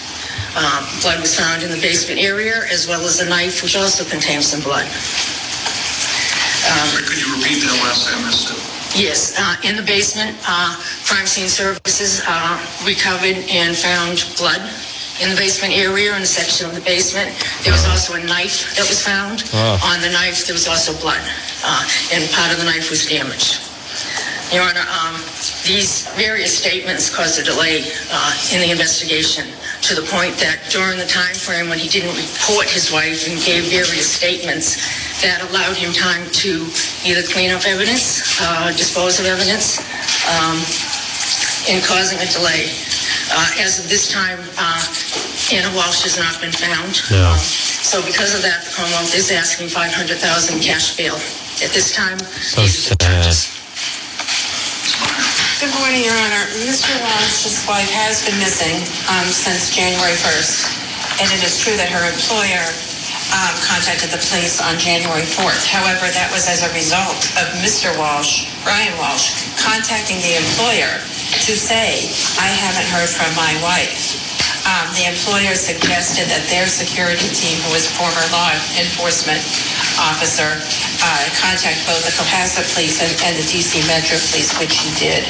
Um, 0.56 0.84
blood 1.00 1.20
was 1.20 1.32
found 1.38 1.62
in 1.62 1.70
the 1.70 1.80
basement 1.80 2.20
area, 2.20 2.60
as 2.70 2.88
well 2.88 3.04
as 3.04 3.20
a 3.20 3.28
knife, 3.28 3.62
which 3.62 3.76
also 3.76 4.04
contained 4.04 4.44
some 4.44 4.60
blood. 4.60 4.84
Rick, 6.90 7.06
Could 7.06 7.20
you 7.22 7.30
repeat 7.38 7.62
that 7.62 7.78
last 7.86 8.10
I 8.10 8.18
missed 8.26 8.50
it? 8.50 8.58
Yes, 8.98 9.38
uh, 9.38 9.56
in 9.64 9.76
the 9.76 9.86
basement, 9.86 10.36
uh, 10.44 10.76
crime 11.06 11.26
scene 11.26 11.48
services 11.48 12.20
uh, 12.26 12.58
recovered 12.84 13.38
and 13.48 13.72
found 13.72 14.26
blood 14.36 14.60
in 15.22 15.30
the 15.30 15.36
basement 15.36 15.72
area, 15.72 16.10
in 16.16 16.22
a 16.22 16.26
section 16.26 16.66
of 16.66 16.74
the 16.74 16.82
basement. 16.82 17.30
There 17.62 17.72
was 17.72 17.86
also 17.86 18.18
a 18.18 18.24
knife 18.26 18.74
that 18.76 18.84
was 18.90 19.00
found. 19.00 19.46
Oh. 19.54 19.78
On 19.94 20.02
the 20.02 20.10
knife, 20.10 20.44
there 20.44 20.58
was 20.58 20.66
also 20.66 20.92
blood, 21.00 21.22
uh, 21.64 21.86
and 22.12 22.28
part 22.34 22.52
of 22.52 22.58
the 22.58 22.66
knife 22.66 22.90
was 22.90 23.06
damaged. 23.06 23.62
Your 24.52 24.66
Honor, 24.68 24.84
um, 24.84 25.16
these 25.64 26.10
various 26.18 26.52
statements 26.52 27.08
caused 27.08 27.40
a 27.40 27.44
delay 27.44 27.86
uh, 28.10 28.32
in 28.52 28.60
the 28.60 28.70
investigation 28.70 29.48
to 29.92 30.00
the 30.00 30.08
point 30.08 30.32
that 30.40 30.56
during 30.72 30.96
the 30.96 31.04
time 31.04 31.36
frame 31.36 31.68
when 31.68 31.76
he 31.76 31.84
didn't 31.84 32.16
report 32.16 32.64
his 32.64 32.88
wife 32.88 33.28
and 33.28 33.36
gave 33.44 33.68
various 33.68 34.08
statements, 34.08 34.80
that 35.20 35.44
allowed 35.52 35.76
him 35.76 35.92
time 35.92 36.24
to 36.32 36.64
either 37.04 37.20
clean 37.28 37.52
up 37.52 37.60
evidence, 37.68 38.24
uh, 38.40 38.72
dispose 38.72 39.20
of 39.20 39.28
evidence, 39.28 39.84
um, 40.32 40.56
in 41.68 41.84
causing 41.84 42.16
a 42.24 42.28
delay. 42.32 42.72
Uh, 43.36 43.60
as 43.60 43.84
of 43.84 43.88
this 43.92 44.08
time, 44.08 44.40
uh, 44.56 44.80
Ana 45.52 45.68
Walsh 45.76 46.08
has 46.08 46.16
not 46.16 46.40
been 46.40 46.52
found. 46.52 46.96
No. 47.12 47.36
Um, 47.36 47.38
so 47.84 48.00
because 48.08 48.32
of 48.32 48.40
that, 48.40 48.64
the 48.64 48.72
Commonwealth 48.72 49.12
is 49.12 49.28
asking 49.28 49.68
500,000 49.68 50.16
cash 50.60 50.96
bail. 50.96 51.20
At 51.60 51.70
this 51.76 51.92
time, 51.92 52.18
So 52.40 52.62
these 52.62 52.90
are 52.90 52.96
the 52.96 53.28
sad. 53.28 53.61
Good 55.62 55.78
morning, 55.78 56.02
Your 56.02 56.18
Honor. 56.26 56.50
Mr. 56.66 56.90
Walsh's 57.06 57.62
wife 57.70 57.86
has 57.94 58.18
been 58.26 58.34
missing 58.42 58.82
um, 59.06 59.30
since 59.30 59.70
January 59.70 60.18
1st, 60.18 61.22
and 61.22 61.30
it 61.30 61.38
is 61.38 61.54
true 61.62 61.78
that 61.78 61.86
her 61.86 62.02
employer 62.02 62.66
um, 63.30 63.54
contacted 63.62 64.10
the 64.10 64.18
police 64.18 64.58
on 64.58 64.74
January 64.74 65.22
4th. 65.22 65.62
However, 65.70 66.10
that 66.10 66.34
was 66.34 66.50
as 66.50 66.66
a 66.66 66.70
result 66.74 67.30
of 67.38 67.46
Mr. 67.62 67.94
Walsh, 67.94 68.50
Brian 68.66 68.90
Walsh, 68.98 69.54
contacting 69.54 70.18
the 70.26 70.34
employer 70.34 70.98
to 71.46 71.54
say, 71.54 72.10
I 72.42 72.50
haven't 72.50 72.90
heard 72.90 73.06
from 73.06 73.30
my 73.38 73.54
wife. 73.62 74.18
Um, 74.66 74.90
the 74.98 75.06
employer 75.06 75.54
suggested 75.54 76.26
that 76.26 76.42
their 76.50 76.66
security 76.66 77.30
team, 77.30 77.62
who 77.62 77.70
was 77.70 77.86
former 77.86 78.26
law 78.34 78.50
enforcement 78.82 79.38
officer, 79.98 80.60
uh, 81.02 81.22
contact 81.40 81.82
both 81.88 82.02
the 82.04 82.14
Cohasset 82.14 82.66
Police 82.72 83.02
and, 83.02 83.12
and 83.26 83.34
the 83.36 83.46
DC 83.48 83.82
Metro 83.88 84.16
Police, 84.30 84.54
which 84.60 84.78
he 84.80 84.90
did. 84.96 85.24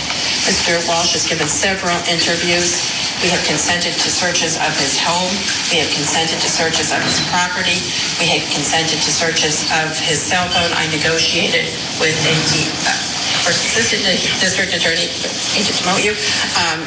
Mr. 0.45 0.79
Walsh 0.91 1.15
has 1.15 1.25
given 1.27 1.47
several 1.47 1.95
interviews. 2.11 2.83
We 3.23 3.31
have 3.31 3.43
consented 3.47 3.95
to 3.95 4.09
searches 4.11 4.59
of 4.59 4.75
his 4.79 4.99
home. 4.99 5.31
We 5.71 5.79
have 5.79 5.91
consented 5.95 6.43
to 6.43 6.49
searches 6.51 6.91
of 6.91 6.99
his 7.07 7.23
property. 7.31 7.79
We 8.19 8.27
have 8.35 8.43
consented 8.51 8.99
to 8.99 9.11
searches 9.11 9.63
of 9.83 9.95
his 10.03 10.19
cell 10.19 10.51
phone. 10.51 10.75
I 10.75 10.91
negotiated 10.91 11.71
with 12.03 12.19
a 12.27 12.35
D, 12.51 12.67
uh, 12.87 13.13
assistant 13.47 14.03
district 14.43 14.75
attorney, 14.75 15.07
hate 15.55 15.71
to 15.71 15.75
you, 16.03 16.15
um, 16.59 16.83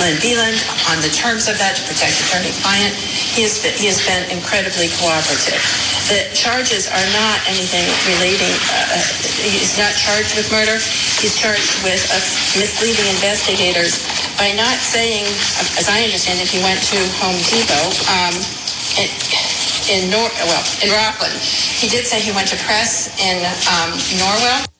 Lynn 0.00 0.18
Beland 0.22 0.58
on 0.90 0.98
the 1.02 1.10
terms 1.10 1.48
of 1.48 1.58
that 1.58 1.76
to 1.78 1.82
protect 1.86 2.18
attorney-client. 2.26 2.94
He 2.94 3.42
has 3.42 3.62
been, 3.62 3.74
he 3.74 3.86
has 3.86 4.02
been 4.06 4.26
incredibly 4.30 4.88
cooperative. 4.98 5.62
The 6.12 6.28
charges 6.36 6.92
are 6.92 7.08
not 7.16 7.40
anything 7.48 7.88
relating, 8.04 8.52
uh, 8.68 9.00
he's 9.48 9.80
not 9.80 9.96
charged 9.96 10.36
with 10.36 10.44
murder. 10.52 10.76
He's 11.24 11.40
charged 11.40 11.72
with 11.80 12.04
uh, 12.12 12.20
misleading 12.60 13.08
investigators 13.16 14.04
by 14.36 14.52
not 14.52 14.76
saying, 14.76 15.24
as 15.80 15.88
I 15.88 16.04
understand 16.04 16.36
it, 16.36 16.52
he 16.52 16.60
went 16.60 16.84
to 16.92 17.00
Home 17.24 17.40
Depot 17.48 17.88
um, 18.12 18.36
in, 19.00 19.08
in 19.88 20.10
Nor, 20.12 20.28
well, 20.44 20.64
in 20.84 20.92
Rockland. 20.92 21.32
He 21.40 21.88
did 21.88 22.04
say 22.04 22.20
he 22.20 22.32
went 22.36 22.48
to 22.48 22.60
Press 22.60 23.08
in 23.16 23.40
um, 23.72 23.96
Norwell. 24.20 24.71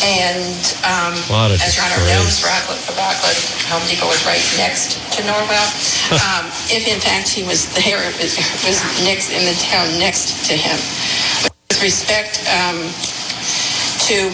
And 0.00 0.56
um, 0.88 1.12
as 1.60 1.76
Your 1.76 1.84
Honor 1.84 2.00
disgrace. 2.00 2.16
knows, 2.16 2.36
Rockland, 2.40 2.80
Rockland 2.96 3.40
Home 3.68 3.84
Depot 3.84 4.08
was 4.08 4.24
right 4.24 4.40
next 4.56 4.96
to 5.12 5.20
Norwell. 5.28 5.68
um, 6.24 6.48
if 6.72 6.88
in 6.88 6.96
fact 7.00 7.28
he 7.28 7.44
was 7.44 7.68
there, 7.76 8.00
it 8.08 8.16
was, 8.16 8.40
it 8.40 8.62
was 8.64 8.80
next 9.04 9.28
in 9.28 9.44
the 9.44 9.56
town 9.60 9.92
next 10.00 10.48
to 10.48 10.56
him. 10.56 10.80
With 11.68 11.84
respect 11.84 12.40
um, 12.48 12.80
to 14.08 14.32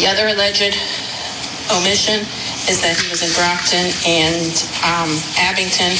the 0.00 0.08
other 0.08 0.32
alleged 0.32 0.72
omission 1.76 2.24
is 2.68 2.80
that 2.80 2.96
he 2.96 3.12
was 3.12 3.20
in 3.20 3.30
Brockton 3.36 3.92
and 4.08 4.54
um, 4.80 5.10
Abington. 5.36 5.92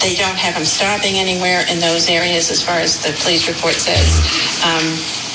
They 0.00 0.16
don't 0.16 0.36
have 0.36 0.56
him 0.56 0.64
stopping 0.64 1.16
anywhere 1.16 1.64
in 1.68 1.80
those 1.80 2.08
areas 2.08 2.50
as 2.50 2.62
far 2.62 2.80
as 2.80 3.00
the 3.00 3.12
police 3.20 3.48
report 3.48 3.74
says. 3.76 4.20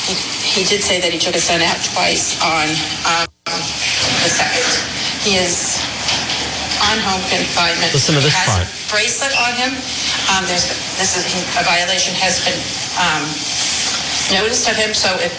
He, 0.10 0.18
he 0.42 0.64
did 0.66 0.82
say 0.82 0.98
that 0.98 1.14
he 1.14 1.22
took 1.22 1.38
his 1.38 1.46
son 1.46 1.62
out 1.62 1.78
twice 1.94 2.34
on 2.42 2.66
um, 3.06 3.30
the 4.26 4.32
second. 4.34 4.66
He 5.22 5.38
is 5.38 5.78
on 6.90 6.98
home 7.06 7.22
confinement. 7.30 7.94
Listen 7.94 8.18
to 8.18 8.24
this 8.26 8.34
He 8.34 8.42
has 8.42 8.50
part. 8.50 8.66
a 8.66 8.74
bracelet 8.90 9.34
on 9.38 9.54
him. 9.54 9.72
Um, 10.34 10.50
there's 10.50 10.66
this 10.98 11.14
is 11.14 11.30
a 11.60 11.64
violation 11.64 12.18
has 12.18 12.42
been 12.42 12.58
um, 12.98 13.22
noticed 14.34 14.66
of 14.66 14.74
him. 14.82 14.98
So 14.98 15.14
if 15.22 15.30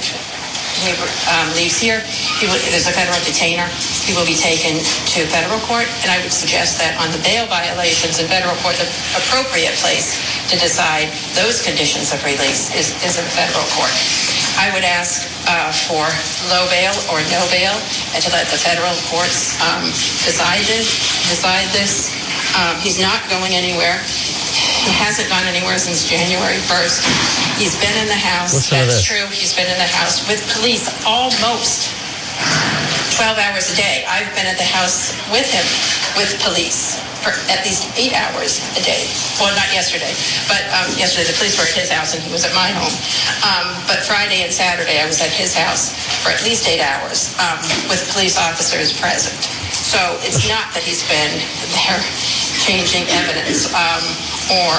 he 0.78 0.94
um, 1.34 1.50
leaves 1.58 1.76
here, 1.76 2.00
he 2.38 2.46
will, 2.46 2.56
there's 2.70 2.86
a 2.86 2.94
federal 2.94 3.18
detainer. 3.26 3.66
He 4.06 4.14
will 4.14 4.24
be 4.24 4.38
taken 4.38 4.78
to 5.12 5.26
federal 5.28 5.58
court, 5.66 5.90
and 6.06 6.08
I 6.14 6.22
would 6.22 6.32
suggest 6.32 6.78
that 6.78 6.94
on 7.02 7.10
the 7.12 7.20
bail 7.26 7.44
violations 7.50 8.22
in 8.22 8.30
federal 8.30 8.54
court, 8.62 8.78
the 8.80 8.88
appropriate 9.18 9.74
place 9.82 10.16
to 10.48 10.56
decide 10.56 11.10
those 11.36 11.60
conditions 11.60 12.14
of 12.14 12.22
release 12.24 12.70
is, 12.72 12.94
is 13.02 13.18
in 13.18 13.26
federal 13.34 13.66
court. 13.76 13.92
I 14.58 14.72
would 14.74 14.86
ask 14.86 15.28
uh, 15.46 15.70
for 15.86 16.02
low 16.50 16.64
bail 16.70 16.94
or 17.12 17.22
no 17.30 17.42
bail, 17.50 17.74
and 18.14 18.20
to 18.24 18.30
let 18.32 18.48
the 18.50 18.58
federal 18.58 18.94
courts 19.12 19.54
um, 19.62 19.84
decide 20.26 20.64
this. 20.66 20.88
Decide 21.30 21.68
this. 21.70 22.10
Um, 22.58 22.74
he's 22.82 22.98
not 22.98 23.22
going 23.30 23.54
anywhere. 23.54 24.00
He 24.82 24.90
hasn't 24.96 25.28
gone 25.28 25.44
anywhere 25.44 25.78
since 25.78 26.08
January 26.08 26.58
1st. 26.66 27.04
He's 27.60 27.76
been 27.78 27.94
in 28.00 28.08
the 28.08 28.16
house. 28.18 28.56
That's 28.88 29.04
true. 29.04 29.26
He's 29.30 29.52
been 29.54 29.68
in 29.68 29.76
the 29.76 29.90
house 29.92 30.24
with 30.26 30.40
police 30.56 30.88
almost 31.04 31.92
12 33.20 33.36
hours 33.38 33.68
a 33.72 33.76
day. 33.76 34.04
I've 34.08 34.32
been 34.34 34.48
at 34.48 34.56
the 34.56 34.64
house 34.66 35.12
with 35.28 35.44
him, 35.52 35.66
with 36.16 36.32
police, 36.40 36.96
for 37.20 37.32
at 37.52 37.60
least 37.64 37.88
eight 38.00 38.12
hours 38.16 38.60
a 38.76 38.82
day. 38.82 39.04
Well, 39.40 39.52
not 39.56 39.68
yesterday, 39.72 40.12
but 40.48 40.60
um, 40.72 40.88
yesterday 40.96 41.28
the 41.28 41.36
police 41.36 41.56
were 41.60 41.68
at 41.68 41.76
his 41.76 41.90
house 41.92 42.12
and 42.16 42.20
he 42.24 42.32
was 42.32 42.44
at 42.44 42.52
my 42.56 42.72
home. 42.72 42.92
Um, 43.44 43.66
but 43.88 44.00
Friday 44.04 44.42
and 44.44 44.52
Saturday 44.52 45.00
I 45.00 45.06
was 45.06 45.20
at 45.20 45.30
his 45.32 45.52
house 45.56 45.92
for 46.24 46.32
at 46.32 46.40
least 46.44 46.64
eight 46.68 46.80
hours 46.80 47.32
um, 47.40 47.60
with 47.92 48.00
police 48.12 48.36
officers 48.40 48.92
present. 48.96 49.36
So 49.72 49.98
it's 50.24 50.46
not 50.48 50.70
that 50.76 50.82
he's 50.84 51.02
been 51.08 51.32
there 51.76 52.00
changing 52.66 53.08
evidence 53.12 53.68
um, 53.74 54.02
or 54.52 54.70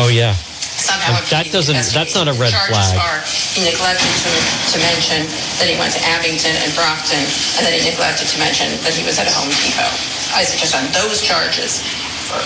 Oh 0.00 0.10
yeah. 0.12 0.32
somehow 0.80 1.18
That 1.32 1.50
doesn't- 1.52 1.74
that's 1.92 2.14
not 2.14 2.28
a 2.28 2.34
red 2.36 2.52
flag. 2.54 2.96
are 2.96 3.20
he 3.56 3.64
neglected 3.66 4.06
to, 4.24 4.32
to 4.72 4.76
mention 4.80 5.26
that 5.58 5.66
he 5.68 5.74
went 5.76 5.92
to 5.96 6.00
Abington 6.06 6.54
and 6.64 6.70
Brockton, 6.78 7.20
and 7.58 7.66
then 7.66 7.74
he 7.76 7.82
neglected 7.90 8.28
to 8.30 8.38
mention 8.38 8.70
that 8.86 8.94
he 8.94 9.02
was 9.04 9.18
at 9.18 9.26
a 9.26 9.34
Home 9.34 9.50
Depot. 9.50 9.90
I 10.34 10.44
suggest 10.44 10.74
on 10.74 10.86
those 10.92 11.22
charges, 11.22 11.82
for 12.30 12.38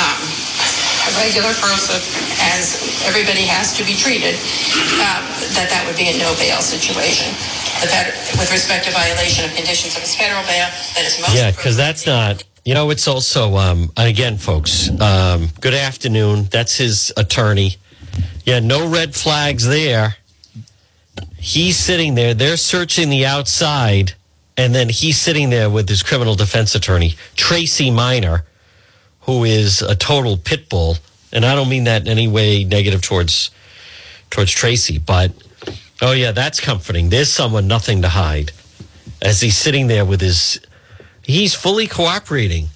um, 0.00 0.20
a 1.08 1.12
regular 1.20 1.52
person, 1.60 2.00
as 2.52 2.80
everybody 3.04 3.44
has 3.44 3.76
to 3.76 3.84
be 3.84 3.94
treated, 3.94 4.34
um, 5.00 5.22
that 5.56 5.68
that 5.68 5.84
would 5.86 5.96
be 5.96 6.08
a 6.08 6.16
no 6.18 6.32
bail 6.36 6.60
situation. 6.60 7.32
Fed- 7.80 8.12
with 8.38 8.52
respect 8.52 8.84
to 8.86 8.92
violation 8.92 9.44
of 9.44 9.54
conditions 9.54 9.96
of 9.96 10.02
his 10.02 10.14
federal 10.14 10.42
bail, 10.44 10.68
that 10.94 11.04
is 11.04 11.20
most 11.20 11.34
Yeah, 11.34 11.50
because 11.50 11.76
that's 11.76 12.06
not. 12.06 12.44
You 12.64 12.74
know, 12.74 12.90
it's 12.90 13.08
also 13.08 13.56
um, 13.56 13.90
and 13.96 14.08
again, 14.08 14.36
folks. 14.36 14.90
Um, 15.00 15.48
good 15.60 15.74
afternoon. 15.74 16.44
That's 16.50 16.76
his 16.76 17.12
attorney. 17.16 17.76
Yeah, 18.44 18.60
no 18.60 18.88
red 18.88 19.14
flags 19.14 19.66
there. 19.66 20.16
He's 21.38 21.78
sitting 21.78 22.14
there. 22.14 22.34
They're 22.34 22.58
searching 22.58 23.08
the 23.08 23.24
outside, 23.24 24.14
and 24.60 24.74
then 24.74 24.90
he's 24.90 25.18
sitting 25.18 25.48
there 25.48 25.70
with 25.70 25.88
his 25.88 26.02
criminal 26.02 26.34
defense 26.34 26.74
attorney, 26.74 27.14
Tracy 27.34 27.90
Miner, 27.90 28.44
who 29.20 29.44
is 29.44 29.80
a 29.80 29.96
total 29.96 30.36
pit 30.36 30.68
bull. 30.68 30.98
And 31.32 31.46
I 31.46 31.54
don't 31.54 31.70
mean 31.70 31.84
that 31.84 32.02
in 32.02 32.08
any 32.08 32.28
way 32.28 32.64
negative 32.64 33.00
towards 33.00 33.50
towards 34.28 34.52
Tracy, 34.52 34.98
but 34.98 35.32
oh 36.02 36.12
yeah, 36.12 36.32
that's 36.32 36.60
comforting. 36.60 37.08
There's 37.08 37.30
someone 37.30 37.68
nothing 37.68 38.02
to 38.02 38.10
hide 38.10 38.52
as 39.22 39.40
he's 39.40 39.56
sitting 39.56 39.86
there 39.86 40.04
with 40.04 40.20
his 40.20 40.60
he's 41.22 41.54
fully 41.54 41.86
cooperating 41.86 42.66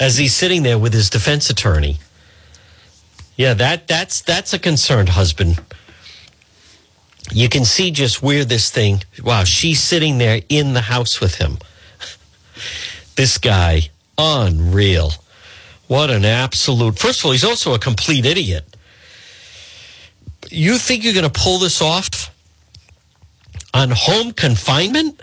as 0.00 0.16
he's 0.16 0.34
sitting 0.34 0.62
there 0.62 0.78
with 0.78 0.94
his 0.94 1.10
defense 1.10 1.50
attorney. 1.50 1.98
Yeah, 3.36 3.52
that 3.52 3.86
that's 3.86 4.22
that's 4.22 4.54
a 4.54 4.58
concerned 4.58 5.10
husband. 5.10 5.60
You 7.32 7.48
can 7.48 7.64
see 7.64 7.90
just 7.90 8.22
where 8.22 8.44
this 8.44 8.70
thing. 8.70 9.02
Wow, 9.22 9.44
she's 9.44 9.82
sitting 9.82 10.18
there 10.18 10.42
in 10.48 10.74
the 10.74 10.82
house 10.82 11.20
with 11.20 11.36
him. 11.36 11.58
This 13.16 13.38
guy, 13.38 13.90
unreal. 14.18 15.12
What 15.86 16.10
an 16.10 16.24
absolute. 16.24 16.98
First 16.98 17.20
of 17.20 17.26
all, 17.26 17.30
he's 17.30 17.44
also 17.44 17.72
a 17.72 17.78
complete 17.78 18.26
idiot. 18.26 18.64
You 20.50 20.78
think 20.78 21.04
you're 21.04 21.14
going 21.14 21.30
to 21.30 21.40
pull 21.40 21.60
this 21.60 21.80
off 21.80 22.34
on 23.72 23.92
home 23.92 24.32
confinement? 24.32 25.20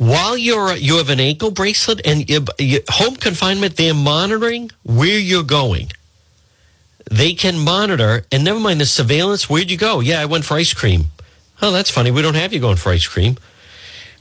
while 0.00 0.34
you're 0.34 0.74
you 0.76 0.96
have 0.96 1.10
an 1.10 1.20
ankle 1.20 1.50
bracelet 1.50 2.00
and 2.06 2.28
you, 2.30 2.42
you, 2.58 2.80
home 2.88 3.16
confinement, 3.16 3.76
they're 3.76 3.92
monitoring 3.92 4.70
where 4.82 5.18
you're 5.18 5.42
going. 5.42 5.92
They 7.10 7.34
can 7.34 7.58
monitor, 7.58 8.24
and 8.32 8.44
never 8.44 8.60
mind 8.60 8.80
the 8.80 8.86
surveillance. 8.86 9.48
Where'd 9.48 9.70
you 9.70 9.76
go? 9.76 10.00
Yeah, 10.00 10.20
I 10.20 10.26
went 10.26 10.44
for 10.44 10.54
ice 10.54 10.72
cream. 10.72 11.06
Oh, 11.62 11.70
that's 11.70 11.90
funny. 11.90 12.10
We 12.10 12.22
don't 12.22 12.34
have 12.34 12.52
you 12.52 12.60
going 12.60 12.76
for 12.76 12.90
ice 12.90 13.06
cream. 13.06 13.36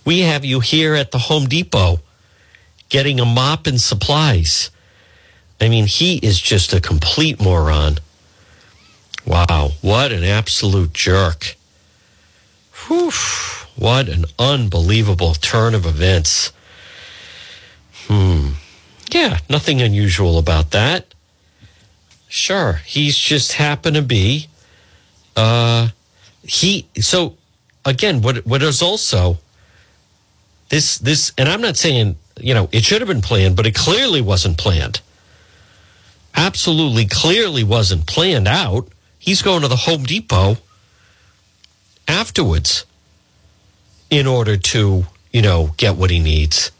We 0.06 0.20
have 0.20 0.46
you 0.46 0.60
here 0.60 0.96
at 0.96 1.12
the 1.12 1.18
Home 1.18 1.48
Depot 1.48 2.00
getting 2.90 3.20
a 3.20 3.26
mop 3.26 3.68
and 3.68 3.80
supplies. 3.80 4.72
I 5.62 5.70
mean, 5.70 5.86
he 5.86 6.18
is 6.18 6.40
just 6.40 6.74
a 6.74 6.82
complete 6.82 7.42
moron. 7.42 8.00
Wow, 9.26 9.72
what 9.82 10.12
an 10.12 10.24
absolute 10.24 10.94
jerk. 10.94 11.56
Whew. 12.88 13.12
What 13.76 14.10
an 14.10 14.26
unbelievable 14.38 15.34
turn 15.34 15.76
of 15.76 15.86
events. 15.86 16.52
Hmm. 18.08 18.54
Yeah, 19.12 19.40
nothing 19.50 19.82
unusual 19.82 20.38
about 20.38 20.72
that. 20.72 21.14
Sure, 22.30 22.74
he's 22.86 23.18
just 23.18 23.54
happened 23.54 23.96
to 23.96 24.02
be 24.04 24.48
uh 25.36 25.90
he 26.44 26.88
so 27.00 27.36
again 27.86 28.22
what 28.22 28.46
what 28.46 28.62
is 28.62 28.82
also 28.82 29.38
this 30.70 30.98
this 31.00 31.32
and 31.38 31.50
I'm 31.50 31.62
not 31.62 31.76
saying, 31.76 32.18
you 32.40 32.54
know, 32.54 32.70
it 32.72 32.84
should 32.84 33.02
have 33.02 33.08
been 33.08 33.22
planned, 33.22 33.56
but 33.56 33.66
it 33.66 33.76
clearly 33.76 34.22
wasn't 34.22 34.58
planned. 34.58 35.02
Absolutely 36.36 37.06
clearly 37.06 37.64
wasn't 37.64 38.06
planned 38.06 38.48
out. 38.48 38.88
He's 39.18 39.42
going 39.42 39.62
to 39.62 39.68
the 39.68 39.76
Home 39.76 40.04
Depot 40.04 40.58
afterwards 42.08 42.86
in 44.10 44.28
order 44.28 44.56
to, 44.56 45.06
you 45.32 45.42
know, 45.42 45.74
get 45.78 45.96
what 45.96 46.12
he 46.12 46.20
needs. 46.20 46.72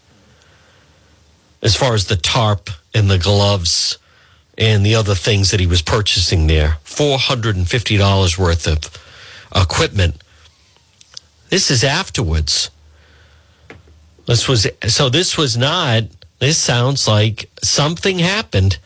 As 1.62 1.76
far 1.76 1.94
as 1.94 2.06
the 2.06 2.16
tarp 2.16 2.70
and 2.94 3.10
the 3.10 3.18
gloves 3.18 3.98
and 4.60 4.86
the 4.86 4.94
other 4.94 5.16
things 5.16 5.52
that 5.52 5.62
he 5.62 5.66
was 5.66 5.82
purchasing 5.82 6.48
there, 6.48 6.78
$450 6.84 8.38
worth 8.38 8.68
of 8.68 8.80
equipment. 9.56 10.22
This 11.50 11.72
is 11.72 11.84
afterwards. 11.84 12.70
This 14.28 14.48
was 14.48 14.68
so 14.88 15.10
this 15.10 15.38
was 15.38 15.58
not 15.58 16.04
this 16.38 16.58
sounds 16.58 17.08
like 17.08 17.50
something 17.64 18.20
happened 18.20 18.78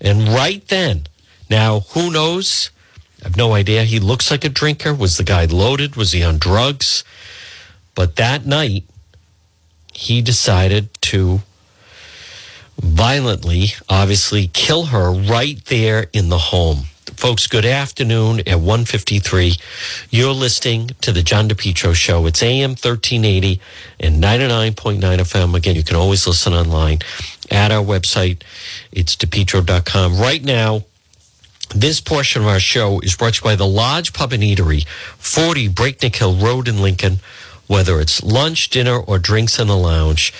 and 0.00 0.26
right 0.28 0.66
then. 0.68 1.06
Now, 1.48 1.80
who 1.80 2.10
knows? 2.10 2.70
I 3.20 3.24
have 3.24 3.36
no 3.36 3.52
idea. 3.52 3.84
He 3.84 4.00
looks 4.00 4.30
like 4.30 4.44
a 4.44 4.48
drinker. 4.48 4.94
Was 4.94 5.16
the 5.16 5.24
guy 5.24 5.44
loaded? 5.44 5.94
Was 5.94 6.12
he 6.12 6.24
on 6.24 6.38
drugs? 6.38 7.04
But 7.94 8.16
that 8.16 8.46
night, 8.46 8.84
he 9.92 10.22
decided 10.22 10.88
to 11.02 11.42
violently, 12.80 13.68
obviously, 13.88 14.48
kill 14.48 14.86
her 14.86 15.12
right 15.12 15.64
there 15.66 16.06
in 16.12 16.28
the 16.28 16.38
home. 16.38 16.84
Folks, 17.16 17.46
good 17.46 17.66
afternoon 17.66 18.40
at 18.40 18.60
153. 18.60 19.54
You're 20.10 20.32
listening 20.32 20.90
to 21.02 21.12
the 21.12 21.22
John 21.22 21.48
DePetro 21.48 21.94
Show. 21.94 22.24
It's 22.26 22.42
AM 22.42 22.70
1380 22.70 23.60
and 23.98 24.22
99.9 24.22 25.00
FM. 25.00 25.54
Again, 25.54 25.76
you 25.76 25.84
can 25.84 25.96
always 25.96 26.26
listen 26.26 26.54
online 26.54 27.00
at 27.50 27.72
our 27.72 27.84
website. 27.84 28.42
It's 28.92 29.16
depetro.com. 29.16 30.18
Right 30.18 30.42
now, 30.42 30.84
this 31.74 32.00
portion 32.00 32.42
of 32.42 32.48
our 32.48 32.60
show 32.60 33.00
is 33.00 33.16
brought 33.16 33.34
to 33.34 33.38
you 33.40 33.44
by 33.44 33.56
the 33.56 33.66
Lodge 33.66 34.12
Pub 34.12 34.32
and 34.32 34.42
Eatery, 34.42 34.86
40 34.86 35.68
Breakneck 35.68 36.16
Hill 36.16 36.36
Road 36.36 36.68
in 36.68 36.80
Lincoln. 36.80 37.18
Whether 37.70 38.00
it's 38.00 38.20
lunch, 38.20 38.68
dinner, 38.70 38.98
or 38.98 39.20
drinks 39.20 39.60
in 39.60 39.68
the 39.68 39.76
lounge, 39.76 40.32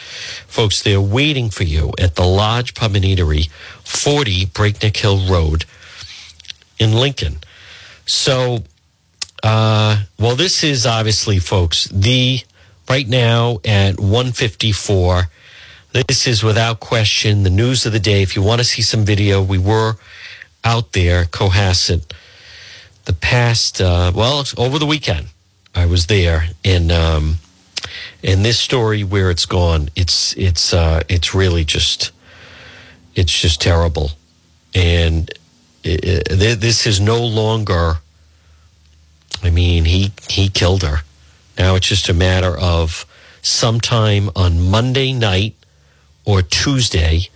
folks, 0.48 0.82
they're 0.82 1.00
waiting 1.00 1.48
for 1.48 1.62
you 1.62 1.92
at 1.96 2.16
the 2.16 2.24
Lodge 2.24 2.74
Pub 2.74 2.96
and 2.96 3.04
Eatery, 3.04 3.48
40 3.84 4.46
Breakneck 4.46 4.96
Hill 4.96 5.28
Road 5.30 5.64
in 6.80 6.92
Lincoln. 6.92 7.36
So, 8.04 8.64
uh, 9.44 10.02
well, 10.18 10.34
this 10.34 10.64
is 10.64 10.86
obviously, 10.86 11.38
folks, 11.38 11.84
the 11.92 12.40
right 12.88 13.06
now 13.06 13.60
at 13.64 14.00
154. 14.00 15.28
This 15.92 16.26
is 16.26 16.42
without 16.42 16.80
question 16.80 17.44
the 17.44 17.50
news 17.50 17.86
of 17.86 17.92
the 17.92 18.00
day. 18.00 18.22
If 18.22 18.34
you 18.34 18.42
want 18.42 18.58
to 18.58 18.64
see 18.64 18.82
some 18.82 19.04
video, 19.04 19.40
we 19.40 19.58
were 19.58 19.94
out 20.64 20.94
there, 20.94 21.26
Cohasset, 21.26 22.12
the 23.04 23.12
past, 23.12 23.80
uh, 23.80 24.10
well, 24.12 24.44
over 24.58 24.80
the 24.80 24.86
weekend. 24.86 25.28
I 25.74 25.86
was 25.86 26.06
there, 26.06 26.46
and 26.64 26.90
um, 26.90 27.36
and 28.22 28.44
this 28.44 28.58
story 28.58 29.04
where 29.04 29.30
it's 29.30 29.46
gone, 29.46 29.88
it's 29.96 30.36
it's 30.36 30.74
uh, 30.74 31.02
it's 31.08 31.34
really 31.34 31.64
just 31.64 32.10
it's 33.14 33.32
just 33.32 33.60
terrible, 33.60 34.12
and 34.74 35.30
it, 35.84 36.30
it, 36.30 36.60
this 36.60 36.86
is 36.86 37.00
no 37.00 37.24
longer. 37.24 37.94
I 39.42 39.50
mean, 39.50 39.84
he 39.84 40.12
he 40.28 40.48
killed 40.48 40.82
her. 40.82 40.98
Now 41.58 41.76
it's 41.76 41.86
just 41.86 42.08
a 42.08 42.14
matter 42.14 42.58
of 42.58 43.06
sometime 43.42 44.30
on 44.36 44.70
Monday 44.70 45.12
night 45.12 45.54
or 46.24 46.42
Tuesday, 46.42 47.28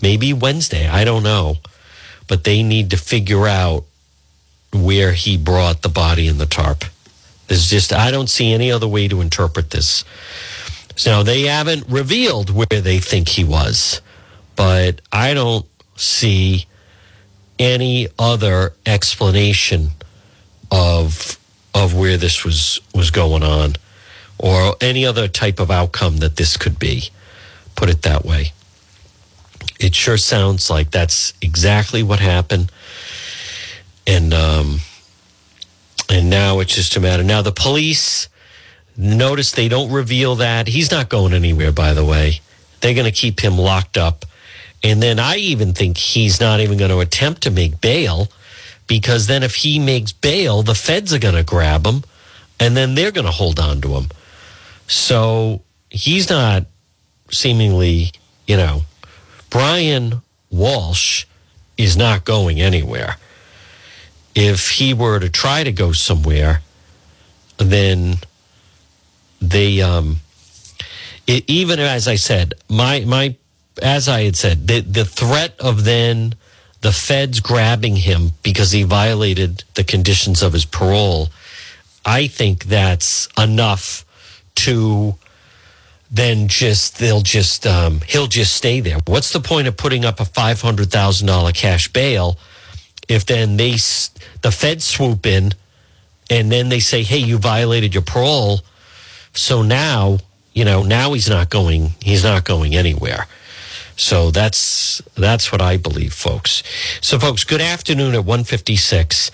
maybe 0.00 0.32
Wednesday. 0.32 0.88
I 0.88 1.04
don't 1.04 1.22
know, 1.22 1.56
but 2.26 2.44
they 2.44 2.62
need 2.62 2.90
to 2.90 2.96
figure 2.96 3.46
out 3.46 3.84
where 4.72 5.12
he 5.12 5.36
brought 5.36 5.82
the 5.82 5.88
body 5.88 6.26
in 6.26 6.38
the 6.38 6.46
tarp. 6.46 6.84
There's 7.52 7.68
just, 7.68 7.92
I 7.92 8.10
don't 8.10 8.30
see 8.30 8.54
any 8.54 8.72
other 8.72 8.88
way 8.88 9.08
to 9.08 9.20
interpret 9.20 9.68
this. 9.68 10.06
So 10.96 11.22
they 11.22 11.42
haven't 11.42 11.86
revealed 11.86 12.48
where 12.48 12.80
they 12.80 12.98
think 12.98 13.28
he 13.28 13.44
was, 13.44 14.00
but 14.56 15.02
I 15.12 15.34
don't 15.34 15.66
see 15.94 16.64
any 17.58 18.08
other 18.18 18.72
explanation 18.86 19.90
of 20.70 21.38
of 21.74 21.94
where 21.94 22.16
this 22.16 22.42
was 22.42 22.80
was 22.94 23.10
going 23.10 23.42
on 23.42 23.74
or 24.38 24.74
any 24.80 25.04
other 25.04 25.28
type 25.28 25.60
of 25.60 25.70
outcome 25.70 26.16
that 26.18 26.36
this 26.36 26.56
could 26.56 26.78
be 26.78 27.10
put 27.76 27.90
it 27.90 28.00
that 28.00 28.24
way 28.24 28.52
it 29.78 29.94
sure 29.94 30.16
sounds 30.16 30.70
like 30.70 30.90
that's 30.90 31.34
exactly 31.42 32.02
what 32.02 32.18
happened 32.18 32.72
and 34.06 34.32
um 34.32 34.80
and 36.12 36.30
now 36.30 36.60
it's 36.60 36.74
just 36.74 36.96
a 36.96 37.00
matter 37.00 37.24
now 37.24 37.42
the 37.42 37.52
police 37.52 38.28
notice 38.96 39.52
they 39.52 39.68
don't 39.68 39.90
reveal 39.90 40.36
that 40.36 40.68
he's 40.68 40.90
not 40.90 41.08
going 41.08 41.32
anywhere 41.32 41.72
by 41.72 41.94
the 41.94 42.04
way 42.04 42.40
they're 42.80 42.94
going 42.94 43.06
to 43.06 43.10
keep 43.10 43.40
him 43.40 43.58
locked 43.58 43.96
up 43.96 44.24
and 44.82 45.02
then 45.02 45.18
I 45.18 45.36
even 45.36 45.72
think 45.72 45.96
he's 45.96 46.40
not 46.40 46.60
even 46.60 46.76
going 46.76 46.90
to 46.90 47.00
attempt 47.00 47.42
to 47.42 47.50
make 47.50 47.80
bail 47.80 48.28
because 48.86 49.26
then 49.26 49.42
if 49.42 49.54
he 49.54 49.78
makes 49.78 50.12
bail, 50.12 50.62
the 50.62 50.74
feds 50.74 51.14
are 51.14 51.18
going 51.18 51.36
to 51.36 51.44
grab 51.44 51.86
him 51.86 52.02
and 52.58 52.76
then 52.76 52.94
they're 52.94 53.12
going 53.12 53.26
to 53.26 53.32
hold 53.32 53.60
on 53.60 53.80
to 53.82 53.94
him. 53.94 54.08
So 54.88 55.62
he's 55.88 56.28
not 56.28 56.66
seemingly, 57.30 58.10
you 58.46 58.56
know, 58.56 58.82
Brian 59.50 60.22
Walsh 60.50 61.26
is 61.78 61.96
not 61.96 62.24
going 62.24 62.60
anywhere. 62.60 63.16
If 64.34 64.70
he 64.70 64.94
were 64.94 65.20
to 65.20 65.28
try 65.28 65.64
to 65.64 65.72
go 65.72 65.92
somewhere, 65.92 66.62
then 67.58 68.16
they, 69.40 69.82
um, 69.82 70.18
it, 71.26 71.44
even 71.48 71.78
as 71.78 72.08
I 72.08 72.16
said, 72.16 72.54
my, 72.68 73.00
my 73.00 73.36
as 73.82 74.08
I 74.08 74.22
had 74.22 74.36
said, 74.36 74.66
the, 74.66 74.80
the 74.80 75.04
threat 75.04 75.54
of 75.60 75.84
then 75.84 76.34
the 76.82 76.92
feds 76.92 77.40
grabbing 77.40 77.96
him 77.96 78.32
because 78.42 78.72
he 78.72 78.82
violated 78.82 79.64
the 79.74 79.84
conditions 79.84 80.42
of 80.42 80.52
his 80.52 80.64
parole, 80.64 81.28
I 82.04 82.26
think 82.26 82.64
that's 82.64 83.28
enough 83.38 84.04
to 84.56 85.14
then 86.10 86.48
just 86.48 86.98
they'll 86.98 87.22
just 87.22 87.66
um, 87.66 88.00
he'll 88.06 88.26
just 88.26 88.54
stay 88.54 88.80
there. 88.80 88.98
What's 89.06 89.32
the 89.32 89.40
point 89.40 89.66
of 89.66 89.76
putting 89.76 90.04
up 90.04 90.20
a 90.20 90.26
five 90.26 90.60
hundred 90.60 90.90
thousand 90.90 91.28
dollar 91.28 91.52
cash 91.52 91.88
bail 91.88 92.36
if 93.08 93.26
then 93.26 93.56
they 93.56 93.72
the 94.42 94.52
feds 94.52 94.84
swoop 94.84 95.26
in 95.26 95.52
and 96.30 96.50
then 96.50 96.68
they 96.68 96.80
say, 96.80 97.02
"Hey, 97.02 97.18
you 97.18 97.38
violated 97.38 97.94
your 97.94 98.02
parole," 98.02 98.60
so 99.34 99.62
now 99.62 100.18
you 100.52 100.64
know 100.64 100.82
now 100.82 101.12
he's 101.12 101.28
not 101.28 101.50
going 101.50 101.94
he's 102.02 102.24
not 102.24 102.44
going 102.44 102.74
anywhere. 102.74 103.26
So 103.96 104.30
that's 104.30 105.02
that's 105.16 105.52
what 105.52 105.60
I 105.60 105.76
believe, 105.76 106.12
folks. 106.12 106.62
So, 107.00 107.18
folks, 107.18 107.44
good 107.44 107.60
afternoon 107.60 108.14
at 108.14 108.24
156. 108.24 109.30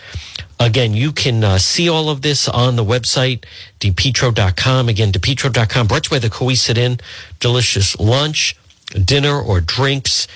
Again, 0.61 0.93
you 0.93 1.13
can 1.13 1.45
uh, 1.45 1.59
see 1.59 1.89
all 1.89 2.11
of 2.11 2.23
this 2.23 2.49
on 2.49 2.75
the 2.77 2.85
website, 2.85 3.45
depetro.com. 3.79 4.89
Again, 4.89 5.13
depetro.com. 5.13 5.87
You 5.87 6.09
by 6.11 6.19
the 6.19 6.29
Cowesett 6.29 6.77
Inn. 6.77 6.99
Delicious 7.39 7.99
lunch, 8.01 8.57
dinner, 9.05 9.41
or 9.41 9.61
drinks. 9.61 10.27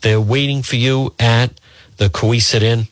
They're 0.00 0.20
waiting 0.20 0.62
for 0.62 0.76
you 0.76 1.14
at 1.18 1.52
the 1.98 2.08
Cowesett 2.08 2.62
Inn. 2.62 2.88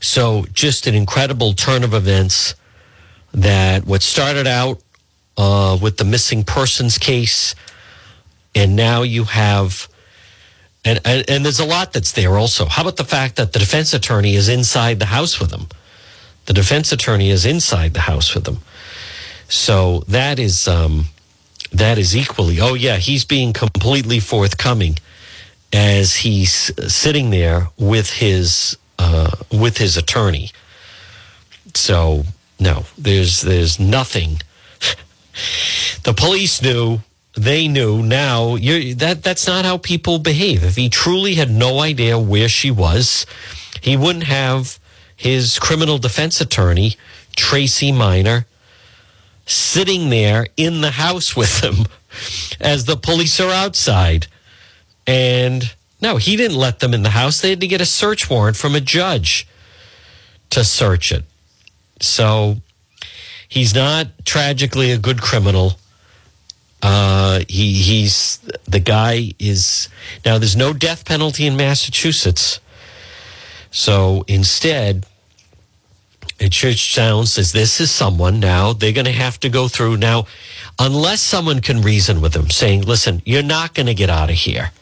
So, 0.00 0.46
just 0.52 0.86
an 0.86 0.94
incredible 0.94 1.52
turn 1.52 1.84
of 1.84 1.94
events 1.94 2.54
that 3.32 3.86
what 3.86 4.02
started 4.02 4.46
out 4.46 4.80
uh, 5.36 5.78
with 5.80 5.96
the 5.98 6.04
missing 6.04 6.44
persons 6.44 6.98
case 6.98 7.54
and 8.54 8.76
now 8.76 9.02
you 9.02 9.24
have 9.24 9.88
and, 10.84 11.00
and, 11.04 11.28
and 11.30 11.44
there's 11.44 11.60
a 11.60 11.64
lot 11.64 11.92
that's 11.92 12.12
there 12.12 12.36
also. 12.36 12.66
How 12.66 12.82
about 12.82 12.96
the 12.96 13.04
fact 13.04 13.36
that 13.36 13.52
the 13.52 13.60
defense 13.60 13.94
attorney 13.94 14.34
is 14.34 14.48
inside 14.48 14.98
the 14.98 15.06
house 15.06 15.38
with 15.38 15.50
them? 15.50 15.68
The 16.46 16.52
defense 16.52 16.90
attorney 16.90 17.30
is 17.30 17.46
inside 17.46 17.94
the 17.94 18.00
house 18.00 18.34
with 18.34 18.44
them. 18.44 18.58
So 19.48 20.00
that 20.08 20.40
is 20.40 20.66
um, 20.66 21.06
that 21.72 21.98
is 21.98 22.16
equally. 22.16 22.60
Oh 22.60 22.74
yeah, 22.74 22.96
he's 22.96 23.24
being 23.24 23.52
completely 23.52 24.18
forthcoming 24.18 24.96
as 25.72 26.16
he's 26.16 26.72
sitting 26.92 27.30
there 27.30 27.68
with 27.78 28.10
his 28.10 28.76
uh, 28.98 29.30
with 29.50 29.78
his 29.78 29.96
attorney. 29.96 30.50
So 31.74 32.24
no, 32.60 32.84
there's 32.98 33.42
there's 33.42 33.80
nothing. 33.80 34.42
the 36.02 36.14
police 36.14 36.62
knew 36.62 37.00
they 37.34 37.66
knew 37.66 38.02
now 38.02 38.56
that 38.56 39.20
that's 39.22 39.46
not 39.46 39.64
how 39.64 39.78
people 39.78 40.18
behave. 40.18 40.62
If 40.62 40.76
he 40.76 40.88
truly 40.88 41.34
had 41.34 41.50
no 41.50 41.80
idea 41.80 42.18
where 42.18 42.48
she 42.48 42.70
was, 42.70 43.26
he 43.80 43.96
wouldn't 43.96 44.24
have 44.24 44.78
his 45.16 45.58
criminal 45.58 45.98
defense 45.98 46.40
attorney, 46.40 46.96
Tracy 47.36 47.92
Miner, 47.92 48.46
sitting 49.46 50.10
there 50.10 50.46
in 50.56 50.80
the 50.80 50.90
house 50.92 51.34
with 51.34 51.62
him 51.62 51.86
as 52.60 52.84
the 52.84 52.96
police 52.96 53.40
are 53.40 53.50
outside. 53.52 54.26
And 55.06 55.74
no, 56.00 56.16
he 56.16 56.36
didn't 56.36 56.56
let 56.56 56.80
them 56.80 56.94
in 56.94 57.02
the 57.02 57.10
house. 57.10 57.40
They 57.40 57.50
had 57.50 57.60
to 57.60 57.66
get 57.66 57.80
a 57.80 57.86
search 57.86 58.30
warrant 58.30 58.56
from 58.56 58.74
a 58.74 58.80
judge 58.80 59.46
to 60.50 60.64
search 60.64 61.12
it. 61.12 61.24
So 62.00 62.56
he's 63.48 63.74
not 63.74 64.08
tragically 64.24 64.90
a 64.90 64.98
good 64.98 65.20
criminal 65.20 65.78
uh, 66.82 67.40
he 67.48 67.72
he's 67.74 68.38
the 68.64 68.80
guy 68.80 69.32
is 69.38 69.88
now. 70.24 70.38
There's 70.38 70.56
no 70.56 70.72
death 70.72 71.04
penalty 71.04 71.46
in 71.46 71.56
Massachusetts, 71.56 72.58
so 73.70 74.24
instead, 74.26 75.06
it 76.40 76.50
just 76.50 76.90
sounds 76.90 77.38
as 77.38 77.52
this 77.52 77.80
is 77.80 77.92
someone 77.92 78.40
now 78.40 78.72
they're 78.72 78.92
going 78.92 79.04
to 79.04 79.12
have 79.12 79.38
to 79.40 79.48
go 79.48 79.68
through 79.68 79.98
now, 79.98 80.26
unless 80.80 81.20
someone 81.20 81.60
can 81.60 81.82
reason 81.82 82.20
with 82.20 82.32
them, 82.32 82.50
saying, 82.50 82.82
"Listen, 82.82 83.22
you're 83.24 83.44
not 83.44 83.74
going 83.74 83.86
to 83.86 83.94
get 83.94 84.10
out 84.10 84.28
of 84.28 84.36
here." 84.36 84.72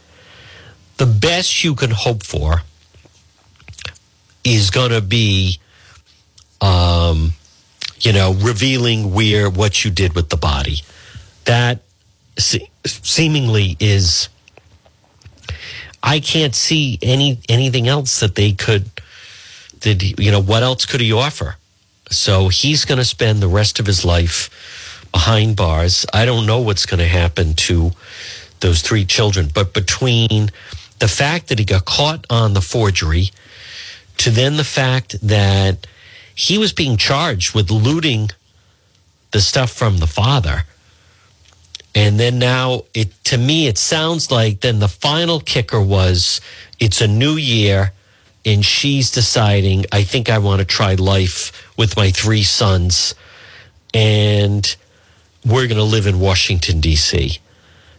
The 1.01 1.07
best 1.07 1.64
you 1.64 1.74
can 1.74 1.90
hope 1.90 2.22
for 2.22 2.61
is 4.44 4.68
going 4.68 4.90
to 4.90 5.01
be, 5.01 5.59
um, 6.61 7.32
you 8.01 8.12
know, 8.12 8.34
revealing 8.34 9.14
where 9.14 9.48
what 9.48 9.82
you 9.82 9.90
did 9.90 10.14
with 10.14 10.28
the 10.28 10.36
body. 10.36 10.82
That 11.46 11.80
seemingly 12.36 13.78
is 13.80 14.28
I 16.03 16.20
can't 16.20 16.55
see 16.55 16.98
any 17.01 17.38
anything 17.48 17.88
else 17.88 18.20
that 18.20 18.34
they 18.34 18.53
could 18.53 18.90
did 19.80 20.20
you 20.20 20.30
know 20.30 20.42
what 20.42 20.62
else 20.62 20.84
could 20.84 21.01
he 21.01 21.14
offer? 21.14 21.57
So 22.11 22.48
he's 22.48 22.84
going 22.84 22.98
to 22.98 23.07
spend 23.07 23.40
the 23.40 23.48
rest 23.48 23.80
of 23.80 23.86
his 23.86 24.05
life 24.05 25.09
behind 25.12 25.57
bars. 25.57 26.05
I 26.12 26.26
don't 26.26 26.44
know 26.44 26.61
what's 26.61 26.84
going 26.84 27.01
to 27.01 27.09
happen 27.09 27.55
to 27.55 27.92
those 28.61 28.82
three 28.82 29.07
children, 29.07 29.48
but 29.55 29.72
between 29.72 30.51
the 31.01 31.09
fact 31.09 31.48
that 31.48 31.59
he 31.59 31.64
got 31.64 31.84
caught 31.84 32.26
on 32.30 32.55
the 32.55 32.61
forgery 32.61 33.30
to 34.18 34.30
then 34.30 34.57
the 34.57 34.64
fact 34.64 35.16
that 35.26 35.86
he 36.34 36.59
was 36.59 36.72
being 36.72 36.96
charged 36.96 37.55
with 37.55 37.70
looting 37.70 38.30
the 39.32 39.40
stuff 39.40 39.70
from 39.70 39.98
the 39.98 40.07
father. 40.07 40.64
And 41.94 42.20
then 42.20 42.38
now 42.38 42.82
it 42.94 43.12
to 43.24 43.38
me 43.38 43.66
it 43.66 43.78
sounds 43.78 44.30
like 44.30 44.61
then 44.61 44.78
the 44.78 44.88
final 44.88 45.40
kicker 45.40 45.80
was 45.80 46.40
it's 46.78 47.01
a 47.01 47.09
new 47.09 47.34
year 47.34 47.92
and 48.44 48.64
she's 48.64 49.11
deciding 49.11 49.86
I 49.90 50.05
think 50.05 50.30
I 50.30 50.38
want 50.38 50.61
to 50.61 50.64
try 50.64 50.94
life 50.94 51.74
with 51.76 51.96
my 51.96 52.11
three 52.11 52.44
sons 52.44 53.14
and 53.92 54.76
we're 55.44 55.66
going 55.66 55.78
to 55.78 55.82
live 55.82 56.07
in 56.07 56.20
Washington 56.20 56.80
DC 56.80 57.38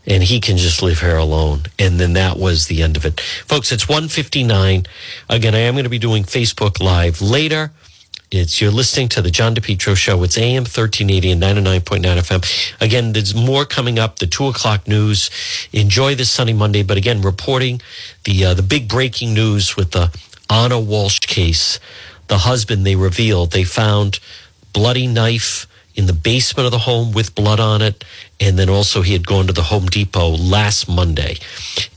and 0.06 0.24
he 0.24 0.40
can 0.40 0.58
just 0.58 0.82
leave 0.82 1.00
her 1.00 1.16
alone 1.16 1.64
and 1.78 2.00
then 2.00 2.14
that 2.14 2.38
was 2.38 2.68
the 2.68 2.82
end 2.82 2.98
of 2.98 3.06
it 3.06 3.20
folks 3.46 3.72
it's 3.72 3.88
159 3.88 4.86
again 5.30 5.56
I 5.56 5.60
am 5.60 5.76
going 5.76 5.84
to 5.84 5.90
be 5.90 6.00
doing 6.00 6.24
Facebook 6.24 6.82
live 6.82 7.22
later 7.22 7.72
it's 8.32 8.62
you're 8.62 8.72
listening 8.72 9.10
to 9.10 9.22
the 9.22 9.30
John 9.30 9.54
DePetro 9.54 9.94
show. 9.94 10.24
It's 10.24 10.38
AM 10.38 10.64
1380 10.64 11.32
and 11.32 11.44
99.9 11.44 12.02
FM. 12.02 12.82
Again, 12.82 13.12
there's 13.12 13.36
more 13.36 13.66
coming 13.66 14.00
up. 14.00 14.20
The 14.20 14.26
two 14.26 14.48
o'clock 14.48 14.88
news. 14.88 15.30
Enjoy 15.74 16.16
this 16.16 16.32
sunny 16.32 16.54
Monday. 16.54 16.82
But 16.82 16.96
again, 16.96 17.22
reporting 17.22 17.82
the 18.24 18.46
uh, 18.46 18.54
the 18.54 18.64
big 18.64 18.88
breaking 18.88 19.34
news 19.34 19.76
with 19.76 19.92
the 19.92 20.18
Ana 20.50 20.80
Walsh 20.80 21.20
case. 21.20 21.78
The 22.28 22.38
husband 22.38 22.86
they 22.86 22.96
revealed 22.96 23.52
they 23.52 23.66
found 23.66 24.22
bloody 24.72 25.08
knife 25.08 25.68
in 25.96 26.06
the 26.06 26.14
basement 26.14 26.66
of 26.66 26.72
the 26.72 26.80
home 26.80 27.12
with 27.12 27.36
blood 27.36 27.60
on 27.60 27.82
it. 27.82 28.04
And 28.40 28.58
then 28.58 28.70
also 28.70 29.02
he 29.02 29.14
had 29.14 29.26
gone 29.26 29.48
to 29.48 29.54
the 29.54 29.64
Home 29.64 29.86
Depot 29.88 30.30
last 30.30 30.88
Monday. 30.88 31.38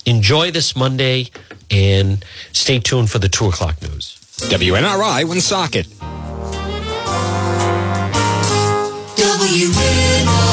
Enjoy 0.06 0.50
this 0.50 0.76
Monday 0.76 1.30
and 1.70 2.24
stay 2.52 2.78
tuned 2.78 3.10
for 3.10 3.18
the 3.18 3.28
two 3.28 3.46
o'clock 3.46 3.80
news. 3.82 4.18
WNRI 4.50 5.24
Woonsocket. 5.24 5.86
WNRI. 9.16 10.43